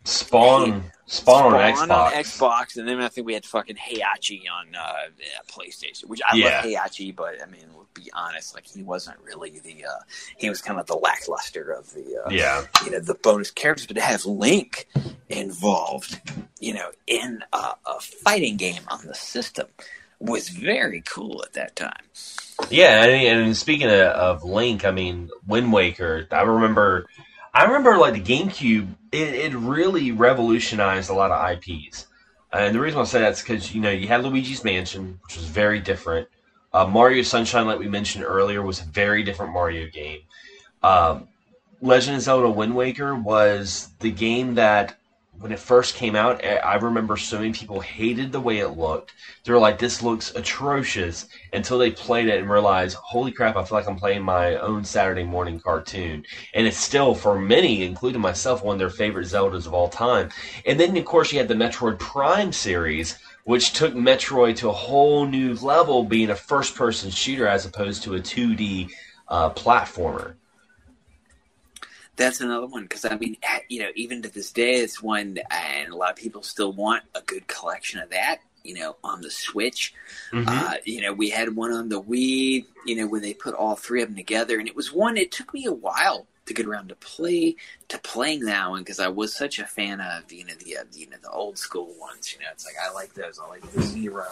Spawn, 0.07 0.85
Spawn, 1.07 1.51
Spawn 1.51 1.55
on 1.55 1.61
Xbox. 1.61 1.91
on 1.91 2.13
Xbox, 2.13 2.77
and 2.77 2.89
then 2.89 3.01
I 3.01 3.09
think 3.09 3.27
we 3.27 3.35
had 3.35 3.45
fucking 3.45 3.77
Heihachi 3.77 4.43
on 4.51 4.75
uh, 4.75 4.93
PlayStation, 5.49 6.05
which 6.07 6.21
I 6.29 6.37
yeah. 6.37 6.45
love 6.45 6.65
Heihachi, 6.65 7.15
but 7.15 7.43
I 7.43 7.47
mean, 7.47 7.67
we'll 7.75 7.89
be 7.93 8.11
honest, 8.15 8.55
like 8.55 8.67
he 8.67 8.83
wasn't 8.83 9.19
really 9.21 9.59
the 9.59 9.85
uh, 9.85 10.03
he 10.37 10.49
was 10.49 10.63
kind 10.63 10.79
of 10.79 10.87
the 10.87 10.97
lackluster 10.97 11.71
of 11.73 11.93
the 11.93 12.23
uh, 12.25 12.31
yeah, 12.31 12.65
you 12.85 12.93
know, 12.93 13.01
the 13.01 13.15
bonus 13.15 13.51
characters, 13.51 13.87
but 13.87 13.95
to 13.97 14.03
have 14.03 14.25
Link 14.27 14.87
involved, 15.29 16.21
you 16.61 16.73
know, 16.73 16.91
in 17.07 17.43
a, 17.53 17.57
a 17.57 18.01
fighting 18.01 18.57
game 18.57 18.83
on 18.89 19.07
the 19.07 19.15
system 19.15 19.67
was 20.19 20.49
very 20.49 21.03
cool 21.03 21.43
at 21.43 21.53
that 21.55 21.77
time. 21.77 22.03
Yeah, 22.71 23.05
and 23.05 23.57
speaking 23.57 23.89
of, 23.89 24.01
of 24.01 24.45
Link, 24.45 24.85
I 24.85 24.91
mean, 24.91 25.31
Wind 25.47 25.73
Waker, 25.73 26.27
I 26.31 26.43
remember 26.43 27.07
I 27.57 27.65
remember 27.65 27.97
like 27.97 28.13
the 28.13 28.21
GameCube, 28.21 28.95
it, 29.13 29.35
it 29.35 29.55
really 29.55 30.13
revolutionized 30.13 31.09
a 31.09 31.15
lot 31.15 31.31
of 31.31 31.53
IPs. 31.53 32.07
And 32.53 32.75
the 32.75 32.81
reason 32.81 33.01
I 33.01 33.05
say 33.05 33.21
that's 33.21 33.41
because 33.41 33.75
you 33.75 33.81
know 33.81 33.91
you 33.91 34.09
had 34.09 34.23
Luigi's 34.23 34.63
Mansion, 34.63 35.19
which 35.23 35.37
was 35.37 35.47
very 35.47 35.81
different. 35.81 36.29
Uh, 36.75 36.87
Mario 36.87 37.23
Sunshine, 37.23 37.67
like 37.67 37.79
we 37.79 37.89
mentioned 37.89 38.25
earlier, 38.25 38.61
was 38.61 38.81
a 38.81 38.85
very 38.85 39.23
different 39.23 39.55
Mario 39.55 39.89
game. 39.89 40.21
Um, 40.83 41.29
Legend 41.81 42.17
of 42.17 42.23
Zelda: 42.23 42.51
Wind 42.51 42.77
Waker 42.77 43.15
was 43.15 43.89
the 44.01 44.11
game 44.11 44.57
that 44.57 44.95
when 45.41 45.53
it 45.53 45.59
first 45.59 45.95
came 45.95 46.17
out, 46.17 46.45
I 46.45 46.77
remember 46.77 47.17
so 47.17 47.39
many 47.39 47.53
people 47.53 47.81
hated 47.81 48.33
the 48.33 48.41
way 48.41 48.59
it 48.59 48.71
looked. 48.71 49.13
They 49.45 49.53
were 49.53 49.59
like, 49.59 49.79
"This 49.79 50.03
looks 50.03 50.35
atrocious," 50.35 51.27
until 51.53 51.79
they 51.79 51.91
played 51.91 52.29
it 52.29 52.41
and 52.41 52.51
realized, 52.51 52.97
"Holy 52.97 53.33
crap! 53.33 53.57
I 53.57 53.65
feel 53.65 53.77
like 53.77 53.87
I'm 53.87 53.99
playing 53.99 54.23
my 54.23 54.57
own 54.57 54.85
Saturday 54.85 55.25
morning 55.25 55.61
cartoon." 55.61 56.25
And 56.55 56.67
it's 56.67 56.79
still, 56.79 57.15
for 57.15 57.39
many, 57.39 57.83
including 57.83 58.21
myself, 58.21 58.65
one 58.65 58.75
of 58.77 58.79
their 58.79 58.91
favorite 58.91 59.27
Zeldas 59.27 59.67
of 59.67 59.75
all 59.75 59.89
time. 59.89 60.31
And 60.65 60.81
then, 60.81 60.97
of 60.97 61.05
course, 61.05 61.33
you 61.33 61.39
had 61.39 61.49
the 61.49 61.55
Metroid 61.55 61.99
Prime 61.99 62.53
series, 62.53 63.19
which 63.45 63.73
took 63.73 63.95
Metroid 63.95 64.57
to 64.57 64.71
a 64.71 64.73
whole 64.73 65.27
new 65.27 65.55
level, 65.57 66.03
being 66.03 66.31
a 66.31 66.35
first-person 66.35 67.11
shooter 67.11 67.47
as 67.47 67.67
opposed 67.67 68.03
to 68.05 68.15
a 68.15 68.21
2D 68.21 68.89
uh, 69.29 69.51
platformer 69.51 70.35
That's 72.17 72.41
another 72.41 72.67
one 72.67 72.83
because 72.83 73.05
I 73.05 73.17
mean, 73.17 73.37
you 73.69 73.83
know, 73.83 73.91
even 73.95 74.23
to 74.23 74.29
this 74.29 74.51
day, 74.51 74.77
it's 74.77 75.03
one, 75.03 75.39
and 75.51 75.93
a 75.93 75.97
lot 75.97 76.11
of 76.11 76.17
people 76.17 76.43
still 76.43 76.73
want 76.73 77.05
a 77.15 77.21
good 77.23 77.47
collection 77.47 78.01
of 78.01 78.11
that. 78.11 78.39
You 78.65 78.75
know, 78.75 78.97
on 79.05 79.21
the 79.21 79.31
Switch, 79.31 79.95
mm-hmm. 80.33 80.49
uh, 80.49 80.75
you 80.85 81.01
know, 81.01 81.13
we 81.13 81.31
had 81.31 81.55
one 81.55 81.73
on 81.73 81.89
the 81.89 82.03
Wii. 82.03 82.65
You 82.85 82.97
know, 82.97 83.07
where 83.07 83.21
they 83.21 83.35
put 83.35 83.55
all 83.55 83.77
three 83.77 84.03
of 84.03 84.09
them 84.09 84.17
together, 84.17 84.59
and 84.59 84.67
it 84.67 84.75
was 84.75 84.93
one. 84.93 85.17
It 85.17 85.31
took 85.31 85.55
me 85.55 85.67
a 85.67 85.73
while 85.73 86.27
to 86.47 86.55
get 86.55 86.67
around 86.67 86.89
to 86.89 86.95
play 86.97 87.57
to 87.89 87.99
playing 87.99 88.41
that 88.41 88.71
one 88.71 88.81
because 88.81 89.01
I 89.01 89.09
was 89.09 89.35
such 89.35 89.59
a 89.59 89.67
fan 89.67 90.01
of 90.01 90.33
you 90.33 90.45
know 90.45 90.55
the 90.55 90.79
uh, 90.79 90.85
you 90.93 91.09
know 91.09 91.17
the 91.21 91.31
old 91.31 91.59
school 91.59 91.95
ones. 92.01 92.33
You 92.33 92.41
know, 92.41 92.47
it's 92.53 92.65
like 92.65 92.77
I 92.83 92.93
like 92.93 93.15
those. 93.15 93.39
I 93.39 93.49
like 93.49 93.71
the 93.73 93.83
Zero. 93.83 94.27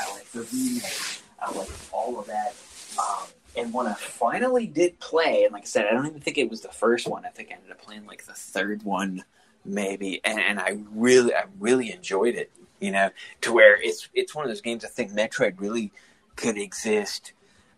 I 0.00 0.14
like 0.14 0.30
the 0.32 0.46
remake. 0.52 1.22
I 1.40 1.52
like 1.52 1.70
all 1.92 2.18
of 2.18 2.26
that. 2.26 2.54
Um, 2.98 3.26
and 3.58 3.72
when 3.72 3.86
I 3.86 3.94
finally 3.94 4.66
did 4.66 4.98
play, 5.00 5.44
and 5.44 5.52
like 5.52 5.62
I 5.62 5.66
said, 5.66 5.86
I 5.86 5.92
don't 5.92 6.06
even 6.06 6.20
think 6.20 6.38
it 6.38 6.48
was 6.48 6.60
the 6.60 6.68
first 6.68 7.08
one. 7.08 7.24
I 7.24 7.28
think 7.28 7.50
I 7.50 7.54
ended 7.54 7.72
up 7.72 7.82
playing 7.82 8.06
like 8.06 8.24
the 8.24 8.32
third 8.32 8.84
one, 8.84 9.24
maybe. 9.64 10.20
And, 10.24 10.38
and 10.38 10.60
I 10.60 10.78
really, 10.92 11.34
I 11.34 11.44
really 11.58 11.92
enjoyed 11.92 12.34
it. 12.34 12.50
You 12.80 12.92
know, 12.92 13.10
to 13.40 13.52
where 13.52 13.76
it's 13.80 14.08
it's 14.14 14.34
one 14.34 14.44
of 14.44 14.50
those 14.50 14.60
games. 14.60 14.84
I 14.84 14.88
think 14.88 15.10
Metroid 15.10 15.54
really 15.58 15.90
could 16.36 16.56
exist. 16.56 17.32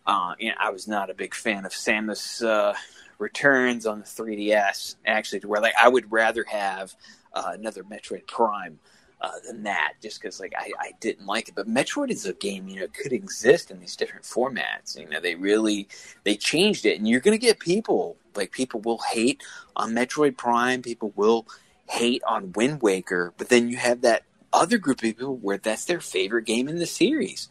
Uh, 0.07 0.35
you 0.39 0.51
know, 0.51 0.55
I 0.61 0.71
was 0.71 0.87
not 0.87 1.09
a 1.09 1.15
big 1.15 1.35
fan 1.35 1.65
of 1.65 1.73
Samus 1.73 2.45
uh, 2.47 2.75
Returns 3.19 3.87
on 3.87 4.01
the 4.01 4.05
3DS. 4.05 4.97
Actually, 5.07 5.41
to 5.41 5.49
where 5.49 5.63
like 5.63 5.73
I 5.81 5.89
would 5.89 6.13
rather 6.13 6.45
have 6.45 6.95
uh, 7.33 7.53
another 7.55 7.83
Metroid 7.83 8.27
Prime 8.27 8.79
uh, 9.21 9.31
than 9.47 9.65
that, 9.65 9.95
just 10.03 10.21
because 10.21 10.41
like 10.41 10.55
I, 10.57 10.71
I 10.79 10.93
didn't 11.01 11.27
like 11.27 11.49
it. 11.49 11.55
But 11.55 11.69
Metroid 11.69 12.11
is 12.11 12.27
a 12.27 12.33
game 12.33 12.69
you 12.69 12.81
know 12.81 12.87
could 12.89 13.13
exist 13.13 13.71
in 13.71 13.81
these 13.81 13.97
different 13.97 14.25
formats. 14.25 14.99
You 14.99 15.09
know 15.09 15.21
they 15.21 15.35
really 15.35 15.89
they 16.25 16.37
changed 16.37 16.87
it, 16.87 16.99
and 16.99 17.09
you're 17.09 17.21
gonna 17.21 17.39
get 17.39 17.59
people 17.59 18.17
like 18.35 18.53
people 18.53 18.81
will 18.81 19.01
hate 19.13 19.43
on 19.77 19.93
Metroid 19.93 20.37
Prime, 20.37 20.83
people 20.83 21.13
will 21.17 21.47
hate 21.89 22.23
on 22.27 22.53
Wind 22.53 22.83
Waker, 22.83 23.33
but 23.37 23.49
then 23.49 23.69
you 23.69 23.77
have 23.77 24.03
that 24.03 24.23
other 24.53 24.79
group 24.79 24.99
of 24.99 25.03
people 25.03 25.37
where 25.37 25.59
that's 25.59 25.85
their 25.85 26.01
favorite 26.01 26.45
game 26.45 26.69
in 26.69 26.79
the 26.79 26.87
series. 26.87 27.49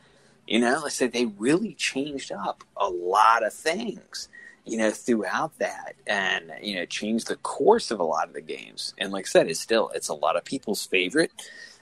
You 0.48 0.60
know, 0.60 0.84
I 0.86 0.90
said 0.90 1.12
they 1.12 1.26
really 1.26 1.74
changed 1.74 2.32
up 2.32 2.64
a 2.76 2.90
lot 2.90 3.46
of 3.46 3.54
things 3.54 4.30
you 4.70 4.78
know, 4.78 4.92
throughout 4.92 5.58
that 5.58 5.96
and, 6.06 6.52
you 6.62 6.76
know, 6.76 6.86
changed 6.86 7.28
the 7.28 7.38
course 7.38 7.90
of 7.90 8.00
a 8.00 8.04
lot 8.04 8.28
of 8.28 8.36
the 8.36 8.42
games. 8.42 8.94
And 9.00 9.12
like 9.12 9.26
I 9.26 9.30
said, 9.30 9.50
it's 9.50 9.60
still, 9.60 9.90
it's 9.96 10.10
a 10.10 10.14
lot 10.14 10.36
of 10.36 10.46
people's 10.46 10.86
favorite. 10.86 11.32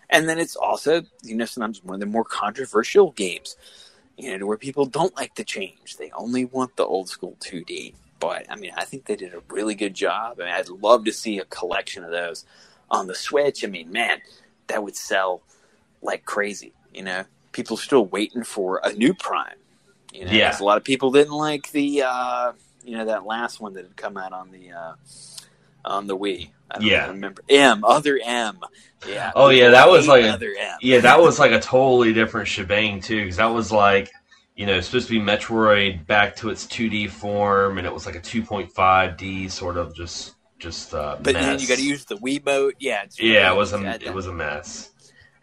And 0.10 0.30
then 0.30 0.40
it's 0.40 0.56
also, 0.56 1.04
you 1.22 1.36
know, 1.36 1.44
sometimes 1.44 1.84
one 1.84 1.96
of 1.96 2.00
the 2.00 2.06
more 2.06 2.24
controversial 2.24 3.12
games, 3.12 3.58
you 4.18 4.32
know, 4.32 4.38
to 4.38 4.46
where 4.46 4.58
people 4.58 4.86
don't 4.86 5.14
like 5.18 5.36
the 5.36 5.44
change. 5.44 5.98
They 5.98 6.12
only 6.12 6.46
want 6.46 6.78
the 6.78 6.86
old 6.86 7.10
school 7.10 7.36
2D. 7.42 7.94
But 8.22 8.46
I 8.50 8.56
mean, 8.56 8.72
I 8.78 8.86
think 8.86 9.06
they 9.06 9.18
did 9.18 9.34
a 9.34 9.42
really 9.50 9.76
good 9.76 9.94
job. 9.94 10.40
I 10.40 10.46
mean, 10.46 10.54
I'd 10.54 10.70
love 10.70 11.04
to 11.06 11.12
see 11.12 11.40
a 11.40 11.46
collection 11.46 12.06
of 12.06 12.12
those 12.12 12.46
on 12.90 13.08
the 13.08 13.16
Switch. 13.16 13.66
I 13.66 13.68
mean, 13.68 13.92
man, 13.92 14.22
that 14.68 14.82
would 14.82 14.96
sell 14.96 15.42
like 16.02 16.24
crazy. 16.24 16.72
You 16.94 17.04
know, 17.04 17.26
people 17.52 17.76
still 17.76 18.06
waiting 18.06 18.44
for 18.44 18.80
a 18.82 18.94
new 18.94 19.14
Prime. 19.14 19.58
You 20.14 20.26
know, 20.26 20.32
yeah. 20.32 20.58
a 20.58 20.64
lot 20.64 20.78
of 20.78 20.86
people 20.86 21.12
didn't 21.12 21.34
like 21.34 21.72
the 21.72 22.04
uh, 22.04 22.54
you 22.84 22.98
know 22.98 23.06
that 23.06 23.26
last 23.26 23.60
one 23.60 23.74
that 23.74 23.84
had 23.84 23.96
come 23.96 24.18
out 24.18 24.34
on 24.34 24.52
the 24.52 24.72
uh, 24.72 24.94
on 25.86 26.08
the 26.08 26.18
Wii. 26.18 26.50
I 26.70 26.80
don't 26.80 26.88
yeah. 26.88 27.08
remember 27.08 27.42
M 27.50 27.84
other 27.84 28.20
M. 28.24 28.60
Yeah. 29.08 29.32
Oh 29.36 29.50
yeah, 29.50 29.70
that 29.70 29.90
was 29.90 30.08
like 30.08 30.26
other 30.26 30.52
a, 30.52 30.78
yeah, 30.82 31.00
that 31.00 31.20
was 31.20 31.40
like 31.40 31.52
a 31.52 31.60
totally 31.60 32.14
different 32.14 32.48
shebang 32.48 33.00
too, 33.02 33.22
because 33.22 33.38
that 33.38 33.46
was 33.46 33.72
like 33.72 34.12
you 34.56 34.66
know 34.66 34.82
supposed 34.82 35.08
to 35.08 35.20
be 35.20 35.26
Metroid 35.26 36.06
back 36.08 36.36
to 36.38 36.50
its 36.50 36.66
2D 36.66 37.10
form, 37.10 37.78
and 37.78 37.88
it 37.88 37.94
was 37.94 38.06
like 38.06 38.16
a 38.16 38.20
2.5D 38.20 39.50
sort 39.52 39.78
of 39.78 39.96
just 39.96 40.36
just. 40.60 40.94
Uh, 40.94 41.18
but 41.22 41.34
mess. 41.34 41.46
then 41.46 41.60
you 41.60 41.68
got 41.68 41.78
to 41.78 41.86
use 41.86 42.06
the 42.06 42.18
Wii 42.18 42.42
Wiimote. 42.42 42.74
Yeah. 42.80 43.06
yeah, 43.20 43.52
it 43.52 43.56
was 43.56 43.74
a 43.74 44.00
it 44.04 44.14
was 44.14 44.28
a 44.28 44.34
mess. 44.34 44.92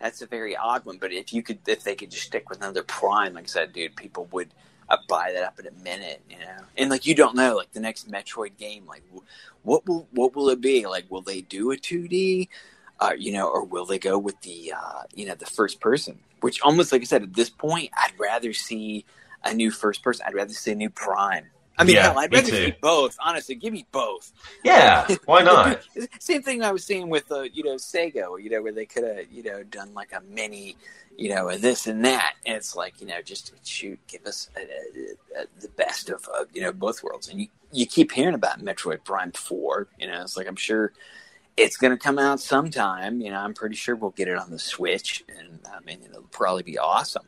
That's 0.01 0.21
a 0.21 0.27
very 0.27 0.55
odd 0.55 0.85
one, 0.85 0.99
but 0.99 1.13
if 1.13 1.33
you 1.33 1.43
could, 1.43 1.61
if 1.67 1.83
they 1.83 1.95
could 1.95 2.11
just 2.11 2.25
stick 2.25 2.51
with 2.51 2.59
another 2.59 2.83
Prime, 2.83 3.33
like 3.33 3.45
I 3.45 3.47
said, 3.47 3.73
dude, 3.73 3.97
people 3.97 4.29
would 4.33 4.53
I 4.89 4.99
buy 5.09 5.33
that 5.33 5.45
up 5.45 5.59
in 5.59 5.67
a 5.67 5.83
minute, 5.83 6.23
you 6.29 6.39
know. 6.39 6.65
And 6.77 6.91
like 6.91 7.07
you 7.07 7.15
don't 7.15 7.35
know, 7.35 7.57
like 7.57 7.73
the 7.73 7.81
next 7.81 8.11
Metroid 8.11 8.57
game, 8.59 8.87
like 8.87 9.03
what 9.63 9.87
will 9.87 10.07
what 10.13 10.35
will 10.35 10.51
it 10.51 10.61
be? 10.61 10.87
Like, 10.87 11.11
will 11.11 11.23
they 11.23 11.41
do 11.41 11.71
a 11.71 11.77
two 11.77 12.07
D, 12.07 12.49
uh, 13.01 13.13
you 13.19 13.33
know, 13.33 13.49
or 13.49 13.65
will 13.65 13.87
they 13.87 13.99
go 13.99 14.19
with 14.19 14.41
the 14.43 14.75
uh, 14.77 15.03
you 15.15 15.27
know 15.27 15.35
the 15.35 15.47
first 15.47 15.81
person? 15.81 16.19
Which 16.41 16.61
almost 16.61 16.93
like 16.93 17.01
I 17.01 17.05
said, 17.05 17.23
at 17.23 17.35
this 17.35 17.51
point, 17.51 17.91
I'd 17.97 18.19
rather 18.19 18.53
see 18.53 19.05
a 19.43 19.55
new 19.55 19.71
first 19.71 20.03
person. 20.03 20.25
I'd 20.27 20.35
rather 20.35 20.53
see 20.53 20.73
a 20.73 20.75
new 20.75 20.91
Prime. 20.91 21.47
I 21.77 21.85
mean, 21.85 21.97
yeah, 21.97 22.03
hell, 22.03 22.19
I'd 22.19 22.33
rather 22.33 22.47
see 22.47 22.75
both. 22.81 23.17
Honestly, 23.21 23.55
give 23.57 23.73
me 23.73 23.87
both. 23.91 24.33
Yeah, 24.63 25.09
why 25.25 25.43
not? 25.43 25.81
Same 26.21 26.43
thing 26.43 26.63
I 26.63 26.73
was 26.73 26.85
saying 26.85 27.09
with 27.09 27.31
uh, 27.33 27.43
you 27.43 27.65
know 27.65 27.75
Sega, 27.75 28.43
you 28.43 28.51
know, 28.51 28.63
where 28.63 28.73
they 28.73 28.87
could 28.87 29.05
have 29.05 29.33
you 29.33 29.43
know 29.43 29.63
done 29.65 29.93
like 29.95 30.13
a 30.13 30.21
mini 30.21 30.77
you 31.17 31.35
know, 31.35 31.57
this 31.57 31.87
and 31.87 32.05
that. 32.05 32.35
And 32.45 32.57
it's 32.57 32.75
like, 32.75 33.01
you 33.01 33.07
know, 33.07 33.21
just 33.23 33.53
shoot, 33.67 33.99
give 34.09 34.27
us 34.27 34.49
a, 34.57 34.61
a, 34.61 35.43
a, 35.43 35.47
the 35.61 35.69
best 35.69 36.11
of, 36.11 36.29
uh, 36.35 36.45
you 36.53 36.63
know, 36.63 36.73
both 36.73 37.03
worlds. 37.03 37.29
And 37.29 37.41
you, 37.41 37.49
you 37.73 37.87
keep 37.87 38.13
hearing 38.13 38.35
about 38.35 38.61
Metroid 38.61 39.05
Prime 39.05 39.33
4, 39.33 39.89
you 39.99 40.09
know, 40.09 40.23
it's 40.23 40.37
like, 40.37 40.49
I'm 40.49 40.57
sure 40.57 40.93
it's 41.57 41.77
going 41.77 41.93
to 41.93 41.97
come 41.97 42.19
out 42.19 42.41
sometime. 42.41 43.21
You 43.21 43.31
know, 43.31 43.39
I'm 43.39 43.55
pretty 43.55 43.77
sure 43.77 43.95
we'll 43.95 44.11
get 44.11 44.29
it 44.29 44.37
on 44.37 44.51
the 44.51 44.59
Switch. 44.59 45.25
And 45.29 45.61
I 45.73 45.81
mean, 45.85 46.01
it'll 46.05 46.23
probably 46.23 46.65
be 46.65 46.79
awesome. 46.79 47.27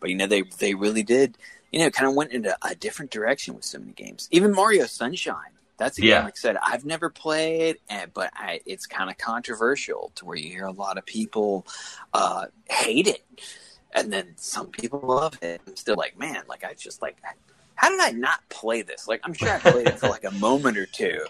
But, 0.00 0.10
you 0.10 0.16
know, 0.16 0.26
they, 0.26 0.42
they 0.58 0.74
really 0.74 1.02
did, 1.02 1.38
you 1.74 1.80
know, 1.80 1.90
kind 1.90 2.08
of 2.08 2.14
went 2.14 2.30
into 2.30 2.56
a 2.62 2.74
different 2.74 3.10
direction 3.10 3.54
with 3.54 3.64
so 3.64 3.78
many 3.80 3.92
games. 3.92 4.28
Even 4.30 4.52
Mario 4.52 4.86
Sunshine 4.86 5.54
that's 5.76 5.98
a 5.98 6.02
yeah. 6.02 6.18
game, 6.18 6.24
like 6.24 6.34
I 6.34 6.40
said, 6.40 6.56
I've 6.62 6.84
never 6.84 7.10
played, 7.10 7.78
and, 7.88 8.12
but 8.14 8.30
I, 8.34 8.60
it's 8.64 8.86
kind 8.86 9.10
of 9.10 9.18
controversial 9.18 10.12
to 10.14 10.24
where 10.24 10.36
you 10.36 10.48
hear 10.48 10.66
a 10.66 10.72
lot 10.72 10.98
of 10.98 11.04
people 11.04 11.66
uh, 12.12 12.46
hate 12.70 13.08
it, 13.08 13.24
and 13.92 14.12
then 14.12 14.34
some 14.36 14.68
people 14.68 15.00
love 15.00 15.36
it. 15.42 15.60
I'm 15.66 15.76
still 15.76 15.96
like, 15.96 16.16
man, 16.18 16.44
like 16.48 16.62
I 16.62 16.74
just 16.74 17.02
like, 17.02 17.16
how 17.74 17.90
did 17.90 18.00
I 18.00 18.12
not 18.12 18.48
play 18.48 18.82
this? 18.82 19.08
Like 19.08 19.20
I'm 19.24 19.32
sure 19.32 19.50
I 19.50 19.58
played 19.58 19.88
it 19.88 19.98
for 19.98 20.08
like 20.08 20.24
a 20.24 20.30
moment 20.30 20.78
or 20.78 20.86
two, 20.86 21.26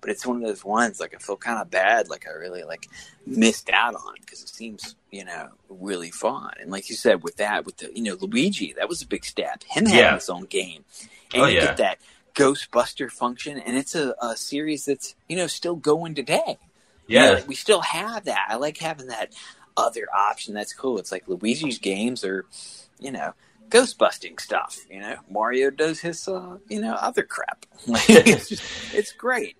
but 0.00 0.10
it's 0.10 0.26
one 0.26 0.36
of 0.36 0.42
those 0.42 0.64
ones 0.64 1.00
like 1.00 1.14
I 1.14 1.18
feel 1.18 1.36
kind 1.36 1.60
of 1.60 1.70
bad, 1.70 2.08
like 2.08 2.26
I 2.28 2.32
really 2.32 2.64
like 2.64 2.88
missed 3.26 3.70
out 3.70 3.94
on 3.94 4.14
because 4.20 4.42
it 4.42 4.48
seems 4.48 4.96
you 5.10 5.24
know 5.24 5.48
really 5.68 6.10
fun. 6.10 6.52
And 6.60 6.70
like 6.70 6.88
you 6.88 6.96
said, 6.96 7.22
with 7.22 7.36
that, 7.36 7.66
with 7.66 7.78
the 7.78 7.90
you 7.94 8.02
know 8.02 8.16
Luigi, 8.20 8.74
that 8.74 8.88
was 8.88 9.02
a 9.02 9.06
big 9.06 9.24
step. 9.24 9.62
Him 9.64 9.86
having 9.86 9.98
yeah. 9.98 10.14
his 10.14 10.28
own 10.28 10.44
game, 10.44 10.84
and 11.32 11.42
oh, 11.42 11.46
you 11.46 11.56
yeah. 11.56 11.66
get 11.66 11.76
that 11.78 11.98
Ghostbuster 12.34 13.10
function, 13.10 13.58
and 13.58 13.76
it's 13.76 13.94
a, 13.94 14.14
a 14.22 14.36
series 14.36 14.84
that's 14.84 15.14
you 15.28 15.36
know 15.36 15.46
still 15.46 15.76
going 15.76 16.14
today. 16.14 16.58
Yeah, 17.06 17.22
you 17.22 17.28
know, 17.28 17.34
like 17.34 17.48
we 17.48 17.54
still 17.54 17.80
have 17.80 18.24
that. 18.24 18.46
I 18.48 18.56
like 18.56 18.78
having 18.78 19.08
that 19.08 19.32
other 19.78 20.08
option. 20.14 20.52
That's 20.52 20.74
cool. 20.74 20.98
It's 20.98 21.12
like 21.12 21.26
Luigi's 21.28 21.78
games 21.78 22.24
are, 22.24 22.44
you 22.98 23.12
know, 23.12 23.32
ghostbusting 23.70 24.40
stuff. 24.40 24.78
You 24.90 25.00
know, 25.00 25.16
Mario 25.30 25.70
does 25.70 26.00
his, 26.00 26.26
uh, 26.28 26.58
you 26.68 26.80
know, 26.80 26.94
other 26.94 27.22
crap. 27.22 27.64
it's 27.86 28.48
just, 28.48 28.62
it's 28.92 29.12
great. 29.12 29.56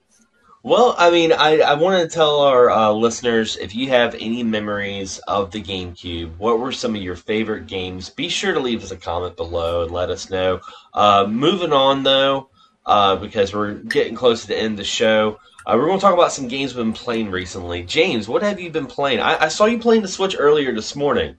Well, 0.64 0.96
I 0.98 1.10
mean, 1.10 1.32
I, 1.32 1.60
I 1.60 1.74
want 1.74 2.02
to 2.02 2.12
tell 2.12 2.40
our 2.40 2.68
uh, 2.68 2.90
listeners 2.90 3.56
if 3.56 3.76
you 3.76 3.90
have 3.90 4.16
any 4.16 4.42
memories 4.42 5.18
of 5.20 5.52
the 5.52 5.62
GameCube, 5.62 6.36
what 6.36 6.58
were 6.58 6.72
some 6.72 6.96
of 6.96 7.02
your 7.02 7.14
favorite 7.14 7.68
games? 7.68 8.10
Be 8.10 8.28
sure 8.28 8.52
to 8.52 8.58
leave 8.58 8.82
us 8.82 8.90
a 8.90 8.96
comment 8.96 9.36
below 9.36 9.84
and 9.84 9.92
let 9.92 10.10
us 10.10 10.30
know. 10.30 10.60
Uh, 10.92 11.26
moving 11.28 11.72
on, 11.72 12.02
though, 12.02 12.50
uh, 12.84 13.14
because 13.16 13.54
we're 13.54 13.74
getting 13.74 14.16
close 14.16 14.42
to 14.42 14.48
the 14.48 14.58
end 14.58 14.72
of 14.72 14.78
the 14.78 14.84
show. 14.84 15.38
Uh, 15.64 15.74
we're 15.76 15.86
going 15.86 15.98
to 15.98 16.02
talk 16.04 16.14
about 16.14 16.32
some 16.32 16.48
games 16.48 16.74
we've 16.74 16.84
been 16.84 16.92
playing 16.92 17.30
recently. 17.30 17.84
James, 17.84 18.26
what 18.26 18.42
have 18.42 18.58
you 18.58 18.70
been 18.70 18.86
playing? 18.86 19.20
I, 19.20 19.44
I 19.44 19.48
saw 19.48 19.66
you 19.66 19.78
playing 19.78 20.02
the 20.02 20.08
Switch 20.08 20.34
earlier 20.36 20.74
this 20.74 20.96
morning. 20.96 21.36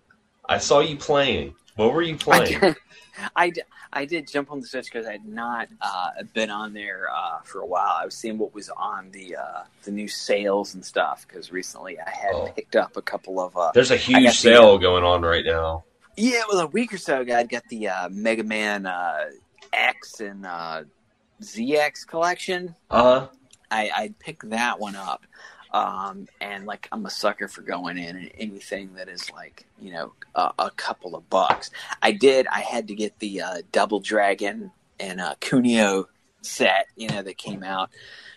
I 0.47 0.59
saw 0.59 0.80
you 0.80 0.95
playing. 0.95 1.55
What 1.76 1.93
were 1.93 2.01
you 2.01 2.15
playing? 2.15 2.61
I 3.36 3.45
I 3.45 3.51
I 3.91 4.05
did 4.05 4.27
jump 4.27 4.51
on 4.51 4.59
the 4.59 4.67
Switch 4.67 4.85
because 4.85 5.07
I 5.07 5.13
had 5.13 5.25
not 5.25 5.67
uh, 5.81 6.09
been 6.33 6.49
on 6.51 6.73
there 6.73 7.07
uh, 7.13 7.39
for 7.43 7.61
a 7.61 7.65
while. 7.65 7.97
I 7.99 8.05
was 8.05 8.15
seeing 8.15 8.37
what 8.37 8.53
was 8.53 8.69
on 8.69 9.09
the 9.11 9.35
uh, 9.35 9.63
the 9.83 9.91
new 9.91 10.07
sales 10.07 10.75
and 10.75 10.85
stuff 10.85 11.25
because 11.27 11.51
recently 11.51 11.99
I 11.99 12.09
had 12.09 12.31
oh. 12.33 12.51
picked 12.55 12.75
up 12.75 12.97
a 12.97 13.01
couple 13.01 13.39
of. 13.39 13.57
Uh, 13.57 13.71
There's 13.73 13.91
a 13.91 13.97
huge 13.97 14.37
sale 14.37 14.77
the, 14.77 14.83
going 14.83 15.03
on 15.03 15.23
right 15.23 15.45
now. 15.45 15.85
Yeah, 16.15 16.43
well, 16.49 16.59
a 16.59 16.67
week 16.67 16.93
or 16.93 16.97
so 16.97 17.21
ago, 17.21 17.35
I 17.35 17.43
got 17.43 17.63
the 17.69 17.87
uh, 17.87 18.09
Mega 18.09 18.43
Man 18.43 18.87
X 19.73 20.19
and 20.19 20.45
ZX 21.41 22.05
collection. 22.05 22.75
Uh 22.91 23.03
huh. 23.03 23.27
I 23.71 23.91
I 23.95 24.13
picked 24.19 24.49
that 24.49 24.79
one 24.79 24.95
up. 24.95 25.25
Um, 25.72 26.28
and 26.41 26.65
like 26.65 26.88
I'm 26.91 27.05
a 27.05 27.11
sucker 27.11 27.47
for 27.47 27.61
going 27.61 27.97
in 27.97 28.15
and 28.15 28.32
anything 28.38 28.95
that 28.95 29.07
is 29.07 29.30
like 29.32 29.67
you 29.80 29.91
know 29.91 30.13
a, 30.34 30.51
a 30.57 30.72
couple 30.72 31.15
of 31.15 31.30
bucks. 31.30 31.70
I 32.01 32.11
did. 32.11 32.47
I 32.47 32.61
had 32.61 32.88
to 32.88 32.95
get 32.95 33.20
the 33.20 33.41
uh, 33.41 33.61
Double 33.72 33.99
Dragon 33.99 34.72
and 34.99 35.22
uh, 35.22 35.36
Kunio 35.41 36.05
set, 36.41 36.88
you 36.95 37.07
know, 37.09 37.22
that 37.22 37.38
came 37.38 37.63
out. 37.63 37.89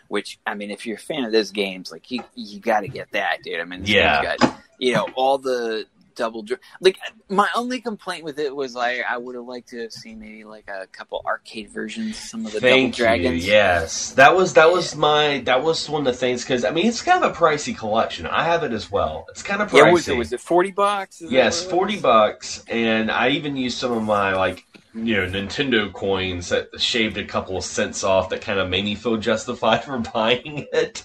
Which 0.09 0.39
I 0.47 0.55
mean, 0.55 0.71
if 0.71 0.87
you're 0.87 0.97
a 0.97 1.01
fan 1.01 1.25
of 1.25 1.33
those 1.33 1.51
games, 1.53 1.91
like 1.91 2.11
you 2.11 2.23
you 2.35 2.61
got 2.61 2.81
to 2.81 2.89
get 2.89 3.13
that, 3.13 3.39
dude. 3.43 3.61
I 3.61 3.65
mean, 3.65 3.83
yeah, 3.85 4.37
got 4.37 4.61
you 4.79 4.93
know 4.93 5.09
all 5.15 5.39
the 5.39 5.87
double 6.15 6.43
dra- 6.43 6.59
like 6.81 6.99
my 7.29 7.49
only 7.55 7.81
complaint 7.81 8.25
with 8.25 8.39
it 8.39 8.55
was 8.55 8.75
like 8.75 9.01
I 9.09 9.17
would 9.17 9.35
have 9.35 9.45
liked 9.45 9.69
to 9.71 9.83
have 9.83 9.93
seen 9.93 10.19
maybe 10.21 10.45
like 10.45 10.69
a 10.69 10.87
couple 10.89 11.23
arcade 11.27 11.71
versions, 11.71 12.17
some 12.19 12.47
of 12.47 12.53
the 12.53 12.61
Thank 12.61 12.95
double 12.95 13.05
dragons. 13.07 13.47
you. 13.47 13.53
Yes, 13.53 14.13
that 14.13 14.35
was 14.35 14.55
that 14.55 14.71
was 14.71 14.95
my 14.97 15.39
that 15.47 15.63
was 15.63 15.89
one 15.89 16.07
of 16.07 16.13
the 16.13 16.19
things 16.19 16.43
because 16.43 16.65
I 16.65 16.71
mean 16.71 16.87
it's 16.87 17.03
kind 17.03 17.23
of 17.25 17.33
a 17.33 17.35
pricey 17.35 17.77
collection. 17.77 18.27
I 18.27 18.45
have 18.45 18.63
it 18.63 18.73
as 18.73 18.91
well. 18.91 19.27
It's 19.31 19.43
kind 19.43 19.63
of 19.63 19.71
pricey. 19.71 19.77
Yeah, 19.87 19.93
was 19.93 20.09
it 20.09 20.17
was 20.17 20.33
it 20.33 20.41
forty 20.41 20.71
bucks? 20.71 21.21
Is 21.23 21.31
Yes, 21.33 21.65
forty 21.65 21.99
bucks, 21.99 22.65
and 22.69 23.11
I 23.11 23.31
even 23.31 23.57
used 23.57 23.79
some 23.79 23.93
of 23.93 24.03
my 24.03 24.35
like 24.35 24.65
you 24.95 25.17
know 25.17 25.27
Nintendo 25.27 25.91
coins 25.91 26.51
that 26.51 26.69
shaved 26.79 27.17
a 27.17 27.25
couple 27.25 27.57
of 27.57 27.65
cents 27.65 28.05
off 28.05 28.29
that 28.29 28.43
kind 28.43 28.59
of 28.59 28.69
made 28.69 28.85
me 28.85 28.95
feel 28.95 29.17
justified 29.17 29.83
for 29.85 29.99
buying 29.99 30.67
it. 30.73 31.05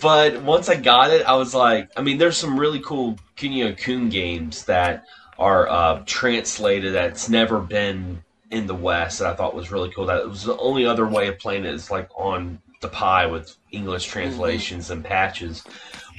But 0.00 0.42
once 0.42 0.68
I 0.68 0.76
got 0.76 1.10
it, 1.10 1.26
I 1.26 1.34
was 1.34 1.54
like, 1.54 1.90
I 1.96 2.02
mean, 2.02 2.18
there's 2.18 2.36
some 2.36 2.58
really 2.58 2.80
cool 2.80 3.18
Kunio 3.40 3.76
Kun 3.76 4.10
games 4.10 4.64
that 4.66 5.04
are 5.38 5.68
uh, 5.68 6.02
translated 6.04 6.92
that's 6.92 7.30
never 7.30 7.58
been 7.58 8.22
in 8.50 8.66
the 8.66 8.74
West 8.74 9.20
that 9.20 9.28
I 9.28 9.34
thought 9.34 9.54
was 9.54 9.70
really 9.70 9.90
cool. 9.90 10.06
That 10.06 10.20
it 10.20 10.28
was 10.28 10.44
the 10.44 10.56
only 10.58 10.84
other 10.84 11.06
way 11.06 11.28
of 11.28 11.38
playing 11.38 11.64
it 11.64 11.74
is 11.74 11.90
like 11.90 12.08
on 12.14 12.60
the 12.82 12.88
Pi 12.88 13.26
with 13.26 13.56
English 13.70 14.06
translations 14.06 14.90
and 14.90 15.04
patches. 15.04 15.64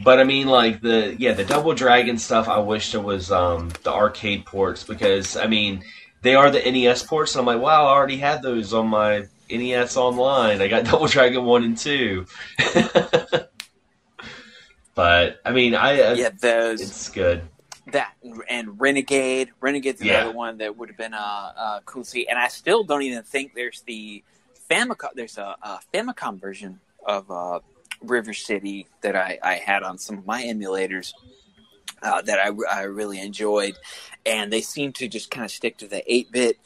But 0.04 0.20
I 0.20 0.24
mean, 0.24 0.48
like 0.48 0.82
the 0.82 1.16
yeah, 1.20 1.34
the 1.34 1.46
Double 1.46 1.76
Dragon 1.76 2.18
stuff. 2.18 2.48
I 2.48 2.58
wish 2.58 2.92
there 2.92 3.02
was 3.02 3.32
um, 3.32 3.72
the 3.84 3.94
arcade 3.94 4.46
ports 4.46 4.84
because 4.84 5.38
I 5.38 5.46
mean, 5.46 5.84
they 6.24 6.34
are 6.34 6.50
the 6.50 6.60
NES 6.60 7.04
ports, 7.04 7.36
and 7.36 7.42
I'm 7.42 7.46
like, 7.46 7.64
wow, 7.64 7.86
I 7.86 7.92
already 7.92 8.18
had 8.18 8.42
those 8.42 8.74
on 8.74 8.88
my 8.88 9.26
NES 9.52 9.98
Online. 9.98 10.62
I 10.62 10.68
got 10.68 10.86
Double 10.92 11.08
Dragon 11.08 11.46
one 11.46 11.64
and 11.64 11.78
two. 11.78 12.26
but 15.02 15.42
I 15.44 15.52
mean, 15.52 15.74
I 15.74 16.00
uh, 16.00 16.14
Yeah, 16.14 16.30
those 16.40 16.80
it's 16.80 17.10
good. 17.10 17.42
that 17.92 18.14
and 18.48 18.80
Renegade. 18.80 19.50
Renegade's 19.60 20.00
Yeah. 20.00 20.20
another 20.20 20.32
one 20.38 20.60
that 20.60 20.78
would 20.78 20.90
have 20.90 20.98
been 20.98 21.16
uh, 21.16 21.54
uh, 21.58 21.80
cool 21.86 22.04
to 22.04 22.10
see. 22.10 22.28
And 22.28 22.38
I 22.38 22.50
still 22.50 22.84
don't 22.84 23.02
even 23.02 23.24
think 23.24 23.56
there's 23.56 23.82
the 23.88 24.24
Famicom. 24.70 25.10
There's 25.16 25.40
a, 25.40 25.56
a 25.64 25.80
Famicom 25.92 26.40
version 26.40 26.82
of 27.04 27.32
uh, 27.32 27.62
River 28.04 28.34
City 28.34 28.90
that 29.02 29.16
I, 29.16 29.40
I 29.42 29.56
had 29.56 29.82
on 29.82 29.98
some 29.98 30.20
of 30.20 30.28
my 30.28 30.44
emulators 30.44 31.14
uh, 32.04 32.22
that 32.22 32.38
I, 32.38 32.52
I 32.72 32.84
really 32.84 33.20
enjoyed, 33.20 33.74
and 34.24 34.54
they 34.54 34.62
seem 34.62 34.94
to 34.94 35.08
just 35.08 35.32
kind 35.32 35.46
of 35.46 35.50
stick 35.52 35.78
to 35.78 35.88
the 35.88 36.04
eight 36.12 36.32
bit 36.32 36.60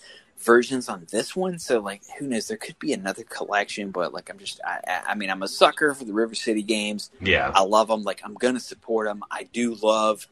versions 0.46 0.88
on 0.90 1.08
this 1.12 1.36
one. 1.36 1.60
So 1.60 1.80
like, 1.80 2.02
who 2.20 2.28
knows? 2.28 2.48
There 2.48 2.58
could 2.58 2.78
be 2.80 2.94
another 2.94 3.24
collection, 3.24 3.92
but 3.92 4.14
like, 4.14 4.30
I'm 4.30 4.38
just 4.38 4.62
I, 4.66 5.02
I- 5.08 5.16
mean, 5.16 5.30
I'm 5.30 5.44
a 5.44 5.48
sucker 5.48 5.94
for 5.94 6.06
the 6.06 6.14
River 6.14 6.36
City 6.36 6.62
games. 6.64 7.10
Yeah, 7.22 7.52
I 7.54 7.62
love 7.64 7.88
them. 7.88 8.04
Like 8.04 8.22
I'm 8.24 8.36
gonna 8.36 8.60
support 8.60 9.08
them. 9.08 9.24
I 9.32 9.44
do 9.44 9.76
love, 9.76 10.28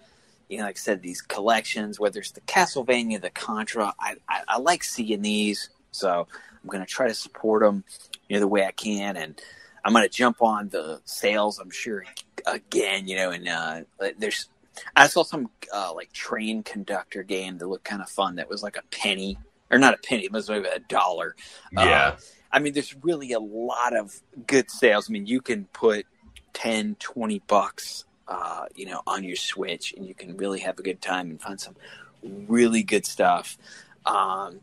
you 0.49 0.57
know, 0.59 0.66
like 0.66 0.78
I 0.78 0.80
said, 0.80 1.01
these 1.01 1.22
collections. 1.22 1.99
Whether 1.99 2.20
it's 2.20 2.32
the 2.32 2.41
Castlevania, 2.41 3.20
the 3.22 3.30
Contra, 3.32 3.93
I, 3.99 4.16
I, 4.30 4.41
I 4.47 4.57
like 4.59 4.84
seeing 4.84 5.22
these. 5.22 5.70
So 5.91 6.28
I'm 6.64 6.70
gonna 6.70 6.86
try 6.86 7.07
to 7.07 7.14
support 7.14 7.64
them, 7.64 7.84
you 8.30 8.36
know, 8.36 8.39
the 8.39 8.47
way 8.47 8.66
I 8.66 8.72
can, 8.72 9.18
and 9.18 9.41
I'm 9.84 9.93
gonna 9.93 10.09
jump 10.09 10.41
on 10.41 10.70
the 10.70 11.01
sales. 11.05 11.59
I'm 11.59 11.72
sure 11.72 12.05
again, 12.45 13.07
you 13.07 13.16
know, 13.18 13.32
and 13.32 13.47
uh, 13.47 13.82
there's. 14.18 14.47
I 14.95 15.05
saw 15.07 15.24
some 15.24 15.51
uh, 15.72 15.93
like 15.93 16.11
train 16.14 16.64
conductor 16.64 17.22
game 17.22 17.59
that 17.59 17.68
looked 17.68 17.86
kind 17.86 18.01
of 18.01 18.09
fun. 18.09 18.38
That 18.38 18.49
was 18.49 18.64
like 18.64 18.76
a 18.76 18.82
penny, 18.89 19.38
or 19.74 19.80
not 19.80 19.94
a 19.94 19.98
penny. 19.98 20.26
It 20.26 20.32
was 20.32 20.50
maybe 20.50 20.68
a 20.68 20.80
dollar. 20.80 21.36
Uh, 21.76 21.82
yeah, 21.82 22.16
I 22.52 22.60
mean, 22.60 22.74
there's 22.74 22.96
really 23.04 23.32
a 23.34 23.40
lot 23.40 23.96
of 23.96 24.22
good 24.48 24.70
sales. 24.70 25.10
I 25.10 25.14
mean, 25.14 25.26
you 25.26 25.42
can 25.42 25.66
put 25.66 26.06
10, 26.54 26.96
20 27.00 27.40
bucks, 27.48 28.06
uh, 28.28 28.66
you 28.76 28.86
know, 28.86 29.02
on 29.08 29.24
your 29.24 29.36
Switch, 29.36 29.94
and 29.94 30.06
you 30.08 30.14
can 30.14 30.38
really 30.38 30.60
have 30.60 30.80
a 30.80 30.84
good 30.84 31.02
time 31.02 31.30
and 31.30 31.42
find 31.42 31.60
some 31.60 31.76
really 32.24 32.84
good 32.84 33.06
stuff. 33.06 33.58
Um, 34.06 34.60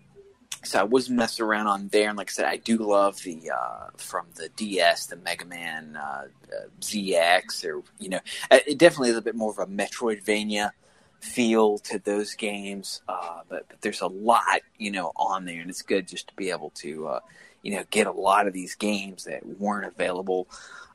so 0.62 0.78
I 0.78 0.82
was 0.82 1.08
messing 1.08 1.44
around 1.44 1.66
on 1.66 1.88
there, 1.88 2.10
and 2.10 2.18
like 2.18 2.30
I 2.30 2.32
said, 2.32 2.44
I 2.44 2.56
do 2.56 2.76
love 2.76 3.18
the 3.22 3.50
uh, 3.50 3.88
from 3.96 4.26
the 4.34 4.50
DS, 4.50 5.06
the 5.06 5.16
Mega 5.16 5.46
Man 5.46 5.96
uh, 5.96 6.26
uh, 6.52 6.68
ZX, 6.80 7.64
or 7.64 7.82
you 7.98 8.10
know, 8.10 8.20
uh, 8.50 8.58
it 8.66 8.78
definitely 8.78 9.10
is 9.10 9.16
a 9.16 9.22
bit 9.22 9.34
more 9.34 9.50
of 9.50 9.58
a 9.58 9.66
Metroidvania 9.66 10.72
feel 11.20 11.78
to 11.78 11.98
those 11.98 12.34
games. 12.34 13.02
Uh, 13.08 13.40
but, 13.48 13.68
but 13.68 13.80
there's 13.82 14.00
a 14.00 14.06
lot, 14.06 14.60
you 14.78 14.90
know, 14.90 15.12
on 15.16 15.44
there, 15.44 15.60
and 15.60 15.70
it's 15.70 15.82
good 15.82 16.08
just 16.08 16.28
to 16.28 16.34
be 16.34 16.50
able 16.50 16.70
to, 16.70 17.06
uh, 17.08 17.20
you 17.62 17.74
know, 17.76 17.84
get 17.90 18.06
a 18.06 18.12
lot 18.12 18.46
of 18.46 18.52
these 18.52 18.74
games 18.74 19.24
that 19.24 19.46
weren't 19.58 19.86
available. 19.86 20.48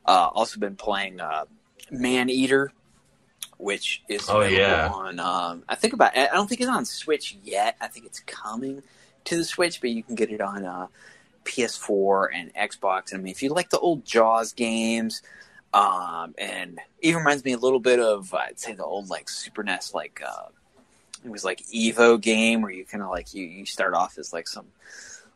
Uh, 0.04 0.28
also 0.34 0.60
been 0.60 0.76
playing 0.76 1.20
uh, 1.20 1.44
Maneater, 1.90 2.72
which 3.58 4.02
is 4.08 4.28
Oh, 4.28 4.42
yeah. 4.42 4.90
on. 4.92 5.18
Um, 5.20 5.62
I 5.68 5.74
think 5.76 5.92
about. 5.94 6.16
I 6.16 6.26
don't 6.26 6.48
think 6.48 6.60
it's 6.60 6.70
on 6.70 6.84
Switch 6.84 7.36
yet. 7.42 7.76
I 7.80 7.86
think 7.88 8.06
it's 8.06 8.20
coming 8.20 8.82
to 9.24 9.36
the 9.36 9.44
Switch, 9.44 9.80
but 9.80 9.90
you 9.90 10.02
can 10.02 10.14
get 10.14 10.30
it 10.30 10.40
on 10.40 10.64
uh, 10.64 10.86
PS4 11.44 12.28
and 12.34 12.54
Xbox. 12.54 13.12
And 13.12 13.20
I 13.20 13.22
mean, 13.22 13.30
if 13.30 13.42
you 13.42 13.50
like 13.50 13.70
the 13.70 13.78
old 13.78 14.04
Jaws 14.04 14.52
games, 14.52 15.22
um, 15.72 16.34
and 16.38 16.80
even 17.00 17.18
reminds 17.18 17.44
me 17.44 17.52
a 17.52 17.58
little 17.58 17.80
bit 17.80 18.00
of 18.00 18.32
I'd 18.32 18.58
say 18.58 18.72
the 18.72 18.84
old 18.84 19.08
like 19.08 19.28
Super 19.28 19.62
NES, 19.62 19.94
like 19.94 20.22
uh, 20.26 20.48
it 21.24 21.30
was 21.30 21.44
like 21.44 21.62
Evo 21.66 22.20
game 22.20 22.62
where 22.62 22.70
you 22.70 22.84
kind 22.84 23.02
of 23.02 23.10
like 23.10 23.34
you 23.34 23.44
you 23.44 23.66
start 23.66 23.94
off 23.94 24.18
as 24.18 24.32
like 24.32 24.48
some 24.48 24.66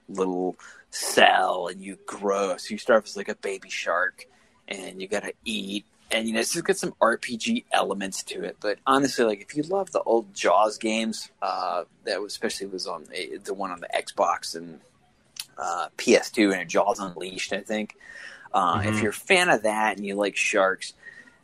little 0.08 0.56
cell 0.90 1.68
and 1.68 1.80
you 1.80 1.98
grow. 2.06 2.56
So 2.56 2.72
you 2.72 2.78
start 2.78 3.02
off 3.02 3.06
as 3.06 3.16
like 3.16 3.28
a 3.28 3.36
baby 3.36 3.70
shark, 3.70 4.26
and 4.68 5.00
you 5.00 5.08
gotta 5.08 5.32
eat. 5.44 5.84
And 6.12 6.26
you 6.26 6.34
know, 6.34 6.40
it's 6.40 6.52
just 6.52 6.64
got 6.64 6.76
some 6.76 6.94
RPG 7.00 7.64
elements 7.70 8.22
to 8.24 8.42
it. 8.42 8.56
But 8.60 8.78
honestly, 8.86 9.24
like 9.24 9.40
if 9.40 9.56
you 9.56 9.62
love 9.64 9.92
the 9.92 10.02
old 10.02 10.34
Jaws 10.34 10.78
games, 10.78 11.30
uh, 11.40 11.84
that 12.04 12.20
was 12.20 12.32
especially 12.32 12.66
was 12.66 12.86
on 12.86 13.04
the, 13.04 13.38
the 13.44 13.54
one 13.54 13.70
on 13.70 13.80
the 13.80 13.88
Xbox 13.94 14.56
and 14.56 14.80
uh, 15.56 15.88
PS2 15.98 16.58
and 16.58 16.68
Jaws 16.68 16.98
Unleashed, 16.98 17.52
I 17.52 17.60
think. 17.60 17.96
Uh, 18.52 18.82
If 18.84 18.96
Mhm. 18.96 19.02
you're 19.02 19.10
a 19.10 19.14
fan 19.14 19.48
of 19.48 19.62
that 19.62 19.96
and 19.96 20.04
you 20.06 20.14
like 20.16 20.36
sharks, 20.36 20.94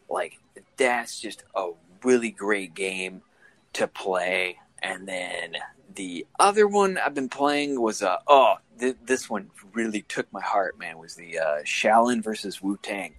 like 0.08 0.38
that's 0.76 1.20
just 1.20 1.44
a 1.54 1.70
really 2.02 2.30
great 2.30 2.74
game 2.74 3.22
to 3.74 3.86
play. 3.86 4.58
And 4.82 5.06
then 5.08 5.56
the 5.94 6.26
other 6.38 6.66
one 6.66 6.98
I've 6.98 7.14
been 7.14 7.28
playing 7.28 7.80
was 7.80 8.02
uh 8.02 8.18
oh 8.26 8.56
th- 8.78 8.96
this 9.04 9.30
one 9.30 9.50
really 9.72 10.02
took 10.02 10.30
my 10.32 10.40
heart, 10.42 10.78
man. 10.78 10.98
Was 10.98 11.14
the 11.14 11.38
uh, 11.38 11.62
Shaolin 11.62 12.22
versus 12.22 12.62
Wu 12.62 12.78
Tang. 12.82 13.14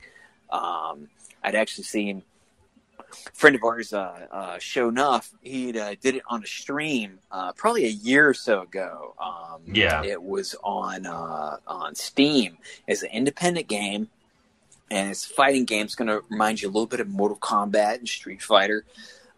Um, 0.49 1.09
I'd 1.43 1.55
actually 1.55 1.83
seen 1.85 2.23
friend 3.33 3.55
of 3.55 3.63
ours, 3.63 3.93
uh, 3.93 4.27
uh, 4.31 4.59
Show 4.59 4.89
Nuff. 4.89 5.31
He 5.41 5.77
uh, 5.77 5.95
did 6.01 6.15
it 6.15 6.23
on 6.27 6.43
a 6.43 6.47
stream 6.47 7.19
uh, 7.31 7.53
probably 7.53 7.85
a 7.85 7.89
year 7.89 8.27
or 8.29 8.33
so 8.33 8.61
ago. 8.61 9.15
Um, 9.19 9.61
Yeah. 9.65 10.03
it 10.03 10.21
was 10.21 10.55
on 10.63 11.05
uh, 11.05 11.57
on 11.67 11.95
Steam. 11.95 12.57
It's 12.87 13.03
an 13.03 13.09
independent 13.11 13.67
game, 13.67 14.09
and 14.91 15.11
it's 15.11 15.25
a 15.29 15.33
fighting 15.33 15.65
game. 15.65 15.85
It's 15.85 15.95
going 15.95 16.07
to 16.09 16.21
remind 16.29 16.61
you 16.61 16.67
a 16.67 16.71
little 16.71 16.87
bit 16.87 16.99
of 16.99 17.07
Mortal 17.07 17.37
Kombat 17.37 17.99
and 17.99 18.07
Street 18.09 18.41
Fighter. 18.41 18.85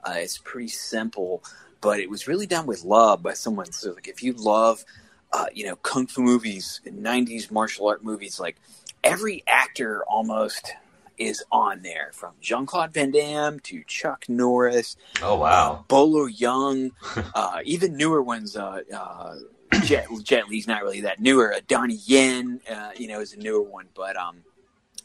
Uh, 0.03 0.13
it's 0.17 0.37
pretty 0.37 0.69
simple, 0.69 1.43
but 1.81 1.99
it 1.99 2.09
was 2.09 2.27
really 2.27 2.47
done 2.47 2.65
with 2.65 2.83
love 2.83 3.21
by 3.21 3.33
someone. 3.33 3.71
So, 3.71 3.91
like, 3.91 4.07
if 4.07 4.23
you 4.23 4.33
love, 4.33 4.85
uh, 5.33 5.47
you 5.53 5.65
know, 5.65 5.75
kung 5.75 6.07
fu 6.07 6.21
movies, 6.21 6.79
'90s 6.85 7.51
martial 7.51 7.87
art 7.87 8.03
movies, 8.03 8.39
like 8.39 8.55
every 9.03 9.43
actor 9.47 10.03
almost 10.05 10.73
is 11.19 11.43
on 11.51 11.81
there, 11.83 12.09
from 12.13 12.33
Jean 12.41 12.65
Claude 12.65 12.93
Van 12.93 13.11
Damme 13.11 13.59
to 13.61 13.83
Chuck 13.85 14.25
Norris, 14.27 14.95
oh 15.21 15.35
wow, 15.37 15.85
Bolo 15.87 16.27
Yeung, 16.27 16.91
uh, 17.35 17.59
even 17.63 17.95
newer 17.97 18.21
ones. 18.23 18.55
Uh, 18.55 18.81
uh, 18.95 19.35
Jet, 19.83 20.07
Jet 20.23 20.47
Li's 20.49 20.67
not 20.67 20.81
really 20.81 21.01
that 21.01 21.19
newer. 21.19 21.53
Uh, 21.53 21.59
Donnie 21.67 21.99
Yen, 22.05 22.59
uh, 22.69 22.89
you 22.97 23.07
know, 23.07 23.19
is 23.19 23.33
a 23.33 23.37
newer 23.37 23.61
one, 23.61 23.85
but 23.93 24.15
um, 24.17 24.37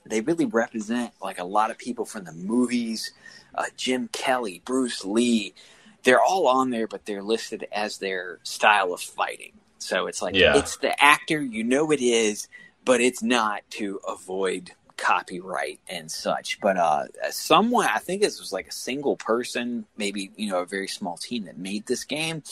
they 0.06 0.20
really 0.22 0.46
represent 0.46 1.12
like 1.22 1.38
a 1.38 1.44
lot 1.44 1.70
of 1.70 1.76
people 1.78 2.04
from 2.06 2.24
the 2.24 2.32
movies. 2.32 3.12
Uh, 3.54 3.64
Jim 3.76 4.08
Kelly, 4.12 4.62
Bruce 4.64 5.04
Lee, 5.04 5.54
they're 6.02 6.20
all 6.22 6.46
on 6.48 6.70
there, 6.70 6.86
but 6.86 7.04
they're 7.04 7.22
listed 7.22 7.66
as 7.72 7.98
their 7.98 8.38
style 8.42 8.92
of 8.94 9.00
fighting. 9.00 9.52
So 9.78 10.06
it's 10.06 10.22
like 10.22 10.34
Yeah. 10.34 10.56
it's 10.56 10.78
the 10.78 11.00
actor, 11.02 11.42
you 11.42 11.62
know 11.62 11.90
it 11.90 12.00
is, 12.00 12.48
but 12.84 13.00
it's 13.02 13.22
not 13.22 13.62
to 13.72 14.00
avoid 14.08 14.72
copyright 14.96 15.80
and 15.88 16.10
such. 16.10 16.60
But 16.60 16.76
uh, 16.76 17.04
someone, 17.30 17.86
I 17.86 17.98
think 17.98 18.22
this 18.22 18.40
was 18.40 18.52
like 18.52 18.68
a 18.68 18.72
single 18.72 19.16
person, 19.16 19.86
maybe 19.96 20.30
you 20.36 20.50
know 20.50 20.60
a 20.60 20.66
very 20.66 20.88
small 20.88 21.16
team 21.16 21.44
that 21.44 21.58
made 21.58 21.86
this 21.86 22.04
game. 22.04 22.42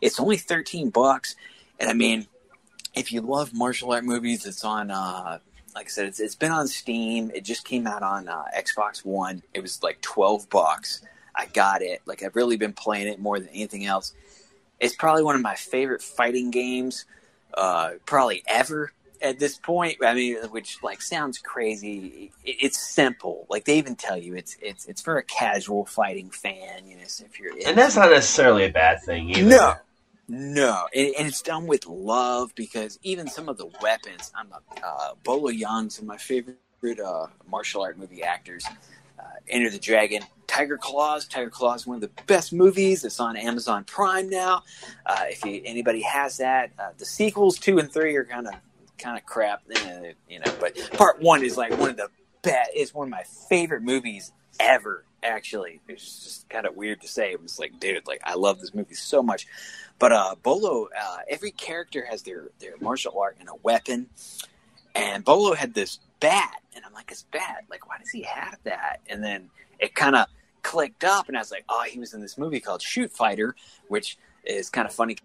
It's 0.00 0.20
only 0.20 0.36
thirteen 0.36 0.90
bucks, 0.90 1.36
and 1.78 1.90
I 1.90 1.92
mean, 1.92 2.26
if 2.94 3.12
you 3.12 3.20
love 3.20 3.52
martial 3.54 3.92
art 3.92 4.04
movies, 4.04 4.46
it's 4.46 4.64
on. 4.64 4.90
Uh, 4.90 5.38
like 5.74 5.86
I 5.86 5.90
said, 5.90 6.06
it's, 6.06 6.20
it's 6.20 6.34
been 6.34 6.52
on 6.52 6.68
Steam. 6.68 7.30
It 7.34 7.44
just 7.44 7.66
came 7.66 7.86
out 7.86 8.02
on 8.02 8.28
uh, 8.28 8.44
Xbox 8.56 9.04
One. 9.04 9.42
It 9.52 9.60
was 9.60 9.82
like 9.82 10.00
twelve 10.00 10.48
bucks. 10.48 11.02
I 11.34 11.46
got 11.46 11.82
it. 11.82 12.00
Like 12.06 12.22
I've 12.22 12.34
really 12.34 12.56
been 12.56 12.72
playing 12.72 13.08
it 13.08 13.20
more 13.20 13.38
than 13.38 13.50
anything 13.50 13.84
else. 13.84 14.14
It's 14.80 14.94
probably 14.94 15.22
one 15.22 15.36
of 15.36 15.42
my 15.42 15.54
favorite 15.54 16.02
fighting 16.02 16.50
games, 16.50 17.04
uh, 17.54 17.92
probably 18.06 18.42
ever. 18.46 18.92
At 19.22 19.38
this 19.38 19.56
point, 19.58 19.98
I 20.04 20.14
mean, 20.14 20.36
which 20.50 20.82
like 20.82 21.02
sounds 21.02 21.38
crazy. 21.38 22.32
It, 22.44 22.56
it's 22.60 22.80
simple. 22.80 23.46
Like 23.48 23.64
they 23.64 23.78
even 23.78 23.96
tell 23.96 24.16
you 24.16 24.34
it's 24.34 24.56
it's 24.60 24.86
it's 24.86 25.02
for 25.02 25.18
a 25.18 25.22
casual 25.22 25.84
fighting 25.86 26.30
fan. 26.30 26.86
You 26.86 26.96
know, 26.96 27.04
so 27.06 27.24
if 27.24 27.38
you're 27.38 27.52
and 27.66 27.76
that's 27.76 27.96
not 27.96 28.10
necessarily 28.10 28.64
a 28.64 28.70
bad 28.70 29.02
thing. 29.02 29.30
Either. 29.30 29.48
No, 29.48 29.74
no, 30.28 30.86
and, 30.94 31.14
and, 31.18 31.28
it's 31.28 31.42
done 31.42 31.66
with 31.66 31.86
love 31.86 32.52
because 32.56 32.98
even 33.02 33.28
some 33.28 33.48
of 33.48 33.58
the 33.58 33.70
weapons. 33.80 34.32
I'm 34.34 34.50
a 34.50 34.86
uh, 34.86 35.14
Bolo 35.22 35.50
of 35.50 36.02
my 36.02 36.16
favorite 36.16 36.58
uh, 37.04 37.26
martial 37.48 37.82
art 37.82 37.98
movie 37.98 38.22
actors. 38.22 38.64
Uh, 39.18 39.22
Enter 39.48 39.70
the 39.70 39.78
Dragon, 39.78 40.22
Tiger 40.46 40.78
Claws. 40.78 41.26
Tiger 41.26 41.48
Claws 41.48 41.82
is 41.82 41.86
one 41.86 41.96
of 41.96 42.00
the 42.00 42.22
best 42.24 42.52
movies. 42.52 43.04
It's 43.04 43.20
on 43.20 43.36
Amazon 43.36 43.84
Prime 43.84 44.28
now. 44.28 44.62
Uh, 45.06 45.24
if 45.28 45.44
you, 45.44 45.62
anybody 45.64 46.02
has 46.02 46.38
that, 46.38 46.72
uh, 46.78 46.90
the 46.98 47.06
sequels 47.06 47.58
two 47.58 47.78
and 47.78 47.90
three 47.90 48.14
are 48.16 48.24
kind 48.24 48.46
of 48.48 48.54
kind 48.98 49.18
of 49.18 49.24
crap, 49.24 49.62
eh, 49.74 50.12
you 50.28 50.40
know. 50.40 50.52
But 50.60 50.76
part 50.92 51.20
one 51.20 51.42
is 51.42 51.56
like 51.56 51.76
one 51.78 51.90
of 51.90 51.96
the 51.96 52.08
best. 52.42 52.70
It's 52.74 52.94
one 52.94 53.08
of 53.08 53.10
my 53.10 53.24
favorite 53.48 53.82
movies 53.82 54.32
ever. 54.60 55.04
Actually, 55.22 55.80
it's 55.88 56.24
just 56.24 56.48
kind 56.48 56.66
of 56.66 56.76
weird 56.76 57.00
to 57.00 57.08
say. 57.08 57.32
It 57.32 57.42
was 57.42 57.58
like, 57.58 57.80
dude, 57.80 58.06
like 58.06 58.20
I 58.24 58.34
love 58.34 58.60
this 58.60 58.74
movie 58.74 58.94
so 58.94 59.22
much. 59.22 59.46
But 59.98 60.12
uh, 60.12 60.34
Bolo, 60.42 60.88
uh, 60.98 61.18
every 61.28 61.50
character 61.50 62.04
has 62.08 62.22
their 62.22 62.48
their 62.58 62.74
martial 62.80 63.18
art 63.18 63.36
and 63.40 63.48
a 63.48 63.54
weapon. 63.62 64.08
And 64.94 65.24
Bolo 65.24 65.54
had 65.54 65.74
this 65.74 65.98
bat, 66.20 66.62
and 66.74 66.84
I'm 66.84 66.92
like, 66.94 67.10
it's 67.10 67.24
bat. 67.24 67.64
Like, 67.68 67.86
why 67.88 67.98
does 67.98 68.08
he 68.08 68.22
have 68.22 68.56
that? 68.64 69.00
And 69.08 69.22
then 69.22 69.50
it 69.78 69.94
kind 69.94 70.16
of 70.16 70.26
clicked 70.62 71.04
up, 71.04 71.28
and 71.28 71.36
I 71.36 71.40
was 71.40 71.50
like, 71.50 71.64
oh, 71.68 71.84
he 71.88 71.98
was 71.98 72.14
in 72.14 72.20
this 72.20 72.38
movie 72.38 72.60
called 72.60 72.80
Shoot 72.80 73.12
Fighter, 73.12 73.54
which 73.88 74.16
is 74.44 74.70
kind 74.70 74.86
of 74.86 74.94
funny 74.94 75.16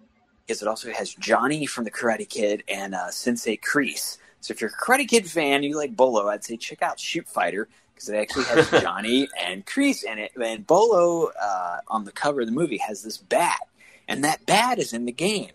because 0.46 0.62
it 0.62 0.68
also 0.68 0.92
has 0.92 1.14
Johnny 1.14 1.66
from 1.66 1.84
the 1.84 1.92
Karate 1.92 2.28
Kid 2.28 2.64
and 2.68 2.96
uh, 2.96 3.10
Sensei 3.10 3.58
Kreese. 3.58 4.18
So 4.40 4.54
if 4.54 4.62
you're 4.62 4.70
a 4.72 4.74
Karate 4.74 5.08
Kid 5.08 5.30
fan, 5.30 5.64
you 5.64 5.76
like 5.78 5.96
Bolo, 5.96 6.28
I'd 6.28 6.44
say 6.44 6.58
check 6.58 6.82
out 6.82 7.00
Shoot 7.00 7.28
Fighter 7.28 7.68
because 7.94 8.10
it 8.10 8.16
actually 8.16 8.46
has 8.46 8.70
Johnny 8.82 9.28
and 9.40 9.66
Kreese 9.66 10.04
in 10.04 10.18
it. 10.18 10.32
And 10.42 10.66
Bolo 10.66 11.32
uh, 11.42 11.78
on 11.88 12.06
the 12.06 12.12
cover 12.12 12.42
of 12.42 12.48
the 12.48 12.54
movie 12.54 12.78
has 12.78 13.04
this 13.04 13.18
bat, 13.18 13.60
and 14.08 14.24
that 14.24 14.46
bat 14.46 14.80
is 14.80 14.94
in 14.94 15.06
the 15.06 15.12
game. 15.12 15.52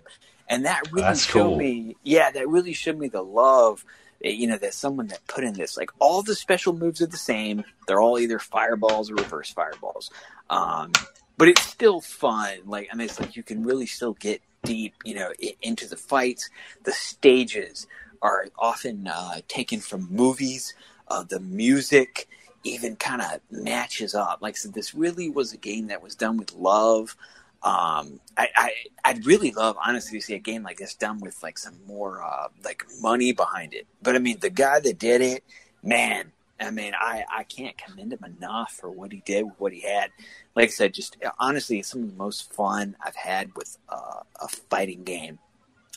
And 0.48 0.64
that 0.64 0.92
really 0.92 1.16
showed 1.16 1.48
cool. 1.48 1.56
me, 1.56 1.96
yeah, 2.04 2.30
that 2.30 2.48
really 2.48 2.72
showed 2.72 2.98
me 2.98 3.08
the 3.08 3.22
love 3.22 3.84
you 4.20 4.46
know, 4.46 4.56
that 4.58 4.74
someone 4.74 5.08
that 5.08 5.26
put 5.26 5.44
in 5.44 5.54
this. 5.54 5.76
Like 5.76 5.90
all 5.98 6.22
the 6.22 6.34
special 6.34 6.72
moves 6.72 7.00
are 7.02 7.06
the 7.06 7.16
same. 7.16 7.64
They're 7.86 8.00
all 8.00 8.18
either 8.18 8.38
fireballs 8.38 9.10
or 9.10 9.14
reverse 9.14 9.50
fireballs. 9.50 10.10
Um, 10.50 10.92
but 11.36 11.48
it's 11.48 11.62
still 11.62 12.00
fun. 12.00 12.60
Like 12.64 12.88
I 12.92 12.96
mean, 12.96 13.06
it's 13.06 13.20
like 13.20 13.36
you 13.36 13.42
can 13.42 13.64
really 13.64 13.86
still 13.86 14.14
get 14.14 14.40
deep, 14.66 14.94
you 15.04 15.14
know, 15.14 15.32
into 15.62 15.88
the 15.88 15.96
fights. 15.96 16.50
The 16.84 16.92
stages 16.92 17.86
are 18.22 18.46
often 18.58 19.08
uh, 19.08 19.40
taken 19.48 19.80
from 19.80 20.08
movies. 20.10 20.74
Uh, 21.08 21.22
the 21.22 21.40
music 21.40 22.28
even 22.64 22.96
kind 22.96 23.22
of 23.22 23.40
matches 23.50 24.14
up. 24.14 24.38
Like 24.42 24.54
I 24.54 24.56
said, 24.56 24.74
this 24.74 24.94
really 24.94 25.30
was 25.30 25.52
a 25.52 25.56
game 25.56 25.86
that 25.88 26.02
was 26.02 26.14
done 26.14 26.36
with 26.36 26.52
love. 26.54 27.16
Um, 27.62 28.20
I, 28.36 28.48
I 28.54 28.72
I'd 29.04 29.26
really 29.26 29.50
love 29.50 29.76
honestly 29.84 30.18
to 30.18 30.24
see 30.24 30.34
a 30.34 30.38
game 30.38 30.62
like 30.62 30.78
this 30.78 30.94
done 30.94 31.20
with 31.20 31.42
like 31.42 31.58
some 31.58 31.78
more 31.86 32.22
uh, 32.22 32.48
like 32.64 32.84
money 33.00 33.32
behind 33.32 33.74
it. 33.74 33.86
But 34.02 34.14
I 34.14 34.18
mean, 34.18 34.38
the 34.40 34.50
guy 34.50 34.80
that 34.80 34.98
did 34.98 35.20
it, 35.20 35.44
man. 35.82 36.32
I 36.58 36.70
mean, 36.70 36.94
I, 36.98 37.24
I 37.30 37.44
can't 37.44 37.76
commend 37.76 38.12
him 38.12 38.24
enough 38.24 38.72
for 38.72 38.90
what 38.90 39.12
he 39.12 39.22
did 39.26 39.46
what 39.58 39.72
he 39.72 39.80
had. 39.80 40.10
Like 40.54 40.68
I 40.68 40.72
said, 40.72 40.94
just 40.94 41.16
honestly, 41.38 41.82
some 41.82 42.02
of 42.02 42.10
the 42.10 42.16
most 42.16 42.52
fun 42.52 42.96
I've 43.04 43.16
had 43.16 43.54
with 43.54 43.76
uh, 43.88 44.20
a 44.40 44.48
fighting 44.48 45.04
game. 45.04 45.38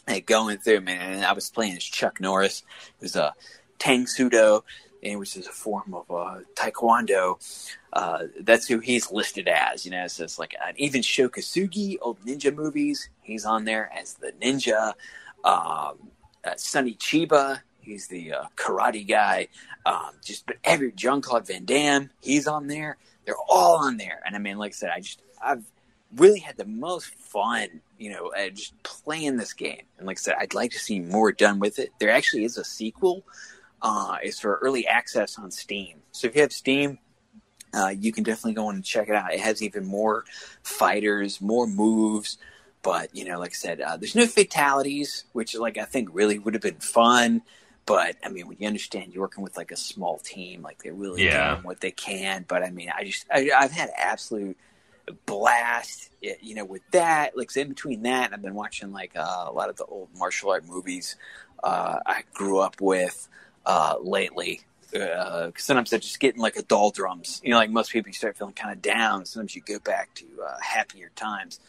Like 0.08 0.26
going 0.26 0.58
through, 0.58 0.82
man, 0.82 1.14
and 1.14 1.26
I 1.26 1.34
was 1.34 1.50
playing 1.50 1.78
as 1.78 1.84
Chuck 1.84 2.20
Norris. 2.20 2.64
Was 3.00 3.16
a 3.16 3.34
Tang 3.78 4.08
Soo 4.08 4.30
Do, 4.30 4.64
which 5.04 5.38
is 5.38 5.48
a 5.48 5.52
form 5.52 5.94
of 5.94 6.10
uh, 6.10 6.40
Taekwondo. 6.56 7.40
Uh, 7.94 8.24
that's 8.42 8.68
who 8.68 8.80
he's 8.80 9.12
listed 9.12 9.48
as. 9.48 9.86
You 9.86 9.92
know, 9.92 10.08
so 10.08 10.24
it's 10.24 10.40
like 10.40 10.56
uh, 10.62 10.72
even 10.78 11.04
Sho 11.04 11.30
Kosugi, 11.30 11.98
old 12.02 12.20
ninja 12.26 12.54
movies. 12.54 13.10
He's 13.22 13.46
on 13.46 13.66
there 13.66 13.92
as 13.94 14.16
the 14.16 14.32
ninja. 14.42 14.94
Um, 15.44 16.10
uh, 16.44 16.56
Sonny 16.56 16.96
Chiba, 16.96 17.62
he's 17.90 18.08
the 18.08 18.34
uh, 18.34 18.44
karate 18.56 19.08
guy. 19.08 19.48
Um, 19.86 20.12
just 20.24 20.46
but 20.46 20.58
every 20.64 20.92
Jean 20.92 21.22
Claude 21.22 21.48
Van 21.48 21.66
Damme, 21.66 22.10
he's 22.22 22.48
on 22.48 22.68
there. 22.68 22.98
They're 23.26 23.36
all 23.50 23.78
on 23.78 23.98
there, 23.98 24.22
and 24.26 24.36
I 24.36 24.40
mean, 24.40 24.58
like 24.58 24.72
I 24.72 24.74
said, 24.74 24.90
I 24.96 25.00
just 25.02 25.22
I've 25.42 25.64
really 26.16 26.40
had 26.40 26.58
the 26.58 26.66
most 26.66 27.14
fun, 27.16 27.82
you 27.98 28.12
know, 28.12 28.32
uh, 28.32 28.50
just 28.50 28.82
playing 28.84 29.38
this 29.38 29.54
game. 29.54 29.84
And 29.98 30.08
like 30.08 30.18
I 30.18 30.22
said, 30.22 30.36
I'd 30.40 30.54
like 30.54 30.72
to 30.72 30.80
see 30.80 31.00
more 31.00 31.32
done 31.32 31.60
with 31.60 31.80
it. 31.80 31.92
There 32.00 32.10
actually 32.10 32.46
is 32.46 32.58
a 32.58 32.64
sequel. 32.64 33.24
Uh, 33.82 34.18
it's 34.24 34.40
for 34.40 34.56
early 34.58 34.88
access 34.88 35.38
on 35.38 35.52
Steam. 35.52 36.02
So 36.12 36.28
if 36.28 36.36
you 36.36 36.42
have 36.42 36.52
Steam, 36.52 36.98
uh, 37.74 37.94
you 37.98 38.12
can 38.12 38.24
definitely 38.24 38.54
go 38.54 38.70
and 38.70 38.84
check 38.84 39.10
it 39.10 39.16
out. 39.16 39.34
It 39.34 39.40
has 39.40 39.62
even 39.62 39.86
more 39.86 40.26
fighters, 40.64 41.40
more 41.40 41.68
moves. 41.68 42.38
But 42.82 43.16
you 43.16 43.26
know, 43.26 43.40
like 43.40 43.52
I 43.52 43.54
said, 43.54 43.82
uh, 43.82 43.98
there's 43.98 44.16
no 44.16 44.26
fatalities, 44.26 45.26
which 45.34 45.56
like 45.56 45.78
I 45.78 45.86
think 45.86 46.10
really 46.12 46.40
would 46.40 46.54
have 46.54 46.64
been 46.64 46.80
fun. 46.80 47.42
But 47.90 48.18
I 48.24 48.30
mean, 48.30 48.48
when 48.48 48.58
you 48.60 48.68
understand 48.68 49.14
you're 49.14 49.24
working 49.24 49.44
with 49.44 49.58
like 49.58 49.72
a 49.72 49.76
small 49.76 50.20
team, 50.20 50.62
like 50.62 50.84
they're 50.84 50.94
really 50.94 51.24
Yeah. 51.26 51.54
doing 51.56 51.64
what 51.64 51.82
they 51.82 51.90
can. 51.92 52.46
But 52.48 52.64
I 52.64 52.70
mean, 52.70 52.92
I 52.96 53.04
just 53.04 53.26
I, 53.34 53.50
I've 53.58 53.72
had 53.72 53.90
absolute 53.98 54.58
blast, 55.26 56.12
you 56.22 56.54
know, 56.54 56.66
with 56.66 56.84
that. 56.92 57.36
Like 57.36 57.56
in 57.58 57.68
between 57.70 58.04
that, 58.04 58.32
I've 58.32 58.44
been 58.44 58.54
watching 58.54 58.92
like 58.92 59.14
uh, 59.16 59.46
a 59.48 59.52
lot 59.52 59.70
of 59.70 59.76
the 59.78 59.86
old 59.86 60.10
martial 60.16 60.52
art 60.52 60.66
movies 60.68 61.16
uh, 61.64 61.98
I 62.06 62.24
grew 62.34 62.60
up 62.60 62.80
with 62.80 63.28
uh, 63.66 63.96
lately. 64.02 64.62
Uh, 64.96 65.52
'cause 65.52 65.64
sometimes 65.66 65.92
I 65.94 65.98
just 65.98 66.20
get 66.20 66.36
in 66.36 66.42
like 66.42 66.58
a 66.58 66.64
doldrums. 66.64 67.42
You 67.44 67.52
know, 67.52 67.58
like 67.58 67.70
most 67.72 67.92
people, 67.92 68.10
you 68.10 68.14
start 68.14 68.38
feeling 68.38 68.54
kind 68.54 68.72
of 68.74 68.82
down. 68.84 69.26
Sometimes 69.26 69.56
you 69.56 69.62
go 69.62 69.80
back 69.80 70.14
to 70.16 70.26
uh, 70.48 70.58
happier 70.62 71.12
times. 71.16 71.60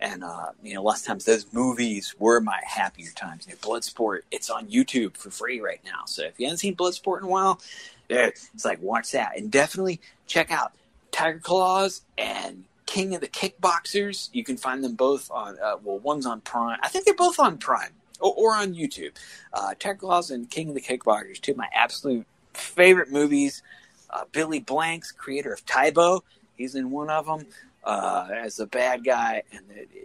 And 0.00 0.22
uh, 0.22 0.52
you 0.62 0.74
know, 0.74 0.82
lots 0.82 1.00
of 1.00 1.06
times 1.06 1.24
those 1.24 1.52
movies 1.52 2.14
were 2.18 2.40
my 2.40 2.60
happier 2.64 3.10
times. 3.14 3.46
You 3.46 3.54
know, 3.54 3.58
Bloodsport, 3.58 4.20
it's 4.30 4.48
on 4.48 4.68
YouTube 4.68 5.16
for 5.16 5.30
free 5.30 5.60
right 5.60 5.80
now. 5.84 6.02
So 6.06 6.24
if 6.24 6.38
you 6.38 6.46
haven't 6.46 6.58
seen 6.58 6.76
Bloodsport 6.76 7.18
in 7.18 7.24
a 7.24 7.28
while, 7.28 7.60
it's 8.08 8.64
like 8.64 8.80
watch 8.80 9.12
that 9.12 9.36
and 9.36 9.50
definitely 9.50 10.00
check 10.26 10.50
out 10.50 10.72
Tiger 11.10 11.40
Claws 11.40 12.02
and 12.16 12.64
King 12.86 13.14
of 13.14 13.20
the 13.20 13.28
Kickboxers. 13.28 14.30
You 14.32 14.44
can 14.44 14.56
find 14.56 14.84
them 14.84 14.94
both 14.94 15.30
on 15.30 15.58
uh, 15.62 15.76
well, 15.82 15.98
one's 15.98 16.26
on 16.26 16.40
Prime. 16.42 16.78
I 16.82 16.88
think 16.88 17.04
they're 17.04 17.14
both 17.14 17.40
on 17.40 17.58
Prime 17.58 17.92
or, 18.20 18.32
or 18.36 18.54
on 18.54 18.74
YouTube. 18.74 19.12
Uh, 19.52 19.74
Tiger 19.78 19.98
Claws 19.98 20.30
and 20.30 20.48
King 20.48 20.68
of 20.68 20.74
the 20.74 20.80
Kickboxers, 20.80 21.40
two 21.40 21.52
of 21.52 21.58
my 21.58 21.68
absolute 21.74 22.26
favorite 22.54 23.10
movies. 23.10 23.62
Uh, 24.10 24.24
Billy 24.32 24.60
Blanks, 24.60 25.12
creator 25.12 25.52
of 25.52 25.66
Tae 25.66 25.90
Bo, 25.90 26.24
he's 26.56 26.74
in 26.74 26.90
one 26.90 27.10
of 27.10 27.26
them 27.26 27.46
uh, 27.88 28.28
as 28.30 28.60
a 28.60 28.66
bad 28.66 29.02
guy, 29.02 29.42
and 29.50 29.64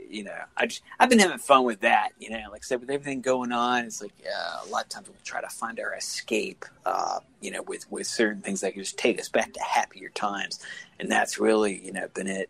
you 0.10 0.24
know, 0.24 0.38
I 0.56 0.68
just 0.68 0.84
I've 0.98 1.10
been 1.10 1.20
having 1.20 1.38
fun 1.38 1.66
with 1.66 1.82
that. 1.82 2.12
You 2.18 2.30
know, 2.30 2.44
like 2.50 2.62
I 2.62 2.64
said, 2.64 2.80
with 2.80 2.90
everything 2.90 3.20
going 3.20 3.52
on, 3.52 3.84
it's 3.84 4.02
like 4.02 4.14
uh, 4.26 4.66
a 4.66 4.70
lot 4.70 4.84
of 4.84 4.90
times 4.90 5.10
we'll 5.10 5.18
try 5.26 5.42
to 5.42 5.50
find 5.50 5.78
our 5.82 5.94
escape. 5.94 6.64
Uh, 6.86 7.20
you 7.42 7.52
know, 7.52 7.62
with 7.64 7.86
with 7.92 8.08
certain 8.08 8.42
things 8.42 8.62
that 8.62 8.72
can 8.72 8.82
just 8.82 8.98
take 8.98 9.20
us 9.20 9.28
back 9.28 9.52
to 9.52 9.60
happier 9.62 10.08
times, 10.08 10.62
and 10.98 11.12
that's 11.12 11.38
really 11.38 11.78
you 11.84 11.92
know 11.92 12.08
been 12.14 12.28
it. 12.28 12.50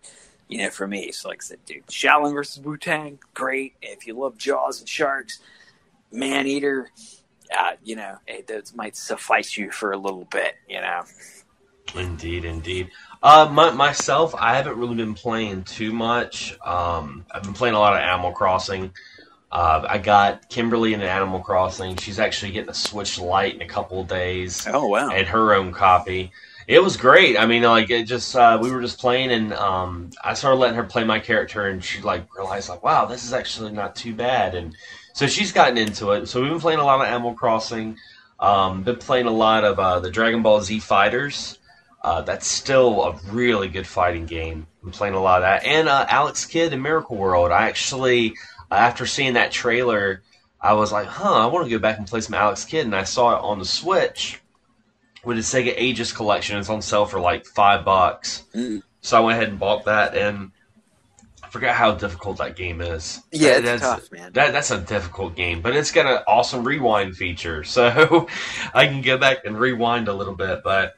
You 0.50 0.60
know, 0.60 0.70
for 0.70 0.88
me, 0.88 1.12
so 1.12 1.30
like 1.30 1.42
I 1.42 1.46
said, 1.46 1.66
dude, 1.66 1.88
Shaolin 1.88 2.34
versus 2.34 2.64
Wu 2.64 2.78
Tang, 2.78 3.18
great. 3.34 3.74
If 3.82 4.06
you 4.06 4.14
love 4.14 4.38
Jaws 4.38 4.82
and 4.82 4.88
sharks, 4.88 5.40
Maneater, 6.12 6.92
uh, 7.58 7.72
you 7.84 7.96
know, 7.96 8.18
it, 8.28 8.46
those 8.46 8.76
might 8.76 8.96
suffice 8.96 9.58
you 9.58 9.72
for 9.72 9.94
a 9.94 9.98
little 9.98 10.26
bit. 10.26 10.54
You 10.70 10.82
know, 10.82 11.06
Indeed, 11.96 12.46
indeed. 12.46 12.90
Uh, 13.24 13.50
my, 13.50 13.72
myself, 13.72 14.36
I 14.38 14.58
haven't 14.58 14.78
really 14.78 14.96
been 14.96 15.14
playing 15.14 15.64
too 15.64 15.94
much. 15.94 16.60
Um, 16.60 17.26
I've 17.32 17.42
been 17.42 17.54
playing 17.54 17.74
a 17.74 17.80
lot 17.80 17.94
of 17.94 18.00
Animal 18.00 18.34
Crossing. 18.34 18.92
Uh, 19.50 19.86
I 19.88 19.98
got 19.98 20.50
Kimberly 20.50 20.94
in 20.94 21.02
Animal 21.02 21.40
Crossing. 21.40 21.96
She's 21.96 22.20
actually 22.20 22.52
getting 22.52 22.70
a 22.70 22.74
Switch 22.74 23.18
Lite 23.18 23.56
in 23.56 23.62
a 23.62 23.68
couple 23.68 24.02
of 24.02 24.10
days 24.10 24.68
oh 24.68 24.88
wow, 24.88 25.10
and 25.10 25.26
her 25.28 25.54
own 25.54 25.72
copy. 25.72 26.34
It 26.68 26.84
was 26.84 26.98
great. 26.98 27.38
I 27.38 27.46
mean, 27.46 27.64
like 27.64 27.90
it 27.90 28.06
just 28.06 28.36
uh, 28.36 28.60
we 28.62 28.72
were 28.72 28.82
just 28.82 29.00
playing, 29.00 29.32
and 29.32 29.54
um, 29.54 30.10
I 30.22 30.34
started 30.34 30.58
letting 30.58 30.76
her 30.76 30.84
play 30.84 31.06
my 31.06 31.20
character, 31.20 31.68
and 31.68 31.82
she 31.82 32.02
like 32.02 32.28
realized 32.36 32.68
like, 32.68 32.84
wow, 32.84 33.06
this 33.06 33.24
is 33.24 33.32
actually 33.32 33.72
not 33.72 33.96
too 33.96 34.14
bad, 34.14 34.54
and 34.54 34.76
so 35.14 35.28
she's 35.28 35.54
gotten 35.54 35.78
into 35.78 36.12
it. 36.12 36.28
So 36.28 36.42
we've 36.42 36.50
been 36.50 36.60
playing 36.60 36.80
a 36.80 36.84
lot 36.84 37.00
of 37.00 37.08
Animal 37.08 37.36
Crossing. 37.36 37.96
Um, 38.40 38.84
been 38.84 38.98
playing 38.98 39.28
a 39.28 39.32
lot 39.32 39.64
of 39.64 39.80
uh, 39.80 40.02
the 40.02 40.12
Dragon 40.12 40.42
Ball 40.42 40.60
Z 40.62 40.80
Fighters. 40.80 41.58
Uh, 42.04 42.22
that's 42.22 42.46
still 42.48 43.02
a 43.04 43.16
really 43.32 43.70
good 43.70 43.88
fighting 43.88 44.26
game. 44.26 44.68
I'm 44.84 44.92
playing 44.92 45.14
a 45.14 45.22
lot 45.22 45.38
of 45.38 45.44
that, 45.44 45.64
and 45.66 45.88
uh, 45.88 46.06
Alex 46.10 46.46
Kidd 46.46 46.74
in 46.74 46.82
Miracle 46.82 47.16
World. 47.16 47.52
I 47.52 47.68
actually, 47.68 48.34
uh, 48.70 48.76
after 48.76 49.06
seeing 49.06 49.34
that 49.36 49.52
trailer, 49.54 50.22
I 50.60 50.74
was 50.74 50.92
like, 50.92 51.08
huh, 51.08 51.34
I 51.34 51.46
want 51.46 51.66
to 51.66 51.70
go 51.72 51.80
back 51.80 51.98
and 51.98 52.06
play 52.06 52.20
some 52.20 52.34
Alex 52.34 52.66
Kidd, 52.66 52.86
and 52.86 52.94
I 52.96 53.06
saw 53.06 53.38
it 53.38 53.42
on 53.42 53.60
the 53.60 53.66
Switch 53.66 54.42
with 55.24 55.38
the 55.38 55.44
Sega 55.44 55.74
Ages 55.78 56.12
collection. 56.12 56.58
It's 56.58 56.70
on 56.70 56.82
sale 56.82 57.06
for 57.06 57.22
like 57.22 57.46
five 57.46 57.86
bucks. 57.86 58.44
Mm. 58.54 58.82
So 59.00 59.18
I 59.18 59.20
went 59.22 59.38
ahead 59.38 59.50
and 59.50 59.60
bought 59.60 59.86
that, 59.86 60.14
and 60.14 60.52
I 61.42 61.48
forgot 61.50 61.74
how 61.76 61.94
difficult 61.94 62.40
that 62.40 62.58
game 62.58 62.82
is. 62.82 63.22
Yeah, 63.32 63.62
That- 63.62 63.76
it's 63.76 63.82
tough, 63.84 64.12
man. 64.12 64.34
That, 64.34 64.52
that's 64.52 64.72
a 64.72 64.80
difficult 64.80 65.36
game, 65.38 65.62
but 65.62 65.74
it's 65.74 65.92
got 65.92 66.06
an 66.06 66.24
awesome 66.28 66.66
rewind 66.66 67.16
feature, 67.16 67.64
so 67.64 68.28
I 68.74 68.88
can 68.88 69.02
go 69.02 69.18
back 69.18 69.46
and 69.46 69.58
rewind 69.58 70.10
a 70.10 70.14
little 70.14 70.36
bit. 70.36 70.64
But 70.66 70.96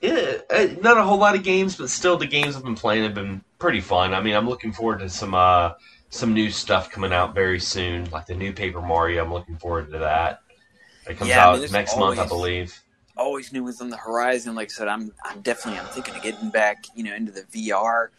yeah, 0.00 0.38
uh, 0.50 0.66
not 0.82 0.98
a 0.98 1.02
whole 1.02 1.18
lot 1.18 1.34
of 1.34 1.42
games, 1.42 1.76
but 1.76 1.90
still, 1.90 2.16
the 2.16 2.26
games 2.26 2.56
I've 2.56 2.64
been 2.64 2.74
playing 2.74 3.04
have 3.04 3.14
been 3.14 3.42
pretty 3.58 3.80
fun. 3.80 4.14
I 4.14 4.20
mean, 4.20 4.34
I'm 4.34 4.48
looking 4.48 4.72
forward 4.72 5.00
to 5.00 5.08
some 5.08 5.34
uh, 5.34 5.72
some 6.10 6.34
new 6.34 6.50
stuff 6.50 6.90
coming 6.90 7.12
out 7.12 7.34
very 7.34 7.60
soon, 7.60 8.10
like 8.10 8.26
the 8.26 8.34
new 8.34 8.52
Paper 8.52 8.82
Mario. 8.82 9.24
I'm 9.24 9.32
looking 9.32 9.56
forward 9.56 9.90
to 9.92 9.98
that. 9.98 10.40
It 11.08 11.18
comes 11.18 11.30
Yeah, 11.30 11.44
I 11.44 11.46
out 11.46 11.52
mean, 11.52 11.60
there's 11.60 11.72
next 11.72 11.96
month, 11.96 12.18
I 12.18 12.26
believe. 12.26 12.74
always 13.16 13.52
new 13.52 13.64
was 13.64 13.80
on 13.80 13.90
the 13.90 13.96
horizon. 13.96 14.54
Like 14.54 14.68
I 14.70 14.72
said, 14.74 14.88
I'm 14.88 15.12
I'm 15.24 15.40
definitely 15.40 15.78
I'm 15.78 15.88
thinking 15.88 16.16
of 16.16 16.22
getting 16.22 16.50
back, 16.50 16.86
you 16.94 17.02
know, 17.04 17.14
into 17.14 17.32
the 17.32 17.44
VR. 17.50 18.10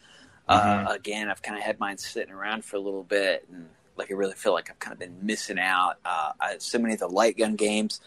Uh, 0.47 0.79
Mhm. 0.79 0.87
again, 0.87 1.29
I've 1.29 1.41
kind 1.41 1.57
of 1.57 1.63
had 1.63 1.79
mine 1.79 1.97
sitting 1.97 2.33
around 2.33 2.63
for 2.65 2.77
a 2.77 2.79
little 2.79 3.03
bit, 3.03 3.45
and 3.51 3.67
like 3.97 4.11
I 4.11 4.15
really 4.15 4.33
feel 4.35 4.53
like 4.53 4.69
I've 4.69 4.79
kind 4.79 4.93
of 4.93 4.99
been 4.99 5.17
missing 5.21 5.59
out. 5.59 5.95
Uh, 6.05 6.31
I, 6.39 6.57
so 6.59 6.79
many 6.79 6.93
of 6.93 6.99
the 6.99 7.07
light 7.07 7.37
gun 7.37 7.55
games 7.55 7.99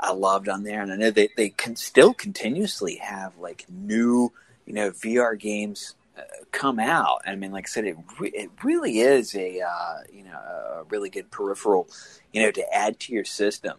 I 0.00 0.12
loved 0.12 0.48
on 0.48 0.62
there, 0.62 0.82
and 0.82 0.92
I 0.92 0.96
know 0.96 1.10
they 1.10 1.28
they 1.36 1.50
can 1.50 1.76
still 1.76 2.14
continuously 2.14 2.96
have 2.96 3.36
like 3.38 3.66
new, 3.68 4.32
you 4.66 4.72
know, 4.72 4.90
VR 4.90 5.38
games 5.38 5.94
uh, 6.16 6.22
come 6.52 6.78
out. 6.78 7.22
I 7.26 7.34
mean, 7.34 7.52
like 7.52 7.66
I 7.66 7.70
said, 7.70 7.84
it 7.84 7.96
re- 8.18 8.30
it 8.30 8.50
really 8.62 9.00
is 9.00 9.34
a 9.34 9.60
uh, 9.60 9.98
you 10.12 10.24
know 10.24 10.38
a 10.38 10.84
really 10.88 11.10
good 11.10 11.30
peripheral, 11.30 11.88
you 12.32 12.42
know, 12.42 12.50
to 12.50 12.74
add 12.74 13.00
to 13.00 13.12
your 13.12 13.24
system 13.24 13.78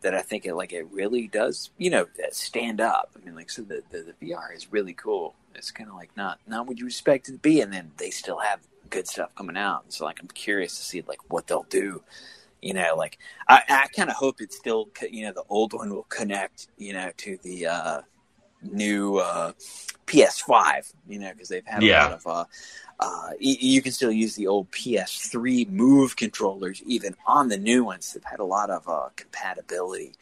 that 0.00 0.14
I 0.14 0.22
think 0.22 0.46
it 0.46 0.54
like 0.54 0.72
it 0.72 0.86
really 0.90 1.26
does, 1.26 1.70
you 1.76 1.90
know, 1.90 2.06
stand 2.30 2.80
up. 2.80 3.10
I 3.16 3.24
mean, 3.24 3.34
like 3.34 3.50
so 3.50 3.62
the 3.62 3.82
the, 3.90 4.14
the 4.20 4.26
VR 4.26 4.54
is 4.54 4.72
really 4.72 4.94
cool. 4.94 5.34
It's 5.54 5.70
kind 5.70 5.90
of 5.90 5.96
like 5.96 6.16
not 6.16 6.38
not 6.46 6.66
what 6.66 6.78
you 6.78 6.86
expect 6.86 7.28
it 7.28 7.32
to 7.32 7.38
be, 7.38 7.60
and 7.60 7.72
then 7.72 7.92
they 7.98 8.10
still 8.10 8.38
have 8.38 8.60
good 8.90 9.06
stuff 9.06 9.34
coming 9.34 9.56
out. 9.56 9.92
So 9.92 10.04
like 10.04 10.20
I'm 10.20 10.28
curious 10.28 10.76
to 10.78 10.82
see 10.82 11.02
like 11.06 11.30
what 11.30 11.46
they'll 11.46 11.66
do. 11.68 12.02
You 12.62 12.74
know, 12.74 12.94
like 12.96 13.18
I, 13.48 13.62
I 13.68 13.86
kind 13.94 14.10
of 14.10 14.16
hope 14.16 14.40
it 14.40 14.52
still 14.52 14.88
you 15.10 15.24
know, 15.26 15.32
the 15.32 15.44
old 15.48 15.72
one 15.72 15.90
will 15.90 16.04
connect, 16.04 16.68
you 16.76 16.92
know, 16.92 17.10
to 17.18 17.38
the 17.42 17.66
uh, 17.66 18.00
new 18.62 19.18
uh, 19.18 19.52
PS5. 20.06 20.92
You 21.08 21.20
know, 21.20 21.32
because 21.32 21.48
they've 21.48 21.66
had 21.66 21.82
Yeah. 21.82 22.06
a 22.06 22.08
lot 22.08 22.12
of. 22.12 22.26
Uh, 22.26 22.44
uh, 23.00 23.30
you 23.38 23.80
can 23.80 23.92
still 23.92 24.10
use 24.10 24.34
the 24.34 24.48
old 24.48 24.68
PS3 24.72 25.70
Move 25.70 26.16
controllers 26.16 26.82
even 26.84 27.14
on 27.26 27.48
the 27.48 27.56
new 27.56 27.84
ones. 27.84 28.12
They've 28.12 28.24
had 28.24 28.40
a 28.40 28.44
lot 28.44 28.70
of 28.70 28.88
uh, 28.88 29.10
compatibility, 29.14 30.14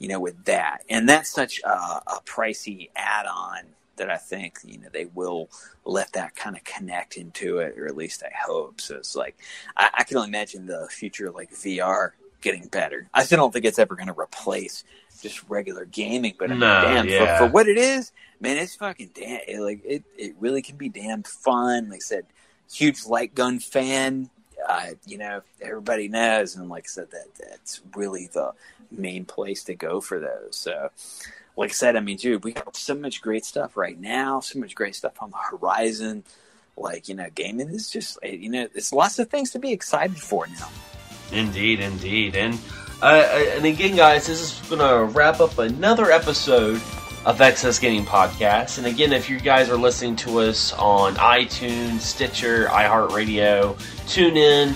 you 0.00 0.08
know, 0.08 0.18
with 0.18 0.44
that, 0.46 0.82
and 0.90 1.08
that's 1.08 1.30
such 1.30 1.60
a, 1.64 1.68
a 1.68 2.20
pricey 2.26 2.90
add-on 2.96 3.66
that 3.96 4.10
I 4.10 4.16
think 4.16 4.58
you 4.64 4.78
know 4.78 4.88
they 4.92 5.06
will 5.06 5.48
let 5.84 6.12
that 6.12 6.34
kind 6.36 6.56
of 6.56 6.64
connect 6.64 7.16
into 7.16 7.58
it, 7.58 7.78
or 7.78 7.86
at 7.86 7.96
least 7.96 8.22
I 8.22 8.32
hope. 8.46 8.80
So 8.80 8.96
it's 8.96 9.14
like 9.16 9.36
I, 9.76 9.90
I 9.98 10.04
can 10.04 10.16
only 10.16 10.28
imagine 10.28 10.66
the 10.66 10.88
future 10.90 11.30
like 11.30 11.52
VR 11.52 12.12
getting 12.40 12.66
better. 12.68 13.08
I 13.14 13.24
still 13.24 13.38
don't 13.38 13.52
think 13.52 13.64
it's 13.64 13.78
ever 13.78 13.94
going 13.96 14.08
to 14.08 14.18
replace 14.18 14.84
just 15.22 15.48
regular 15.48 15.86
gaming, 15.86 16.34
but 16.38 16.50
I 16.50 16.54
mean, 16.54 16.60
No, 16.60 16.82
damn, 16.82 17.08
yeah. 17.08 17.38
for, 17.38 17.46
for 17.46 17.52
what 17.52 17.68
it 17.68 17.78
is, 17.78 18.12
man, 18.40 18.58
it's 18.58 18.74
fucking 18.76 19.10
damn. 19.14 19.40
It, 19.48 19.60
like 19.60 19.80
it, 19.84 20.02
it 20.18 20.34
really 20.38 20.60
can 20.60 20.76
be 20.76 20.88
damn 20.90 21.22
fun. 21.22 21.88
Like 21.88 21.96
I 21.96 22.00
said, 22.00 22.26
huge 22.70 23.06
light 23.06 23.34
gun 23.34 23.58
fan. 23.60 24.28
Uh, 24.68 24.90
you 25.06 25.18
know, 25.18 25.42
everybody 25.60 26.08
knows, 26.08 26.56
and 26.56 26.68
like 26.68 26.84
I 26.84 26.88
said, 26.88 27.10
that 27.10 27.26
that's 27.38 27.80
really 27.94 28.28
the 28.32 28.52
main 28.90 29.24
place 29.24 29.64
to 29.64 29.74
go 29.74 30.00
for 30.00 30.18
those. 30.20 30.56
So, 30.56 30.90
like 31.56 31.70
I 31.70 31.72
said, 31.72 31.96
I 31.96 32.00
mean, 32.00 32.16
dude, 32.16 32.44
we 32.44 32.52
got 32.52 32.76
so 32.76 32.94
much 32.94 33.20
great 33.22 33.44
stuff 33.44 33.76
right 33.76 33.98
now, 33.98 34.40
so 34.40 34.58
much 34.58 34.74
great 34.74 34.94
stuff 34.94 35.14
on 35.20 35.30
the 35.30 35.36
horizon. 35.36 36.24
Like 36.76 37.08
you 37.08 37.14
know, 37.14 37.28
gaming 37.34 37.68
is 37.68 37.90
just 37.90 38.18
you 38.24 38.50
know, 38.50 38.68
it's 38.74 38.92
lots 38.92 39.18
of 39.18 39.28
things 39.30 39.52
to 39.52 39.58
be 39.58 39.72
excited 39.72 40.18
for 40.18 40.46
now. 40.48 40.68
Indeed, 41.32 41.80
indeed, 41.80 42.34
and 42.34 42.58
uh, 43.00 43.22
and 43.56 43.64
again, 43.64 43.96
guys, 43.96 44.26
this 44.26 44.40
is 44.40 44.68
gonna 44.68 45.04
wrap 45.04 45.40
up 45.40 45.58
another 45.58 46.10
episode 46.10 46.80
of 47.24 47.40
Excess 47.40 47.78
Gaming 47.78 48.04
Podcast. 48.04 48.78
And 48.78 48.86
again, 48.86 49.12
if 49.12 49.30
you 49.30 49.40
guys 49.40 49.70
are 49.70 49.76
listening 49.76 50.16
to 50.16 50.40
us 50.40 50.72
on 50.74 51.14
iTunes, 51.14 52.00
Stitcher, 52.00 52.66
iHeartRadio, 52.66 53.74
TuneIn, 54.06 54.74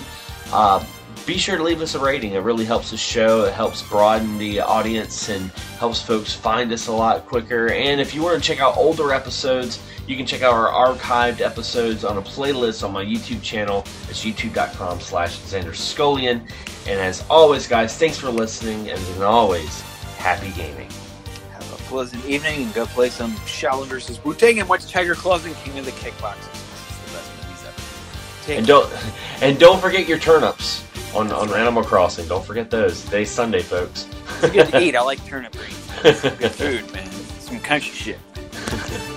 uh, 0.51 0.83
be 1.25 1.37
sure 1.37 1.57
to 1.57 1.63
leave 1.63 1.81
us 1.81 1.95
a 1.95 1.99
rating. 1.99 2.33
It 2.33 2.39
really 2.39 2.65
helps 2.65 2.91
the 2.91 2.97
show. 2.97 3.45
It 3.45 3.53
helps 3.53 3.81
broaden 3.81 4.37
the 4.37 4.59
audience 4.59 5.29
and 5.29 5.51
helps 5.79 6.01
folks 6.01 6.33
find 6.33 6.71
us 6.71 6.87
a 6.87 6.91
lot 6.91 7.25
quicker. 7.27 7.71
And 7.71 8.01
if 8.01 8.13
you 8.13 8.21
want 8.21 8.41
to 8.41 8.47
check 8.47 8.59
out 8.59 8.77
older 8.77 9.13
episodes, 9.13 9.81
you 10.07 10.17
can 10.17 10.25
check 10.25 10.41
out 10.41 10.53
our 10.53 10.95
archived 10.95 11.41
episodes 11.41 12.03
on 12.03 12.17
a 12.17 12.21
playlist 12.21 12.83
on 12.83 12.91
my 12.91 13.05
YouTube 13.05 13.43
channel. 13.43 13.79
It's 14.09 14.25
youtube.com 14.25 14.99
slash 14.99 15.37
Xander 15.39 15.69
Scolian. 15.69 16.49
And 16.87 16.99
as 16.99 17.23
always, 17.29 17.67
guys, 17.67 17.95
thanks 17.95 18.17
for 18.17 18.29
listening. 18.29 18.89
And 18.89 18.99
as 18.99 19.21
always, 19.21 19.81
happy 20.17 20.51
gaming. 20.51 20.89
Have 21.51 21.71
a 21.73 21.83
pleasant 21.83 22.25
evening 22.25 22.63
and 22.63 22.73
go 22.73 22.85
play 22.87 23.09
some 23.09 23.35
Shaolin 23.37 23.85
versus 23.85 24.23
Wu 24.23 24.33
Tang 24.33 24.59
and 24.59 24.67
watch 24.67 24.91
Tiger 24.91 25.15
Claws 25.15 25.45
and 25.45 25.55
King 25.57 25.77
of 25.77 25.85
the 25.85 25.91
Kickboxers. 25.91 26.37
It's 26.37 26.97
the 27.05 27.17
best 27.17 27.31
movies 27.45 27.63
ever. 27.67 28.45
Take 28.45 28.57
And 28.57 28.67
don't 28.67 28.91
and 29.41 29.59
don't 29.59 29.79
forget 29.79 30.07
your 30.07 30.17
turnips 30.17 30.83
on, 31.15 31.31
on 31.31 31.53
Animal 31.53 31.83
Crossing. 31.83 32.27
Don't 32.27 32.45
forget 32.45 32.69
those. 32.69 33.03
Today's 33.05 33.31
Sunday, 33.31 33.61
folks. 33.61 34.07
It's 34.41 34.53
good 34.53 34.67
to 34.67 34.79
eat. 34.81 34.95
I 34.95 35.01
like 35.01 35.23
turnip 35.25 35.55
greens. 35.55 35.91
Good 36.01 36.51
food, 36.51 36.93
man. 36.93 37.09
Some 37.39 37.59
country 37.59 37.91
shit. 37.91 38.19